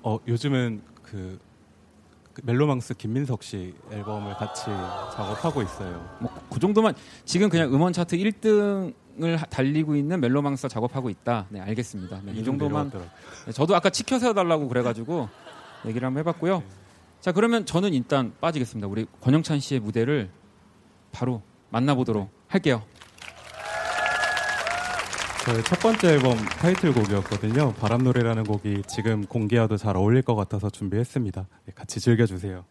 어, 0.03 0.19
요즘은 0.27 0.81
그, 1.01 1.39
그 2.33 2.41
멜로망스 2.45 2.93
김민석 2.93 3.41
씨 3.41 3.73
앨범을 3.91 4.35
같이 4.35 4.65
작업하고 4.65 5.63
있어요. 5.63 6.07
뭐 6.21 6.31
그 6.51 6.59
정도만 6.59 6.93
지금 7.25 7.49
그냥 7.49 7.73
음원 7.73 7.91
차트 7.91 8.15
1등 8.17 8.93
하- 9.19 9.45
달리고 9.47 9.95
있는 9.95 10.19
멜로망스 10.21 10.67
작업하고 10.69 11.09
있다. 11.09 11.47
네, 11.49 11.59
알겠습니다. 11.59 12.21
네, 12.23 12.33
이 12.33 12.43
정도만. 12.43 12.91
네, 13.47 13.51
저도 13.51 13.75
아까 13.75 13.89
치켜서 13.89 14.27
해달라고 14.27 14.67
그래가지고 14.67 15.27
얘기를 15.87 16.05
한번 16.05 16.19
해봤고요. 16.19 16.61
자 17.19 17.31
그러면 17.31 17.65
저는 17.65 17.95
일단 17.95 18.31
빠지겠습니다. 18.39 18.87
우리 18.87 19.07
권영찬 19.21 19.59
씨의 19.59 19.79
무대를 19.79 20.29
바로 21.11 21.41
만나보도록 21.69 22.29
할게요. 22.47 22.83
저의 25.45 25.63
첫 25.63 25.79
번째 25.79 26.09
앨범 26.09 26.37
타이틀곡이었거든요. 26.37 27.73
바람 27.73 28.03
노래라는 28.03 28.43
곡이 28.43 28.83
지금 28.87 29.25
공개와도 29.25 29.77
잘 29.77 29.97
어울릴 29.97 30.21
것 30.21 30.35
같아서 30.35 30.69
준비했습니다. 30.69 31.47
네, 31.65 31.73
같이 31.73 31.99
즐겨주세요. 31.99 32.63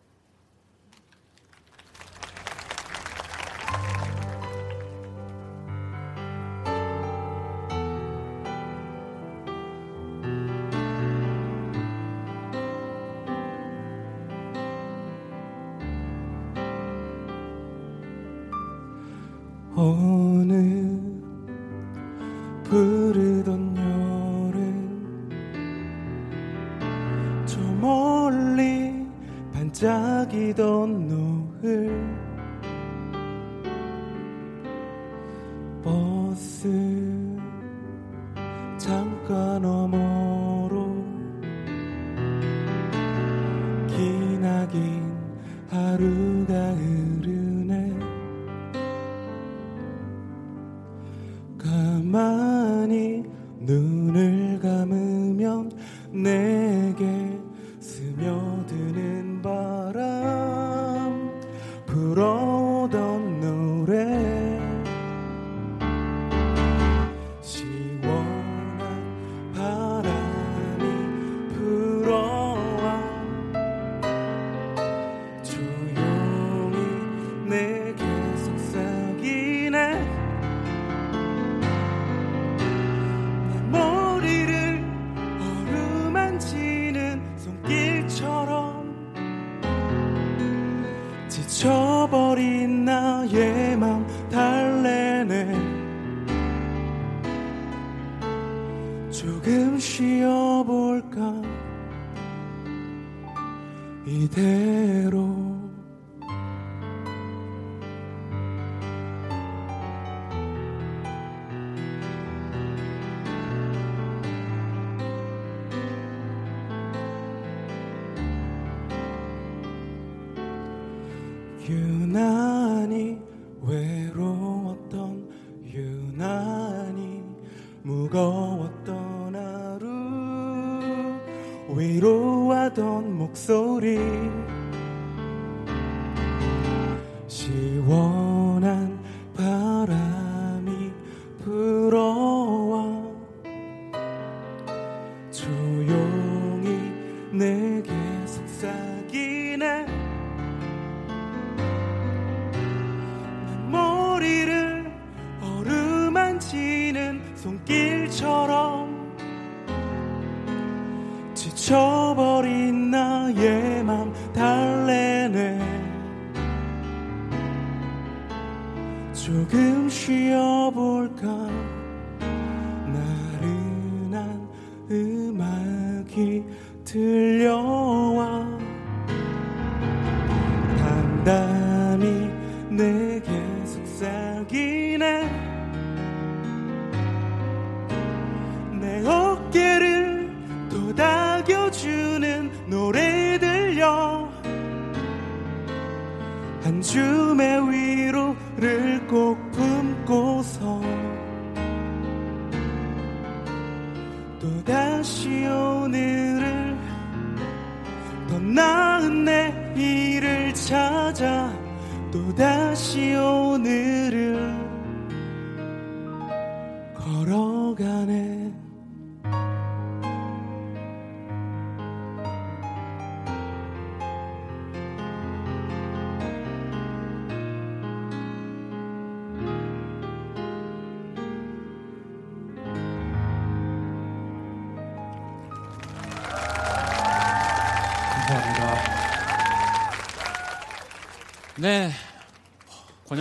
불어 141.81 142.20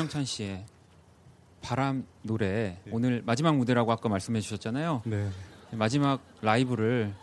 권영찬 0.09 0.25
씨의 0.25 0.65
바람 1.61 2.05
노래 2.23 2.79
오늘 2.91 3.21
마지막 3.25 3.55
무대라고 3.55 3.91
아까 3.91 4.09
말씀해 4.09 4.41
주셨잖아요. 4.41 5.03
네. 5.05 5.29
마지막 5.71 6.19
라이브를 6.41 7.13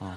어, 0.00 0.14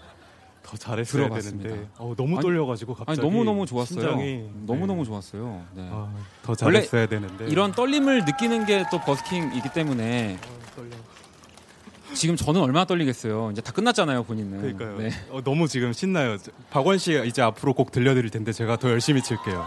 더 0.62 0.76
잘했어야 0.76 1.22
들어봤습니다. 1.24 1.68
되는데 1.70 1.90
어, 1.96 2.14
너무 2.16 2.40
떨려가지고 2.40 2.94
갑자기 2.94 3.20
너무 3.20 3.44
너무 3.44 3.66
좋았어요. 3.66 4.00
심장이 4.00 4.50
너무 4.66 4.80
네. 4.80 4.86
너무 4.86 5.04
좋았어요. 5.04 5.64
네. 5.74 5.88
아, 5.90 6.12
더 6.42 6.54
잘했어야 6.54 7.06
되는데 7.06 7.46
이런 7.48 7.72
떨림을 7.72 8.24
느끼는 8.26 8.66
게 8.66 8.84
또 8.90 9.00
버스킹이기 9.00 9.72
때문에 9.72 10.38
아. 10.42 12.14
지금 12.14 12.36
저는 12.36 12.60
얼마나 12.60 12.84
떨리겠어요. 12.84 13.50
이제 13.52 13.60
다 13.62 13.72
끝났잖아요, 13.72 14.22
본인은. 14.24 14.60
그러니까요. 14.60 14.98
네. 14.98 15.10
어, 15.30 15.40
너무 15.42 15.66
지금 15.66 15.92
신나요. 15.92 16.36
박원 16.70 16.98
씨가 16.98 17.24
이제 17.24 17.40
앞으로 17.42 17.72
곡 17.74 17.90
들려드릴 17.90 18.30
텐데 18.30 18.52
제가 18.52 18.76
더 18.76 18.90
열심히 18.90 19.22
칠게요. 19.22 19.64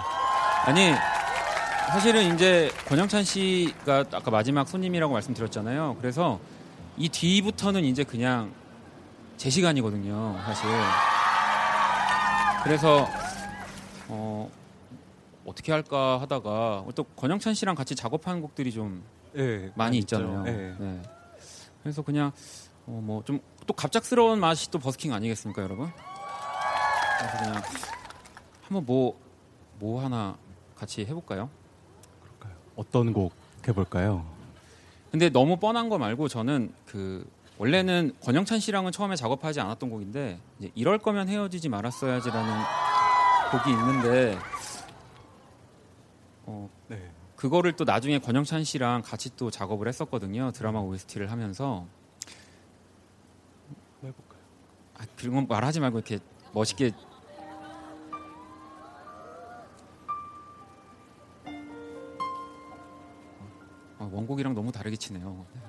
아니 0.65 0.91
사실은 1.91 2.33
이제 2.35 2.69
권영찬 2.87 3.23
씨가 3.23 4.05
아까 4.11 4.29
마지막 4.31 4.67
손님이라고 4.67 5.13
말씀드렸잖아요. 5.13 5.97
그래서 5.99 6.39
이 6.97 7.07
뒤부터는 7.09 7.83
이제 7.85 8.03
그냥 8.03 8.51
제 9.37 9.49
시간이거든요, 9.49 10.37
사실. 10.45 10.69
그래서 12.63 13.07
어, 14.09 14.49
어떻게 15.45 15.71
할까 15.71 16.19
하다가 16.21 16.85
또 16.95 17.03
권영찬 17.03 17.53
씨랑 17.53 17.75
같이 17.75 17.95
작업한 17.95 18.41
곡들이 18.41 18.71
좀 18.71 19.03
네, 19.33 19.71
많이 19.75 19.97
있죠. 19.99 20.17
있잖아요. 20.17 20.43
네. 20.43 20.75
네. 20.77 21.01
그래서 21.83 22.01
그냥 22.01 22.31
어, 22.85 22.99
뭐 23.03 23.21
좀 23.23 23.39
또 23.67 23.73
갑작스러운 23.73 24.39
맛이 24.39 24.71
또 24.71 24.79
버스킹 24.79 25.13
아니겠습니까, 25.13 25.61
여러분? 25.61 25.91
그래서 27.19 27.37
그냥 27.37 27.61
한번 28.61 28.85
뭐뭐 28.85 30.01
하나 30.01 30.37
같이 30.77 31.01
해볼까요? 31.01 31.49
어떤 32.77 33.11
곡 33.11 33.33
해볼까요? 33.67 34.25
근데 35.11 35.29
너무 35.29 35.57
뻔한 35.57 35.89
거 35.89 35.97
말고 35.97 36.29
저는 36.29 36.71
그 36.85 37.27
원래는 37.57 38.13
권영찬 38.21 38.59
씨랑은 38.59 38.91
처음에 38.91 39.15
작업하지 39.15 39.59
않았던 39.59 39.89
곡인데 39.89 40.39
이럴 40.75 40.99
거면 40.99 41.27
헤어지지 41.27 41.69
말았어야지라는 41.69 42.53
곡이 43.51 43.71
있는데 43.71 44.37
어 46.45 46.69
네. 46.87 47.11
그거를 47.35 47.73
또 47.73 47.83
나중에 47.83 48.19
권영찬 48.19 48.63
씨랑 48.63 49.01
같이 49.01 49.35
또 49.35 49.49
작업을 49.49 49.87
했었거든요 49.87 50.51
드라마 50.51 50.79
OST를 50.79 51.31
하면서 51.31 51.87
해볼까요? 54.03 54.41
아 54.99 55.05
그런 55.15 55.33
건 55.33 55.47
말하지 55.47 55.79
말고 55.79 55.97
이렇게 55.97 56.19
멋있게 56.53 56.91
아, 64.07 64.09
원곡이랑 64.11 64.53
너무 64.55 64.71
다르게 64.71 64.95
치네요. 64.95 65.45
네. 65.53 65.61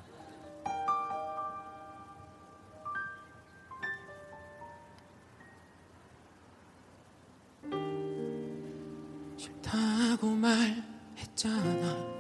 싫다고 9.37 10.29
말했잖아. 10.29 12.19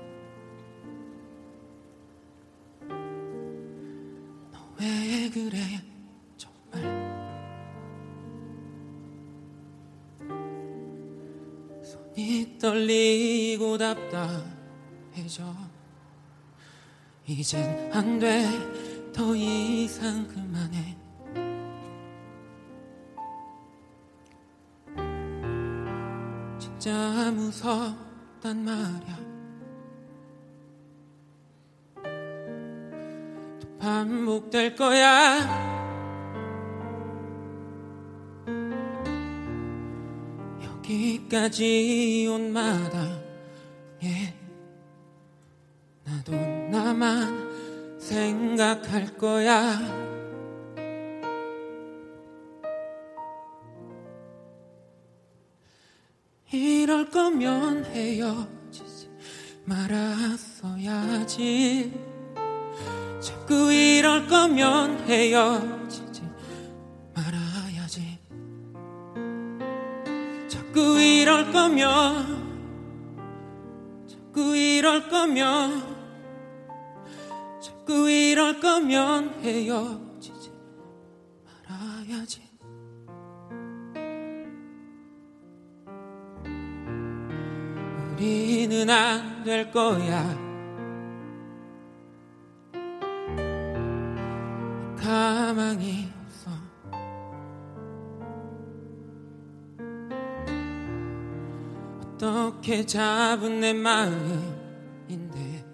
너 4.53 4.78
왜 4.81 5.31
그래 5.31 5.59
떨리고 12.61 13.78
답답해져 13.78 15.45
이젠 17.31 17.91
안 17.93 18.19
돼. 18.19 18.49
더 19.13 19.37
이상 19.37 20.27
그만해. 20.29 20.97
진짜 26.59 27.31
무섭단 27.33 28.65
말야. 28.65 29.19
또 33.61 33.79
반복될 33.79 34.75
거야. 34.75 35.69
여기까지 40.65 42.27
온 42.31 42.55
마당 42.55 43.18
생각할 48.09 49.17
거야. 49.19 49.79
이럴 56.51 57.11
거면 57.11 57.85
헤어지지 57.85 59.11
말았어야지. 59.67 61.13
자꾸 63.21 63.71
이럴 63.71 64.27
거면 64.27 65.01
헤어지지 65.07 66.23
말아야지. 67.15 68.19
자꾸 70.49 70.99
이럴 70.99 71.53
거면 71.53 72.39
자꾸 74.09 74.57
이럴 74.57 75.11
거면 75.11 75.98
자꾸 77.89 78.10
이럴 78.10 78.60
거면 78.60 79.40
헤어지지 79.40 80.52
말아야지. 81.66 82.43
우리는 88.12 88.90
안 88.90 89.43
될 89.43 89.70
거야. 89.70 90.36
가망이 94.98 96.12
없어. 96.27 96.51
어떻게 102.02 102.85
잡은 102.85 103.60
내 103.60 103.73
마음인데 103.73 105.65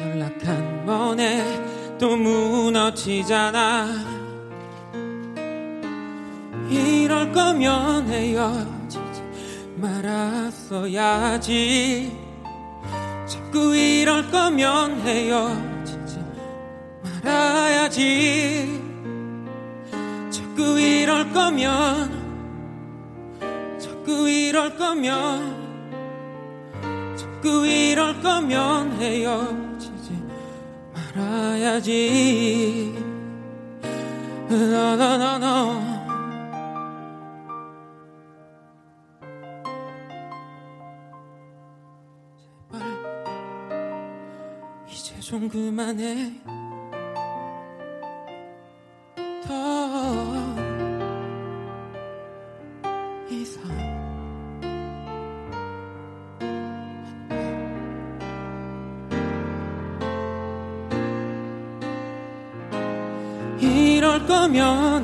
연락 0.00 0.46
한 0.46 0.67
번에 0.88 1.44
또 1.98 2.16
무너지잖아. 2.16 3.88
이럴 6.70 7.30
거면 7.30 8.08
헤어지지 8.08 9.22
말았어야지. 10.80 11.36
자꾸 13.26 13.76
이럴 13.76 14.30
거면 14.30 15.02
헤어지지 15.02 16.24
말아야지. 17.22 18.80
자꾸 20.30 20.80
이럴 20.80 21.30
거면 21.34 22.16
자꾸 23.78 24.26
이럴 24.30 24.74
거면 24.78 25.54
자꾸 27.14 27.66
이럴 27.66 28.22
거면 28.22 28.92
헤어지지 28.98 29.67
말아야지. 31.18 32.94
너너너너 34.48 35.80
제발 42.70 42.80
이제 44.88 45.20
좀 45.20 45.48
그만해 45.48 46.32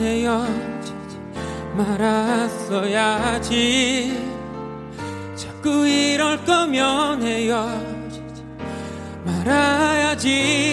헤어지지 0.00 1.18
말았어야지. 1.76 3.44
자꾸 5.36 5.86
이럴 5.86 6.44
거면 6.44 7.22
헤어지지 7.22 8.44
말아야지. 9.24 10.64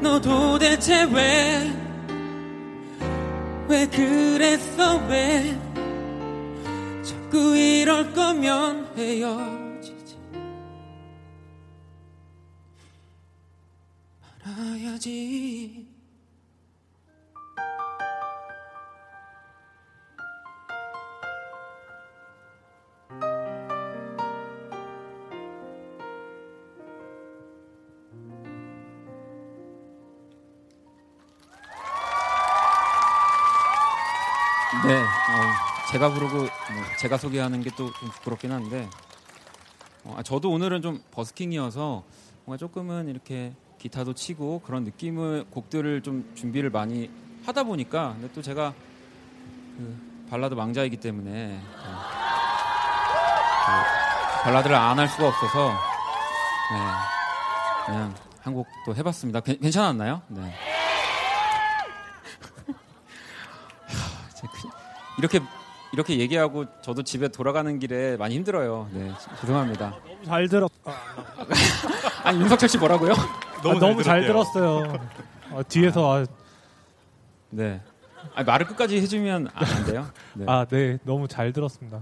너 0.00 0.20
도대체 0.20 1.04
왜, 1.04 1.72
왜 3.68 3.86
그랬어? 3.86 4.96
왜? 5.08 5.58
자꾸 7.02 7.56
이럴 7.56 8.12
거면 8.12 8.88
헤어지지 8.96 10.18
말아야지 14.44 15.93
네, 34.86 35.00
어, 35.00 35.06
제가 35.90 36.10
부르고 36.12 36.36
뭐 36.38 36.48
제가 36.98 37.16
소개하는 37.16 37.62
게 37.62 37.70
또 37.70 37.90
좀 37.92 38.08
부끄럽긴 38.10 38.52
한데 38.52 38.88
어, 40.04 40.14
아, 40.18 40.22
저도 40.22 40.50
오늘은 40.50 40.82
좀 40.82 41.02
버스킹이어서 41.12 42.02
뭔가 42.44 42.58
조금은 42.58 43.08
이렇게 43.08 43.52
기타도 43.78 44.14
치고 44.14 44.60
그런 44.60 44.84
느낌의 44.84 45.46
곡들을 45.50 46.02
좀 46.02 46.30
준비를 46.34 46.70
많이 46.70 47.10
하다 47.46 47.64
보니까 47.64 48.12
근데 48.14 48.30
또 48.34 48.42
제가 48.42 48.72
그 49.78 50.26
발라드 50.30 50.54
왕자이기 50.54 50.96
때문에 50.98 51.58
어, 51.58 52.00
그 53.66 54.42
발라드를 54.44 54.76
안 54.76 54.98
할 54.98 55.08
수가 55.08 55.28
없어서 55.28 55.68
네, 56.72 56.78
그냥 57.86 58.14
한 58.42 58.52
곡 58.54 58.66
또 58.84 58.94
해봤습니다. 58.94 59.40
괜- 59.40 59.58
괜찮았나요? 59.58 60.20
네. 60.28 60.42
하, 63.86 64.34
제 64.34 64.46
그- 64.52 65.13
이렇게 65.24 65.40
이렇게 65.92 66.18
얘기하고 66.18 66.66
저도 66.82 67.02
집에 67.02 67.28
돌아가는 67.28 67.78
길에 67.78 68.16
많이 68.16 68.34
힘들어요. 68.34 68.88
네, 68.92 69.10
죄송합니다. 69.40 69.94
잘 70.24 70.48
들었. 70.48 70.70
아, 70.84 70.92
아니 72.24 72.40
윤석철 72.40 72.68
씨 72.68 72.76
뭐라고요? 72.78 73.14
너무, 73.62 73.78
너무 73.78 74.02
잘 74.02 74.22
들었어요. 74.26 74.98
아, 75.52 75.62
뒤에서 75.62 76.16
아, 76.16 76.26
네. 77.50 77.80
아니, 78.34 78.44
말을 78.44 78.66
끝까지 78.66 79.00
해주면 79.00 79.48
안, 79.54 79.66
안 79.66 79.84
돼요? 79.86 80.06
네. 80.34 80.44
아, 80.48 80.66
네, 80.68 80.98
너무 81.04 81.28
잘 81.28 81.52
들었습니다. 81.52 82.00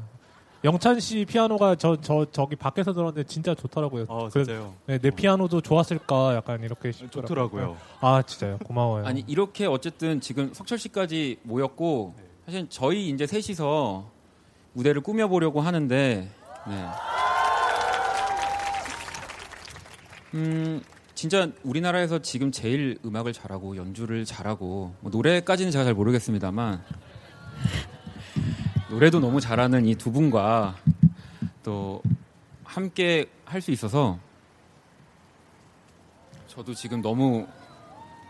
영찬 0.65 0.99
씨 1.01 1.25
피아노가 1.25 1.75
저, 1.75 1.97
저, 2.01 2.25
저기 2.33 2.57
밖에서 2.57 2.93
들었는데 2.93 3.25
진짜 3.25 3.55
좋더라고요. 3.55 4.07
어, 4.09 4.29
진짜요. 4.31 4.75
네, 4.87 4.99
내 4.99 5.11
피아노도 5.11 5.61
좋았을까 5.61 6.35
약간 6.37 6.63
이렇게 6.63 6.93
싶더라고요. 6.93 7.29
좋더라고요. 7.29 7.77
아, 8.01 8.23
진짜요. 8.23 8.59
고마워요. 8.59 9.05
아니 9.05 9.25
이렇게 9.27 9.67
어쨌든 9.67 10.21
지금 10.21 10.55
석철 10.55 10.79
씨까지 10.79 11.39
모였고 11.43 12.15
사실 12.47 12.67
저희 12.69 13.09
이제 13.09 13.27
셋이서 13.27 14.11
무대를 14.73 15.01
꾸며보려고 15.03 15.61
하는데 15.61 16.29
네. 16.69 16.87
음 20.35 20.83
진짜 21.15 21.49
우리나라에서 21.63 22.21
지금 22.21 22.51
제일 22.51 22.99
음악을 23.05 23.33
잘하고 23.33 23.77
연주를 23.77 24.25
잘하고 24.25 24.95
뭐 25.01 25.11
노래까지는 25.11 25.71
제가 25.71 25.85
잘 25.85 25.95
모르겠습니다만 25.95 26.83
노래도 28.91 29.21
너무 29.21 29.41
잘하는 29.41 29.87
이 29.87 29.95
두 29.95 30.11
분과 30.11 30.77
또 31.63 32.03
함께 32.65 33.27
할 33.45 33.61
수 33.61 33.71
있어서 33.71 34.19
저도 36.49 36.75
지금 36.75 37.01
너무 37.03 37.47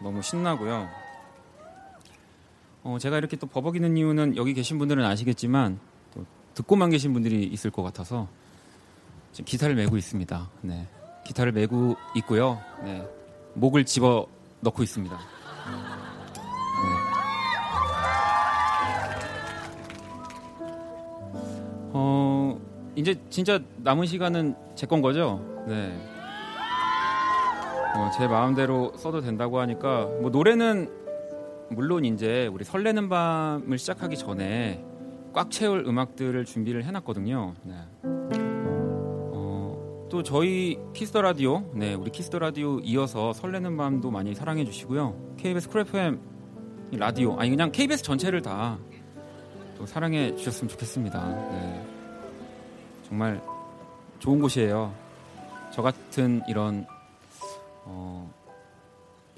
너무 0.02 0.20
신나고요. 0.20 0.88
어, 2.84 2.98
제가 2.98 3.18
이렇게 3.18 3.36
또 3.36 3.46
버벅이는 3.46 3.96
이유는 3.96 4.36
여기 4.36 4.54
계신 4.54 4.78
분들은 4.78 5.04
아시겠지만 5.04 5.78
또 6.14 6.24
듣고만 6.54 6.90
계신 6.90 7.12
분들이 7.12 7.44
있을 7.44 7.70
것 7.70 7.82
같아서 7.82 8.28
지금 9.32 9.44
기타를 9.46 9.74
메고 9.74 9.96
있습니다. 9.96 10.50
네. 10.62 10.86
기타를 11.24 11.52
메고 11.52 11.96
있고요. 12.16 12.60
네. 12.82 13.06
목을 13.54 13.84
집어 13.84 14.26
넣고 14.60 14.82
있습니다. 14.82 15.16
네. 15.16 15.22
어, 21.94 22.58
이제 22.96 23.14
진짜 23.30 23.60
남은 23.78 24.06
시간은 24.06 24.54
제 24.74 24.86
건 24.86 25.00
거죠? 25.02 25.40
네. 25.66 25.96
어, 27.94 28.10
제 28.16 28.26
마음대로 28.26 28.92
써도 28.96 29.20
된다고 29.20 29.60
하니까 29.60 30.06
뭐 30.20 30.30
노래는 30.30 31.01
물론 31.74 32.04
이제 32.04 32.48
우리 32.52 32.64
설레는 32.64 33.08
밤을 33.08 33.78
시작하기 33.78 34.16
전에 34.16 34.84
꽉 35.32 35.50
채울 35.50 35.84
음악들을 35.86 36.44
준비를 36.44 36.84
해놨거든요. 36.84 37.54
네. 37.64 37.74
어, 38.04 40.08
또 40.10 40.22
저희 40.22 40.78
Kiss 40.94 41.10
the 41.10 41.22
Radio, 41.22 41.70
네 41.74 41.94
우리 41.94 42.10
Kiss 42.10 42.26
the 42.26 42.38
Radio 42.38 42.78
이어서 42.80 43.32
설레는 43.32 43.76
밤도 43.76 44.10
많이 44.10 44.34
사랑해 44.34 44.64
주시고요. 44.64 45.34
KBS 45.38 45.68
Cool 45.68 45.80
FM 45.82 46.20
라디오 46.92 47.38
아니 47.38 47.50
그냥 47.50 47.72
KBS 47.72 48.02
전체를 48.02 48.42
다 48.42 48.78
또 49.82 49.86
사랑해 49.86 50.32
주셨으면 50.36 50.68
좋겠습니다. 50.68 51.28
네. 51.50 51.86
정말 53.08 53.42
좋은 54.20 54.40
곳이에요. 54.40 54.94
저 55.72 55.82
같은 55.82 56.40
이런 56.46 56.86
어, 57.84 58.32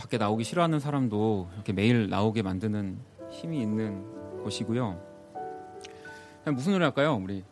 밖에 0.05 0.19
나오기 0.19 0.45
싫어하는 0.45 0.81
사람도 0.81 1.49
이렇게 1.55 1.73
매일 1.73 2.11
나오게 2.11 2.43
만드는 2.43 2.99
힘이 3.31 3.63
있는 3.63 4.05
곳이고요. 4.43 5.01
그냥 6.43 6.55
무슨 6.55 6.73
노래 6.73 6.85
할까요, 6.85 7.15
우리? 7.15 7.43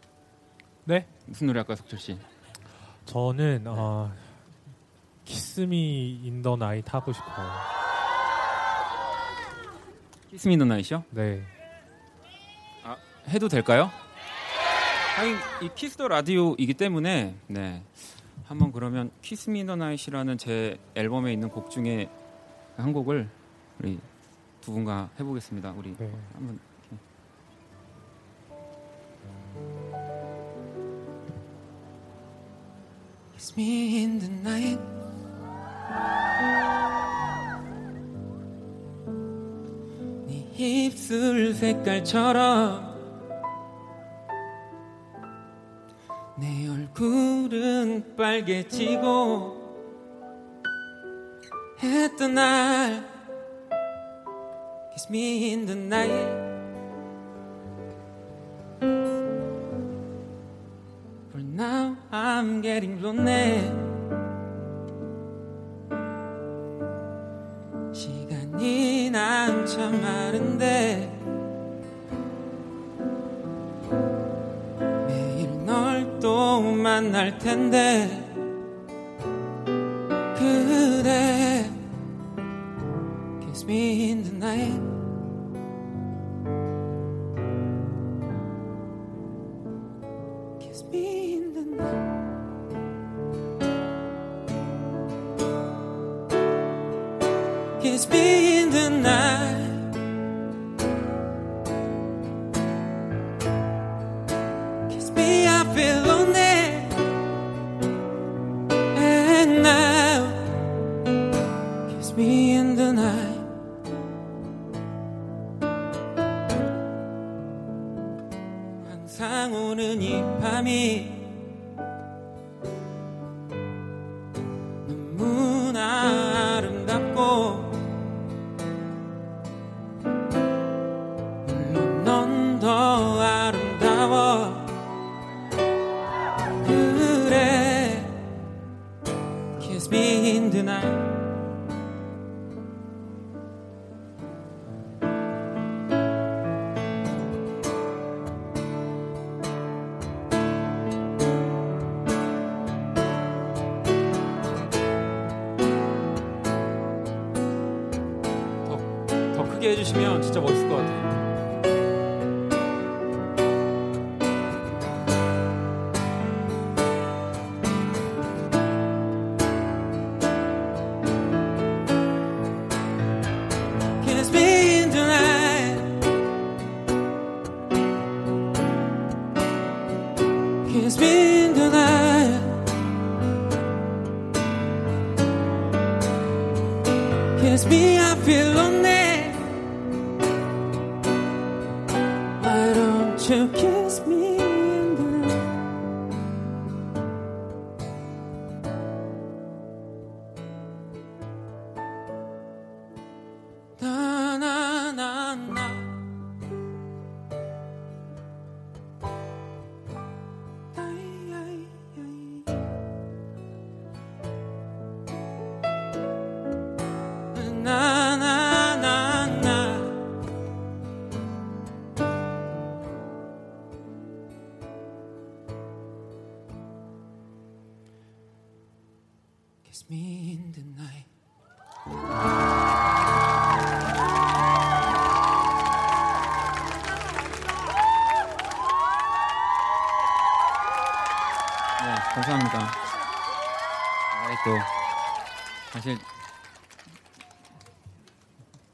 네? 0.84 1.06
무슨 1.24 1.46
노래 1.46 1.60
할까요, 1.60 1.76
석철 1.76 1.98
씨? 1.98 2.18
저는 3.06 3.64
어, 3.66 4.12
Kiss 5.24 5.88
Me 5.88 6.20
in 6.24 6.37
the 6.37 6.56
Night 6.56 6.90
하고 6.90 7.14
싶어요. 7.14 7.50
Kiss 10.28 10.48
Me 10.48 10.58
the 10.58 10.66
Night이요? 10.66 11.04
네. 11.08 11.42
아, 12.84 12.96
해도 13.28 13.48
될까요? 13.48 13.90
하긴 15.16 15.36
이 15.62 15.70
키스 15.74 15.96
더 15.96 16.06
라디오이기 16.06 16.74
때문에 16.74 17.34
네. 17.46 17.82
한번 18.44 18.72
그러면 18.72 19.10
키스미 19.22 19.64
더 19.64 19.74
나이시라는 19.74 20.36
제 20.36 20.76
앨범에 20.94 21.32
있는 21.32 21.48
곡 21.48 21.70
중에 21.70 22.10
한 22.76 22.92
곡을 22.92 23.28
우리 23.80 23.98
두 24.60 24.72
분과 24.72 25.10
해보겠습니다. 25.18 25.72
우리 25.72 25.96
네. 25.96 26.10
한번 26.34 26.58
Kiss 33.32 33.54
me 33.56 33.98
in 33.98 34.18
the 34.20 34.30
night. 34.40 34.80
네 40.26 40.48
입술 40.56 41.52
색깔처럼 41.54 42.92
내 46.38 46.68
얼굴은 46.68 48.16
빨개지고 48.16 49.61
했던 51.82 52.34
날 52.34 53.04
Kiss 54.92 55.08
me 55.10 55.52
in 55.52 55.66
the 55.66 55.74
night 55.74 56.28
For 61.30 61.40
now 61.42 61.96
I'm 62.12 62.62
getting 62.62 63.02
lonely 63.02 63.70
시간이 67.92 69.10
난참 69.10 70.00
많은데 70.00 71.10
매일 75.08 75.64
널 75.64 76.20
또 76.20 76.60
만날 76.60 77.36
텐데 77.38 77.91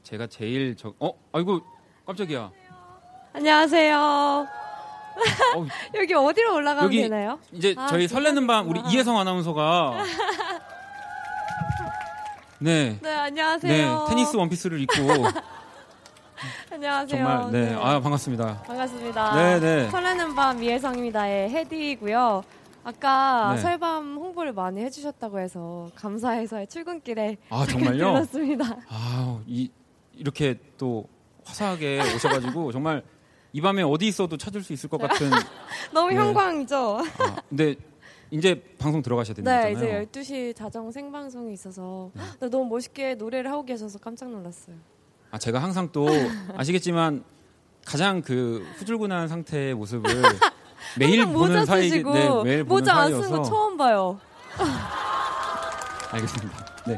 제가 0.09 0.25
제일 0.25 0.75
저 0.75 0.91
어, 0.99 1.11
아이고 1.31 1.61
깜짝이야. 2.07 2.49
안녕하세요. 3.31 3.95
어, 3.95 4.47
여기 5.93 6.15
어디로 6.15 6.55
올라가면 6.55 6.85
여기 6.85 7.03
되나요? 7.03 7.37
이제 7.51 7.75
아, 7.77 7.85
저희 7.85 8.07
설레는 8.07 8.47
밤 8.47 8.67
우리 8.67 8.79
이혜성 8.89 9.19
아나운서가 9.19 10.03
네. 12.57 12.97
네, 13.03 13.15
안녕하세요. 13.15 13.71
네, 13.71 14.09
테니스 14.09 14.35
원피스를 14.35 14.79
입고 14.81 14.95
안녕하세요. 16.73 17.07
정말 17.07 17.51
네, 17.51 17.75
아 17.75 17.99
반갑습니다. 17.99 18.63
반갑습니다. 18.63 19.35
네, 19.35 19.59
네. 19.59 19.89
설레는 19.91 20.33
밤 20.33 20.63
이혜성입니다의 20.63 21.51
헤디고요. 21.51 22.43
아까 22.83 23.53
네. 23.53 23.61
설밤 23.61 24.15
홍보를 24.15 24.53
많이 24.53 24.81
해주셨다고 24.81 25.39
해서 25.39 25.91
감사해서 25.93 26.65
출근길에 26.65 27.37
아, 27.49 27.63
정말요? 27.69 28.13
들렀습니다. 28.13 28.77
아, 28.89 29.39
이 29.45 29.69
이렇게 30.19 30.59
또 30.77 31.07
화사하게 31.45 31.99
오셔가지고 32.15 32.71
정말 32.71 33.03
이 33.51 33.61
밤에 33.61 33.81
어디 33.81 34.07
있어도 34.07 34.37
찾을 34.37 34.61
수 34.61 34.73
있을 34.73 34.89
것 34.89 34.99
같은. 34.99 35.29
너무 35.91 36.09
네. 36.09 36.15
형광이죠. 36.15 36.99
아, 36.99 37.35
근데 37.49 37.75
이제 38.29 38.61
방송 38.77 39.01
들어가셔야 39.01 39.35
되는 39.35 39.51
네, 39.51 39.73
거잖아요. 39.73 40.01
이제 40.03 40.21
12시 40.21 40.55
자정 40.55 40.91
생방송이 40.91 41.51
있어서 41.53 42.11
근데 42.39 42.49
너무 42.49 42.69
멋있게 42.69 43.15
노래를 43.15 43.51
하고 43.51 43.65
계셔서 43.65 43.97
깜짝 43.97 44.29
놀랐어요. 44.29 44.75
아, 45.31 45.39
제가 45.39 45.59
항상 45.63 45.89
또 45.91 46.07
아시겠지만 46.55 47.23
가장 47.85 48.21
그 48.21 48.63
후줄근한 48.77 49.27
상태의 49.27 49.73
모습을 49.73 50.03
매일 50.99 51.25
보는 51.25 51.33
모자 51.39 51.65
사이 51.65 51.89
네, 51.89 52.03
매일 52.03 52.29
보는 52.29 52.67
모자 52.67 52.95
안 52.95 53.09
쓰는 53.09 53.29
거 53.37 53.41
처음 53.43 53.77
봐요. 53.77 54.19
알겠습니다. 56.11 56.65
네. 56.87 56.97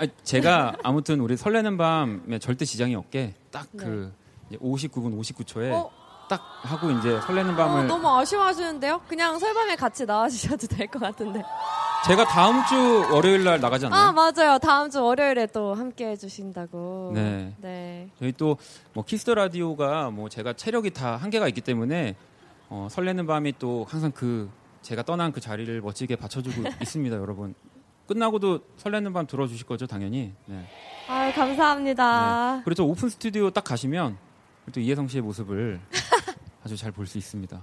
아, 0.00 0.06
제가 0.22 0.76
아무튼 0.82 1.20
우리 1.20 1.36
설레는 1.36 1.76
밤에 1.76 2.38
절대 2.38 2.64
지장이 2.64 2.94
없게 2.94 3.34
딱그 3.50 4.12
59분 4.54 5.18
59초에 5.20 5.60
네. 5.60 5.70
어? 5.72 5.90
딱 6.28 6.40
하고 6.62 6.90
이제 6.92 7.20
설레는 7.22 7.54
어, 7.54 7.56
밤을 7.56 7.86
너무 7.88 8.08
아쉬워하시는데요? 8.08 9.02
그냥 9.08 9.38
설밤에 9.38 9.74
같이 9.76 10.06
나와주셔도 10.06 10.66
될 10.68 10.86
것 10.86 11.00
같은데. 11.00 11.42
제가 12.06 12.24
다음 12.24 12.64
주 12.66 13.12
월요일 13.12 13.44
날 13.44 13.60
나가지 13.60 13.86
않나요? 13.86 14.00
아 14.08 14.12
맞아요. 14.12 14.58
다음 14.58 14.88
주 14.88 15.02
월요일에 15.04 15.48
또 15.48 15.74
함께 15.74 16.06
해주신다고. 16.10 17.10
네. 17.14 17.54
네. 17.60 18.08
저희 18.18 18.32
또 18.32 18.56
뭐 18.94 19.04
Kiss 19.04 19.21
the 19.21 19.34
Radio가 19.34 20.10
뭐 20.10 20.28
제가 20.28 20.52
체력이 20.54 20.90
다 20.92 21.16
한계가 21.16 21.46
있기 21.48 21.60
때문에 21.60 22.14
어, 22.70 22.86
설레는 22.90 23.26
밤이 23.26 23.54
또 23.58 23.84
항상 23.88 24.12
그 24.12 24.48
제가 24.82 25.02
떠난 25.02 25.32
그 25.32 25.40
자리를 25.40 25.80
멋지게 25.82 26.16
받쳐주고 26.16 26.62
있습니다, 26.80 27.16
여러분. 27.16 27.54
끝나고도 28.14 28.58
설레는 28.76 29.12
밤 29.12 29.24
들어주실 29.24 29.66
거죠, 29.66 29.86
당연히. 29.86 30.32
네. 30.46 30.66
아 31.08 31.30
감사합니다. 31.32 32.62
그리고 32.64 32.82
또 32.82 32.88
오픈 32.88 33.08
스튜디오 33.08 33.50
딱 33.50 33.62
가시면 33.62 34.18
또 34.74 34.80
이혜성 34.80 35.06
씨의 35.06 35.22
모습을 35.22 35.80
아주 36.64 36.76
잘 36.76 36.90
볼 36.90 37.06
수 37.06 37.18
있습니다. 37.18 37.56
아, 37.56 37.62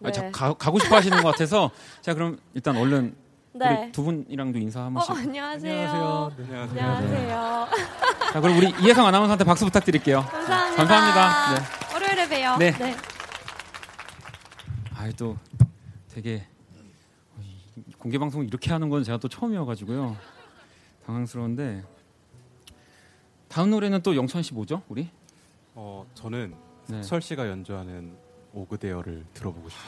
네. 0.00 0.12
자, 0.12 0.30
가, 0.30 0.52
가고 0.52 0.78
싶어 0.78 0.96
하시는 0.96 1.16
것 1.22 1.30
같아서 1.30 1.70
자 2.02 2.12
그럼 2.12 2.38
일단 2.52 2.76
얼른 2.76 3.16
네. 3.54 3.84
우리 3.84 3.92
두 3.92 4.02
분이랑도 4.04 4.58
인사 4.58 4.80
한 4.82 4.94
어, 4.94 5.00
번씩. 5.00 5.12
안녕하세요. 5.28 5.88
안녕하세요. 5.88 6.32
네. 6.36 6.56
안녕하세요. 6.82 7.68
자 8.34 8.40
그럼 8.42 8.58
우리 8.58 8.68
이혜성 8.82 9.06
아나운서한테 9.06 9.44
박수 9.44 9.64
부탁드릴게요. 9.64 10.20
감사합니다. 10.30 10.76
감사합니다. 10.76 11.54
네. 11.54 11.94
월요일에 11.94 12.28
봬요. 12.28 12.56
네. 12.58 12.70
네. 12.72 12.96
아이 14.94 15.10
또 15.14 15.38
되게 16.12 16.46
공개 18.06 18.18
방송 18.18 18.44
이렇게 18.44 18.70
하는 18.70 18.88
건 18.88 19.02
제가 19.02 19.18
또 19.18 19.26
처음이어가지고요 19.26 20.16
당황스러운데 21.06 21.82
다음 23.48 23.70
노래는 23.72 24.00
또 24.02 24.14
영천 24.14 24.44
씨 24.44 24.54
뭐죠 24.54 24.80
우리? 24.88 25.10
어, 25.74 26.06
저는 26.14 26.54
네. 26.86 27.02
석철 27.02 27.20
씨가 27.20 27.48
연주하는 27.48 28.16
오그데어를 28.52 29.26
들어보고 29.34 29.68
싶어요. 29.68 29.86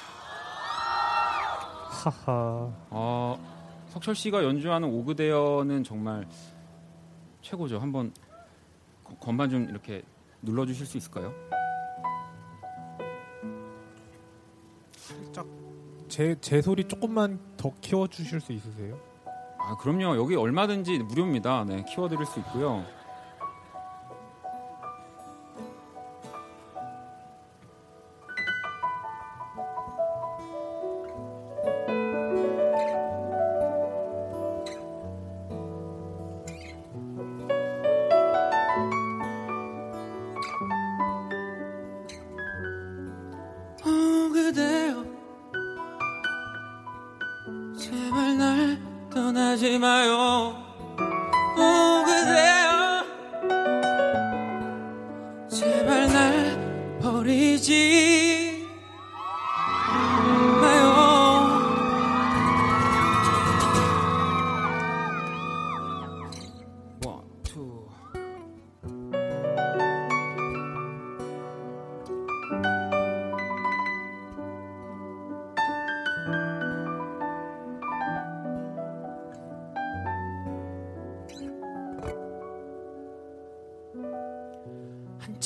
하하. 1.91 2.73
어, 2.91 3.87
석철 3.91 4.17
씨가 4.17 4.43
연주하는 4.43 4.89
오그데어는 4.89 5.85
정말 5.85 6.27
최고죠. 7.41 7.79
한번 7.79 8.13
거- 9.05 9.15
건반 9.21 9.49
좀 9.49 9.69
이렇게 9.71 10.03
눌러 10.43 10.67
주실 10.67 10.87
수 10.87 10.97
있을까요? 10.99 11.33
살짝 14.97 15.47
제, 16.19 16.35
제 16.41 16.61
소리 16.61 16.83
조금만 16.83 17.39
더 17.57 17.71
키워주실 17.81 18.41
수 18.41 18.53
있으세요? 18.53 18.99
아 19.57 19.77
그럼요. 19.77 20.17
여기 20.17 20.35
얼마든지 20.35 20.99
무료입니다. 20.99 21.65
네, 21.65 21.85
키워드릴 21.85 22.27
수 22.27 22.41
있고요. 22.41 22.85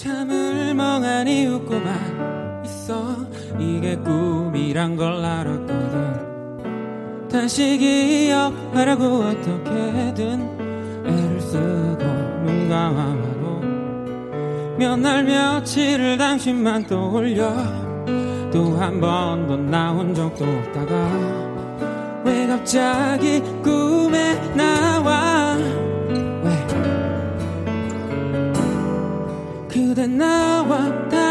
잠을 0.02 0.74
멍하니 0.74 1.46
웃고만 1.46 2.62
있어. 2.64 3.14
이게 3.56 3.94
꿈이란 3.94 4.96
걸 4.96 5.24
알았거든. 5.24 7.28
다시 7.30 7.78
기억하려고 7.78 9.22
어떻게든 9.22 11.06
애를 11.06 11.40
쓰고 11.40 12.02
눈 12.44 12.68
감아봐도 12.68 13.60
몇날 14.76 15.22
며칠을 15.22 16.18
당신만 16.18 16.88
떠올려. 16.88 17.52
또 18.50 18.76
한 18.76 19.00
번도 19.00 19.56
나온 19.56 20.12
적도 20.12 20.44
없다가 20.44 20.92
왜 22.24 22.48
갑자기 22.48 23.40
꿈에 23.62 24.34
나와 24.54 25.31
나와 30.06 31.08
다 31.08 31.21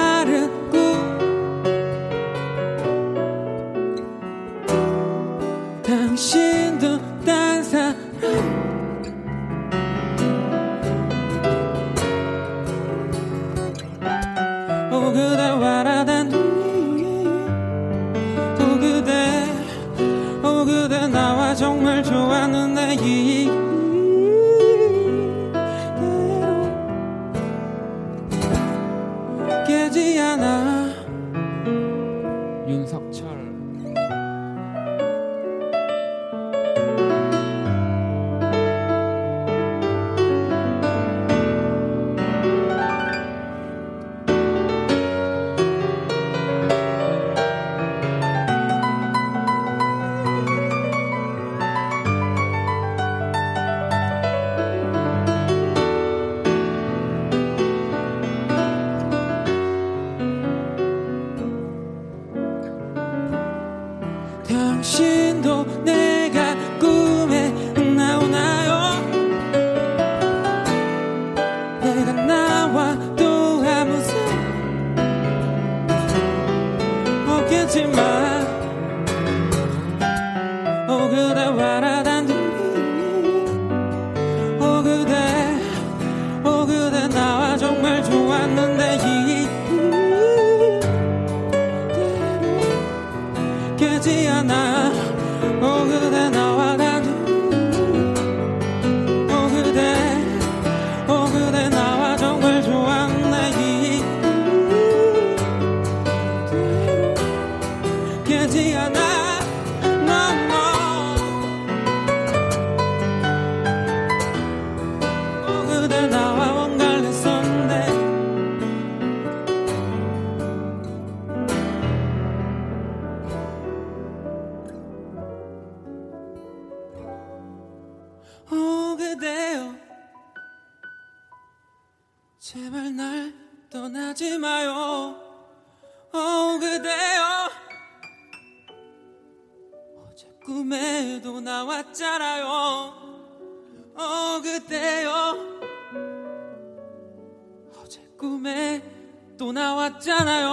또 149.91 149.99
나왔잖아요 149.99 150.51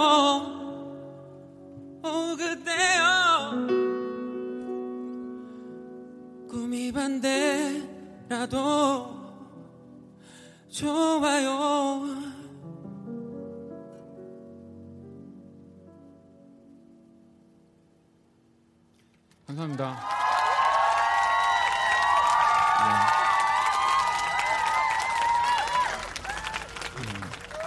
오 2.03 2.35
그대여 2.35 3.51
꿈이 6.49 6.91
반대라도 6.91 8.49
좋아요. 10.69 12.01
감사합니다. 19.47 19.99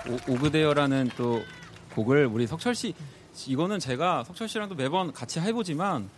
네. 0.07 0.13
오, 0.13 0.19
오그데어라는 0.35 1.11
또 1.17 1.43
곡을 1.95 2.27
우리 2.27 2.47
석철 2.47 2.75
씨 2.75 2.95
이거는 3.47 3.79
제가 3.79 4.25
석철 4.25 4.49
씨랑도 4.49 4.75
매번 4.75 5.13
같이 5.13 5.41
해보지만 5.41 6.09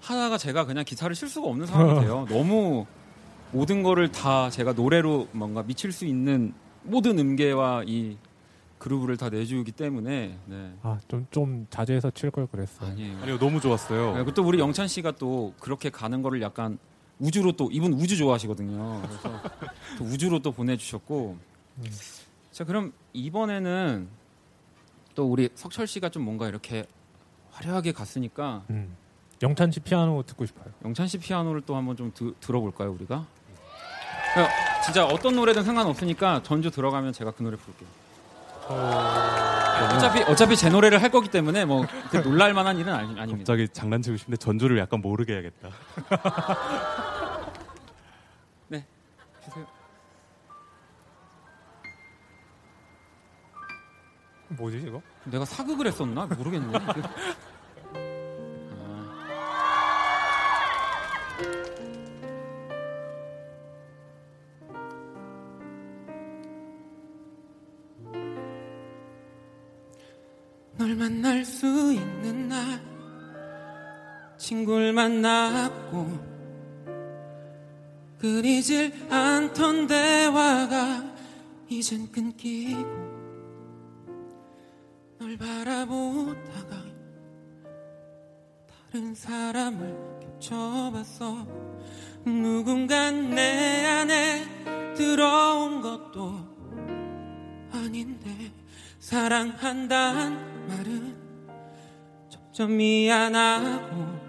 하다가 0.00 0.38
제가 0.38 0.64
그냥 0.64 0.84
기타를 0.84 1.14
칠 1.14 1.28
수가 1.28 1.48
없는 1.48 1.66
상황이 1.66 2.00
돼요. 2.00 2.26
너무 2.30 2.86
모든 3.52 3.82
거를 3.82 4.10
다 4.12 4.48
제가 4.50 4.72
노래로 4.72 5.28
뭔가 5.32 5.62
미칠 5.62 5.92
수 5.92 6.06
있는 6.06 6.54
모든 6.82 7.18
음계와 7.18 7.82
이 7.86 8.16
그루브를 8.78 9.18
다 9.18 9.28
내주기 9.28 9.72
때문에 9.72 10.38
네. 10.46 10.72
아좀 10.82 11.26
좀 11.30 11.66
자제해서 11.68 12.12
칠 12.12 12.30
걸 12.30 12.46
그랬어요. 12.46 12.90
아니에요. 12.90 13.18
아니요 13.22 13.38
너무 13.38 13.60
좋았어요. 13.60 14.06
네, 14.12 14.14
그리고 14.14 14.32
또 14.32 14.42
우리 14.42 14.58
영찬 14.58 14.88
씨가 14.88 15.12
또 15.12 15.52
그렇게 15.60 15.90
가는 15.90 16.22
거를 16.22 16.40
약간 16.40 16.78
우주로 17.18 17.52
또 17.52 17.68
이분 17.70 17.92
우주 17.92 18.16
좋아하시거든요. 18.16 19.02
그래서 19.02 19.42
또 19.98 20.04
우주로 20.04 20.38
또 20.38 20.52
보내주셨고. 20.52 21.36
자 22.52 22.64
그럼 22.64 22.92
이번에는 23.12 24.08
또 25.14 25.26
우리 25.30 25.48
석철 25.54 25.86
씨가 25.86 26.08
좀 26.08 26.22
뭔가 26.24 26.48
이렇게 26.48 26.84
화려하게 27.52 27.92
갔으니까 27.92 28.62
음. 28.70 28.96
영찬 29.42 29.70
씨 29.72 29.80
피아노 29.80 30.22
듣고 30.22 30.46
싶어요. 30.46 30.66
영찬 30.84 31.06
씨 31.08 31.18
피아노를 31.18 31.62
또 31.62 31.76
한번 31.76 31.96
좀 31.96 32.12
드- 32.14 32.34
들어볼까요 32.40 32.92
우리가? 32.92 33.16
야, 34.38 34.48
진짜 34.84 35.04
어떤 35.06 35.34
노래든 35.34 35.64
상관없으니까 35.64 36.42
전주 36.42 36.70
들어가면 36.70 37.12
제가 37.12 37.32
그 37.32 37.42
노래 37.42 37.56
부를게요. 37.56 37.88
어 38.68 39.98
차피 39.98 40.22
어차피 40.22 40.56
제 40.56 40.68
노래를 40.68 41.02
할 41.02 41.10
거기 41.10 41.28
때문에 41.28 41.64
뭐그 41.64 42.22
놀랄 42.22 42.54
만한 42.54 42.78
일은 42.78 42.92
아니, 42.94 43.08
아닙니다. 43.18 43.38
갑자기 43.38 43.68
장난치고 43.68 44.16
싶은데 44.16 44.36
전조를 44.36 44.78
약간 44.78 45.00
모르게 45.00 45.32
해야겠다. 45.32 45.70
네, 48.68 48.84
주세요. 49.44 49.66
뭐지 54.50 54.82
이거? 54.86 55.00
내가 55.24 55.44
사극을 55.44 55.86
했었나 55.86 56.26
모르겠네. 56.26 56.78
널 70.76 70.96
만날 70.96 71.44
수 71.44 71.66
있는 71.92 72.48
날 72.48 72.80
친구를 74.38 74.94
만났고 74.94 76.30
그리질 78.18 78.92
않던 79.10 79.86
대화가 79.86 81.04
이젠 81.68 82.10
끊기고 82.10 83.19
널 85.30 85.38
바라보다가 85.38 86.82
다른 88.90 89.14
사람을 89.14 90.18
겹쳐봤어. 90.20 91.46
누군가 92.24 93.12
내 93.12 93.86
안에 93.86 94.94
들어온 94.96 95.82
것도 95.82 96.34
아닌데 97.70 98.52
사랑한다는 98.98 100.66
말은 100.66 101.16
점점 102.28 102.76
미안하고 102.76 104.20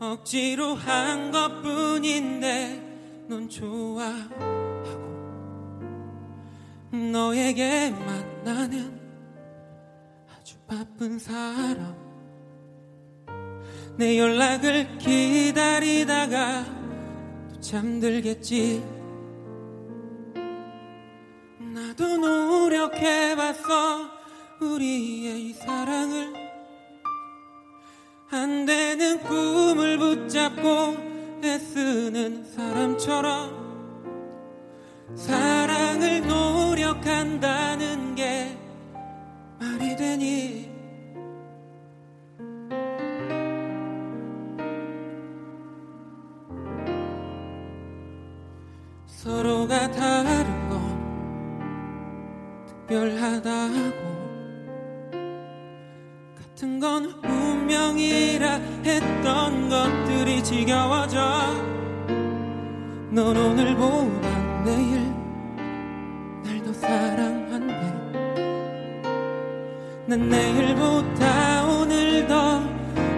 억지로 0.00 0.74
한 0.74 1.30
것뿐인데 1.30 3.26
넌 3.26 3.48
좋아하고 3.48 4.58
너에게만 6.92 8.44
나는 8.44 8.97
바쁜 10.68 11.18
사람. 11.18 11.96
내 13.96 14.18
연락을 14.18 14.98
기다리다가 14.98 16.64
또 17.48 17.60
잠들겠지. 17.60 18.84
나도 21.58 22.18
노력해봤어 22.18 24.10
우리의 24.60 25.48
이 25.48 25.52
사랑을. 25.54 26.34
안 28.30 28.66
되는 28.66 29.22
꿈을 29.22 29.96
붙잡고 29.96 31.40
애쓰는 31.42 32.44
사람처럼 32.44 33.56
사랑을 35.16 36.26
노력한다는 36.26 38.04
게 38.04 38.07
말이 39.58 39.96
되니? 39.96 40.68
서로가 49.06 49.90
다른 49.90 50.68
건 50.68 50.78
특별하다고. 52.66 54.08
같은 56.36 56.80
건 56.80 57.04
운명이라 57.24 58.52
했던 58.84 59.68
것들이 59.68 60.42
지겨워져. 60.42 61.18
넌 63.10 63.36
오늘보다 63.36 64.62
내일 64.64 65.00
날 66.44 66.62
더 66.64 66.72
사랑한대 66.72 67.37
난 70.08 70.26
내일보다 70.26 71.66
오늘 71.66 72.26
더 72.26 72.62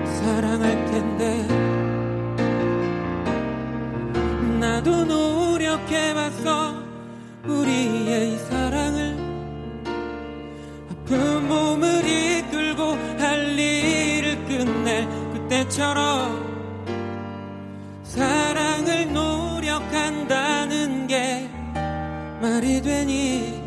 사랑할 0.04 0.84
텐데. 0.86 1.46
나도 4.58 5.04
노력해봤어. 5.04 6.82
우리의 7.46 8.32
이 8.32 8.38
사랑을. 8.38 9.16
아픈 10.90 11.46
몸을 11.46 12.04
이끌고 12.04 12.98
할 13.20 13.56
일을 13.56 14.44
끝낼 14.46 15.08
그때처럼 15.32 16.44
사랑을 18.02 19.12
노력한다는 19.12 21.06
게 21.06 21.48
말이 22.42 22.82
되니 22.82 23.59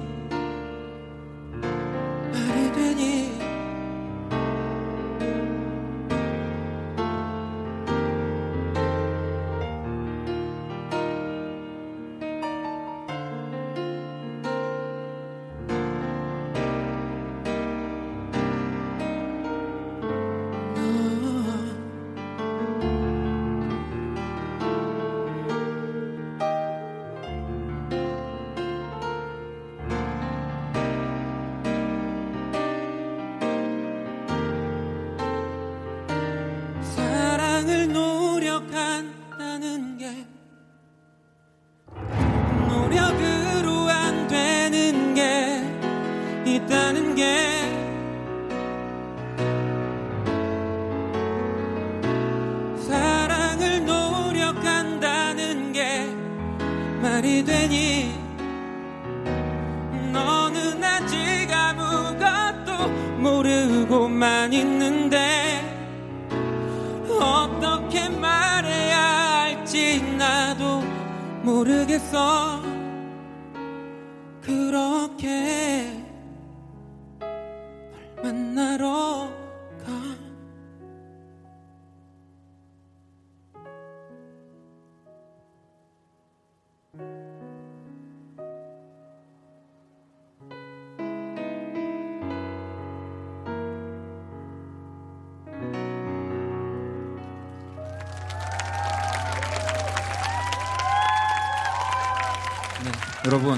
여러분 103.33 103.57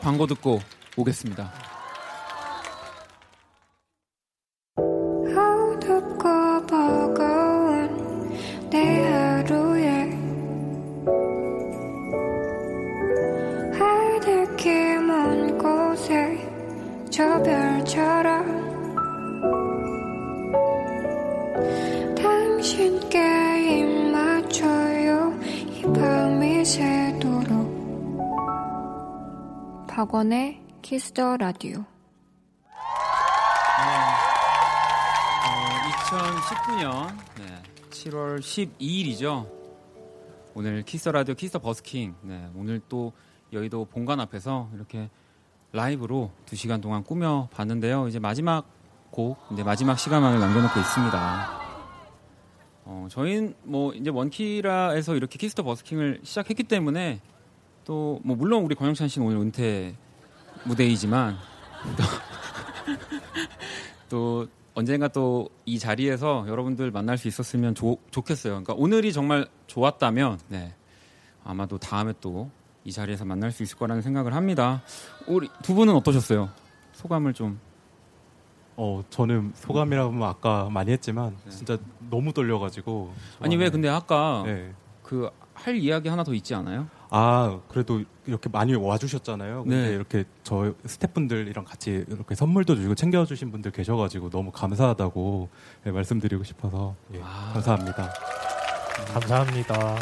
광고 0.00 0.28
듣고 0.28 0.60
오겠습니다. 0.96 1.71
Kiss 31.12 31.26
the 31.26 31.36
Radio 31.36 31.84
2019년 36.08 37.16
7월 37.90 38.38
12일이죠. 38.40 39.46
오늘 40.54 40.82
키스 40.82 41.08
라디오 41.10 41.34
키스 41.34 41.58
버스킹. 41.58 42.14
네, 42.22 42.48
오늘 42.54 42.80
또 42.88 43.12
여의도 43.52 43.86
본관 43.86 44.20
앞에서 44.20 44.68
이렇게 44.74 45.10
라이브로 45.72 46.30
2시간 46.46 46.80
동안 46.80 47.04
꾸며 47.04 47.48
봤는데요. 47.52 48.08
이제 48.08 48.18
마지막 48.18 48.66
곡, 49.10 49.38
이제 49.52 49.62
마지막 49.62 49.98
시간만을 49.98 50.40
남겨놓고 50.40 50.80
있습니다. 50.80 51.62
어, 52.84 53.06
저희는 53.10 53.54
뭐 53.64 53.92
이제 53.92 54.10
원키라에서 54.10 55.14
이렇게 55.16 55.38
Kiss 55.38 55.52
the 55.52 55.62
버스킹을 55.62 56.20
시작했기 56.22 56.64
때문에 56.64 57.20
또 57.84 58.20
뭐 58.24 58.36
물론 58.36 58.64
우리 58.64 58.74
권영찬 58.74 59.08
씨는 59.08 59.26
오늘 59.26 59.38
은퇴 59.40 59.96
무대이지만 60.64 61.36
또, 61.96 62.04
또 64.08 64.48
언젠가 64.74 65.08
또 65.08 65.48
이 65.64 65.78
자리에서 65.78 66.44
여러분들 66.48 66.90
만날 66.90 67.16
수 67.18 67.28
있었으면 67.28 67.74
좋, 67.74 67.98
좋겠어요. 68.10 68.52
그러니까 68.52 68.74
오늘이 68.74 69.12
정말 69.12 69.46
좋았다면 69.68 70.40
네, 70.48 70.74
아마도 71.44 71.78
다음에 71.78 72.12
또 72.20 72.50
이 72.84 72.90
자리에서 72.90 73.24
만날 73.24 73.52
수 73.52 73.62
있을 73.62 73.76
거라는 73.78 74.02
생각을 74.02 74.34
합니다. 74.34 74.82
우리 75.28 75.48
두 75.62 75.74
분은 75.74 75.94
어떠셨어요? 75.94 76.50
소감을 76.94 77.32
좀 77.32 77.60
어, 78.76 79.02
저는 79.08 79.52
소감이라 79.54 80.08
면 80.10 80.22
아까 80.24 80.68
많이 80.70 80.90
했지만 80.90 81.36
진짜 81.48 81.78
너무 82.10 82.32
떨려가지고. 82.32 83.12
아니 83.40 83.56
왜 83.56 83.70
근데 83.70 83.88
아까 83.88 84.42
네. 84.44 84.72
그할 85.04 85.76
이야기 85.76 86.08
하나 86.08 86.24
더 86.24 86.34
있지 86.34 86.54
않아요? 86.54 86.88
아 87.14 87.60
그래도 87.68 88.02
이렇게 88.26 88.48
많이 88.48 88.74
와주셨잖아요. 88.74 89.64
근데 89.64 89.88
네. 89.88 89.88
이렇게 89.92 90.24
저 90.42 90.72
스태프분들이랑 90.86 91.62
같이 91.66 92.06
이렇게 92.08 92.34
선물도 92.34 92.74
주고 92.76 92.94
챙겨주신 92.94 93.50
분들 93.52 93.70
계셔가지고 93.70 94.30
너무 94.30 94.50
감사하다고 94.50 95.48
예, 95.86 95.90
말씀드리고 95.90 96.42
싶어서 96.42 96.94
예, 97.12 97.18
감사합니다. 97.20 98.10
감사합니다. 99.12 99.96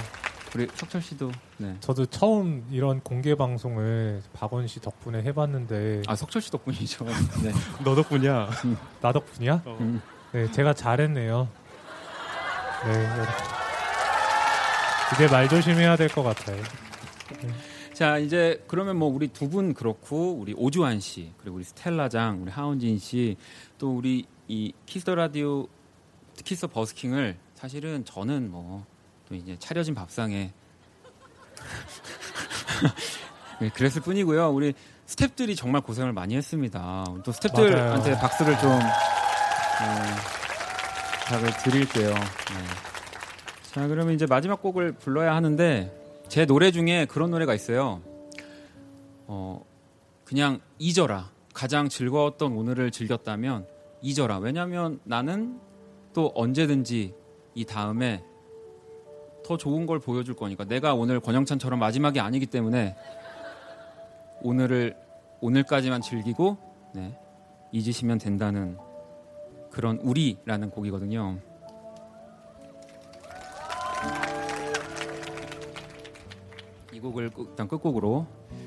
우리 0.54 0.68
석철 0.72 1.02
씨도 1.02 1.32
네. 1.56 1.76
저도 1.80 2.06
처음 2.06 2.64
이런 2.70 3.00
공개 3.00 3.34
방송을 3.34 4.22
박원 4.32 4.68
씨 4.68 4.80
덕분에 4.80 5.22
해봤는데 5.24 6.02
아 6.06 6.14
석철 6.14 6.40
씨 6.42 6.52
덕분이죠. 6.52 7.04
네. 7.42 7.52
너 7.82 7.96
덕분이야. 7.96 8.50
나 9.00 9.12
덕분이야? 9.12 9.62
음. 9.66 10.00
네, 10.30 10.48
제가 10.52 10.74
잘했네요. 10.74 11.48
네. 12.84 13.08
이제 15.14 15.26
말 15.26 15.48
조심해야 15.48 15.96
될 15.96 16.08
것 16.08 16.22
같아요. 16.22 16.62
자 17.94 18.18
이제 18.18 18.62
그러면 18.66 18.96
뭐 18.96 19.08
우리 19.08 19.28
두 19.28 19.48
분 19.48 19.74
그렇고 19.74 20.32
우리 20.34 20.54
오주환 20.56 21.00
씨 21.00 21.32
그리고 21.38 21.56
우리 21.56 21.64
스텔라장 21.64 22.42
우리 22.42 22.50
하은진 22.50 22.98
씨 22.98 23.36
또 23.78 23.96
우리 23.96 24.26
이 24.48 24.72
키스 24.86 25.08
라디오 25.10 25.66
키스 26.44 26.66
버스킹을 26.66 27.36
사실은 27.54 28.04
저는 28.04 28.50
뭐 28.50 28.84
또 29.28 29.36
이제 29.36 29.56
차려진 29.60 29.94
밥상에 29.94 30.52
네, 33.60 33.68
그랬을 33.70 34.02
뿐이고요. 34.02 34.50
우리 34.50 34.74
스탭들이 35.06 35.56
정말 35.56 35.82
고생을 35.82 36.12
많이 36.12 36.36
했습니다. 36.36 37.04
또 37.24 37.32
스탭들한테. 37.32 38.18
박수를 38.20 38.58
좀 38.58 38.78
네, 38.78 38.84
부탁을 41.24 41.50
드릴게요. 41.62 42.14
네. 42.14 42.66
자, 43.72 43.86
그러면 43.86 44.14
이제 44.14 44.26
마지막 44.26 44.62
곡을 44.62 44.92
불러야 44.92 45.34
하는데 45.34 45.99
제 46.30 46.46
노래 46.46 46.70
중에 46.70 47.06
그런 47.06 47.32
노래가 47.32 47.54
있어요. 47.54 48.02
어, 49.26 49.64
그냥 50.24 50.60
잊어라. 50.78 51.32
가장 51.52 51.88
즐거웠던 51.88 52.52
오늘을 52.52 52.92
즐겼다면 52.92 53.66
잊어라. 54.00 54.38
왜냐면 54.38 55.00
나는 55.02 55.58
또 56.14 56.30
언제든지 56.36 57.12
이 57.56 57.64
다음에 57.64 58.22
더 59.44 59.56
좋은 59.56 59.86
걸 59.86 59.98
보여줄 59.98 60.36
거니까 60.36 60.64
내가 60.64 60.94
오늘 60.94 61.18
권영찬처럼 61.18 61.80
마지막이 61.80 62.20
아니기 62.20 62.46
때문에 62.46 62.94
오늘을 64.40 64.96
오늘까지만 65.40 66.00
즐기고 66.00 66.56
네, 66.94 67.18
잊으시면 67.72 68.18
된다는 68.18 68.78
그런 69.72 69.96
우리라는 69.98 70.70
곡이거든요. 70.70 71.40
이 77.00 77.02
곡을 77.02 77.30
끝- 77.30 77.48
일단 77.48 77.66
끝곡으로 77.66 78.26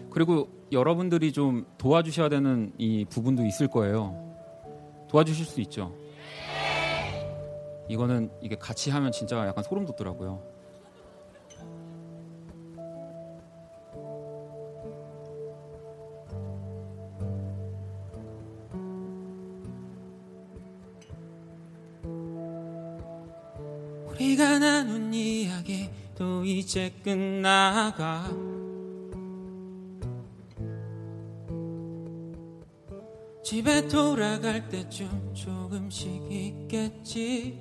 그리고 0.09 0.47
여러분들이 0.71 1.31
좀 1.31 1.65
도와주셔야 1.77 2.29
되는 2.29 2.73
이 2.79 3.05
부분도 3.05 3.45
있을 3.45 3.67
거예요. 3.67 4.35
도와주실 5.09 5.45
수 5.45 5.61
있죠. 5.61 5.93
이거는 7.87 8.31
이게 8.41 8.55
같이 8.55 8.89
하면 8.89 9.11
진짜 9.11 9.45
약간 9.45 9.63
소름 9.63 9.85
돋더라고요. 9.85 10.41
우리가 24.09 24.59
나눈 24.59 25.13
이야기 25.13 25.89
도 26.15 26.43
이제 26.45 26.93
끝나가. 27.03 28.29
집에 33.43 33.87
돌아갈 33.87 34.69
때쯤 34.69 35.33
조금씩 35.33 36.31
있겠지. 36.31 37.59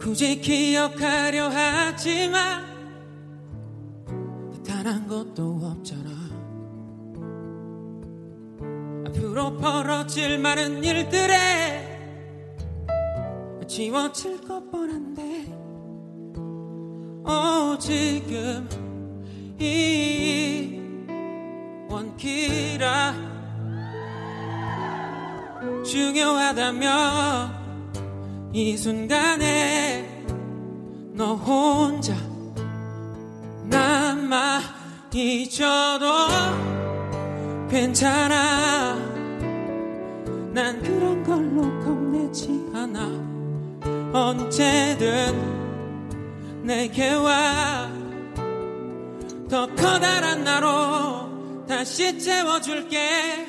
굳이 0.00 0.40
기억하려 0.40 1.48
하지만 1.48 2.76
단 4.86 5.08
것도 5.08 5.58
없잖아. 5.64 6.10
앞으로 9.08 9.56
벌어질 9.56 10.38
많은 10.38 10.84
일들에 10.84 11.95
지워질 13.76 14.40
것 14.48 14.70
뻔한데 14.70 15.52
어 17.24 17.76
지금 17.78 18.66
이 19.60 20.80
원키라 21.86 23.12
중요하다면 25.84 26.88
이 28.54 28.78
순간에 28.78 30.24
너 31.12 31.34
혼자 31.34 32.16
남아 33.64 34.62
잊어도 35.12 36.06
괜찮아. 37.68 38.96
난 40.54 40.80
그런 40.80 41.22
걸로 41.22 41.60
겁내지 41.84 42.70
않아 42.72 43.35
언제든 44.16 45.56
내게 46.64 47.12
와 47.12 47.96
더 49.48 49.66
커다란 49.74 50.42
나로 50.42 51.66
다시 51.66 52.18
채워줄게. 52.18 53.46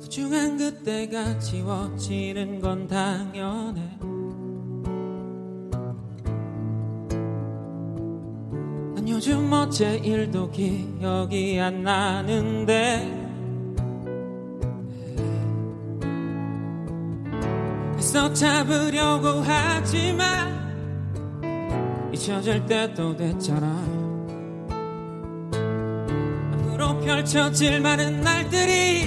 소중한 0.00 0.56
그때가 0.56 1.38
지워지는 1.38 2.60
건 2.60 2.88
당연해 2.88 3.98
요즘 9.18 9.52
어째 9.52 9.96
일도 9.96 10.48
기억이 10.52 11.58
안 11.58 11.82
나는데. 11.82 13.02
애써 17.98 18.32
잡으려고 18.32 19.42
하지만 19.44 20.56
잊혀질 22.14 22.64
때도 22.66 23.16
됐잖아. 23.16 23.66
앞으로 26.52 27.00
펼쳐질 27.00 27.80
많은 27.80 28.20
날들이 28.20 29.02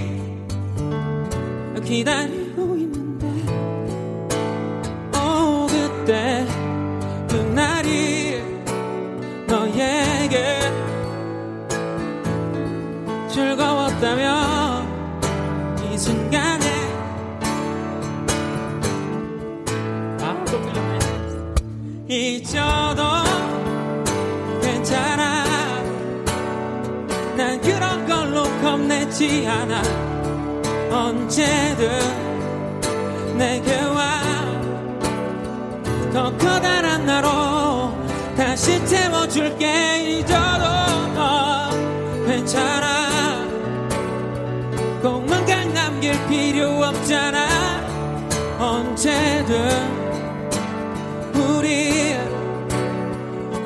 기다리고 1.86 2.76
있는데. 2.76 3.28
오 5.16 5.68
그때 5.68 6.41
즐거웠다면 13.42 14.86
이 15.92 15.98
순간에. 15.98 16.66
틀렸네. 20.46 21.00
잊어도 22.08 23.02
괜찮아. 24.62 25.44
난 27.36 27.60
그런 27.62 28.06
걸로 28.06 28.44
겁내지 28.62 29.48
않아. 29.48 29.82
언제든 30.92 31.90
내게 33.38 33.82
와 33.82 34.22
더 36.14 36.30
커다란 36.38 37.06
나로 37.06 37.96
다시 38.36 38.86
채워줄게. 38.86 40.20
잊어도 40.20 40.66
어, 41.16 41.70
괜찮아 42.28 42.81
있잖아 47.02 47.48
언제든 48.60 49.56
우리 51.36 52.16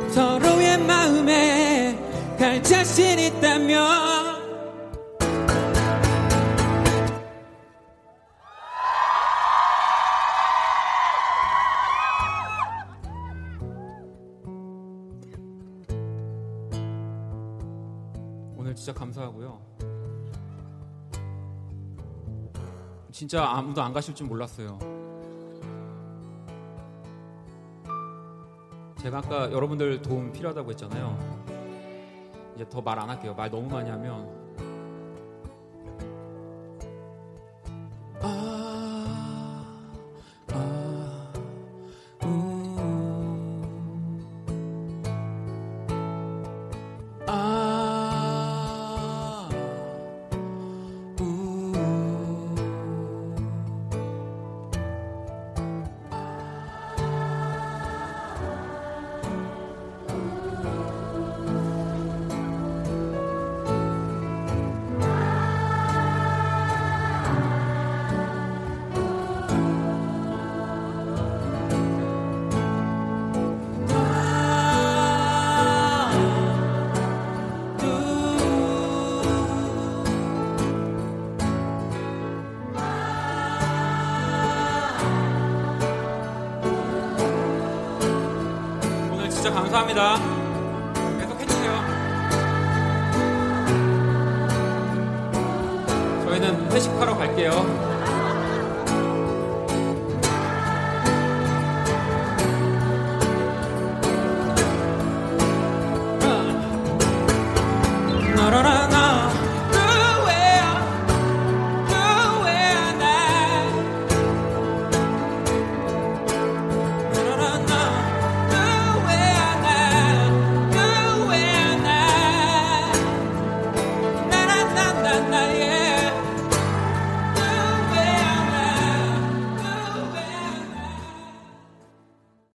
서로의 0.10 0.78
마음에 0.80 1.98
갈 2.40 2.64
자신 2.64 3.20
있다면 3.20 4.06
진짜 18.76 18.94
감사하고요. 19.00 19.75
진짜 23.16 23.46
아무도 23.46 23.82
안 23.82 23.94
가실 23.94 24.14
줄 24.14 24.28
몰랐어요. 24.28 24.78
제가 28.98 29.20
아까 29.20 29.50
여러분들 29.54 30.02
도움 30.02 30.34
필요하다고 30.34 30.72
했잖아요. 30.72 31.46
이제 32.56 32.68
더 32.68 32.82
말 32.82 33.00
안 33.00 33.10
할게요. 33.10 33.34
말 33.34 33.50
너무 33.50 33.70
많이 33.70 33.90
하면 33.90 34.28
아, 38.22 38.95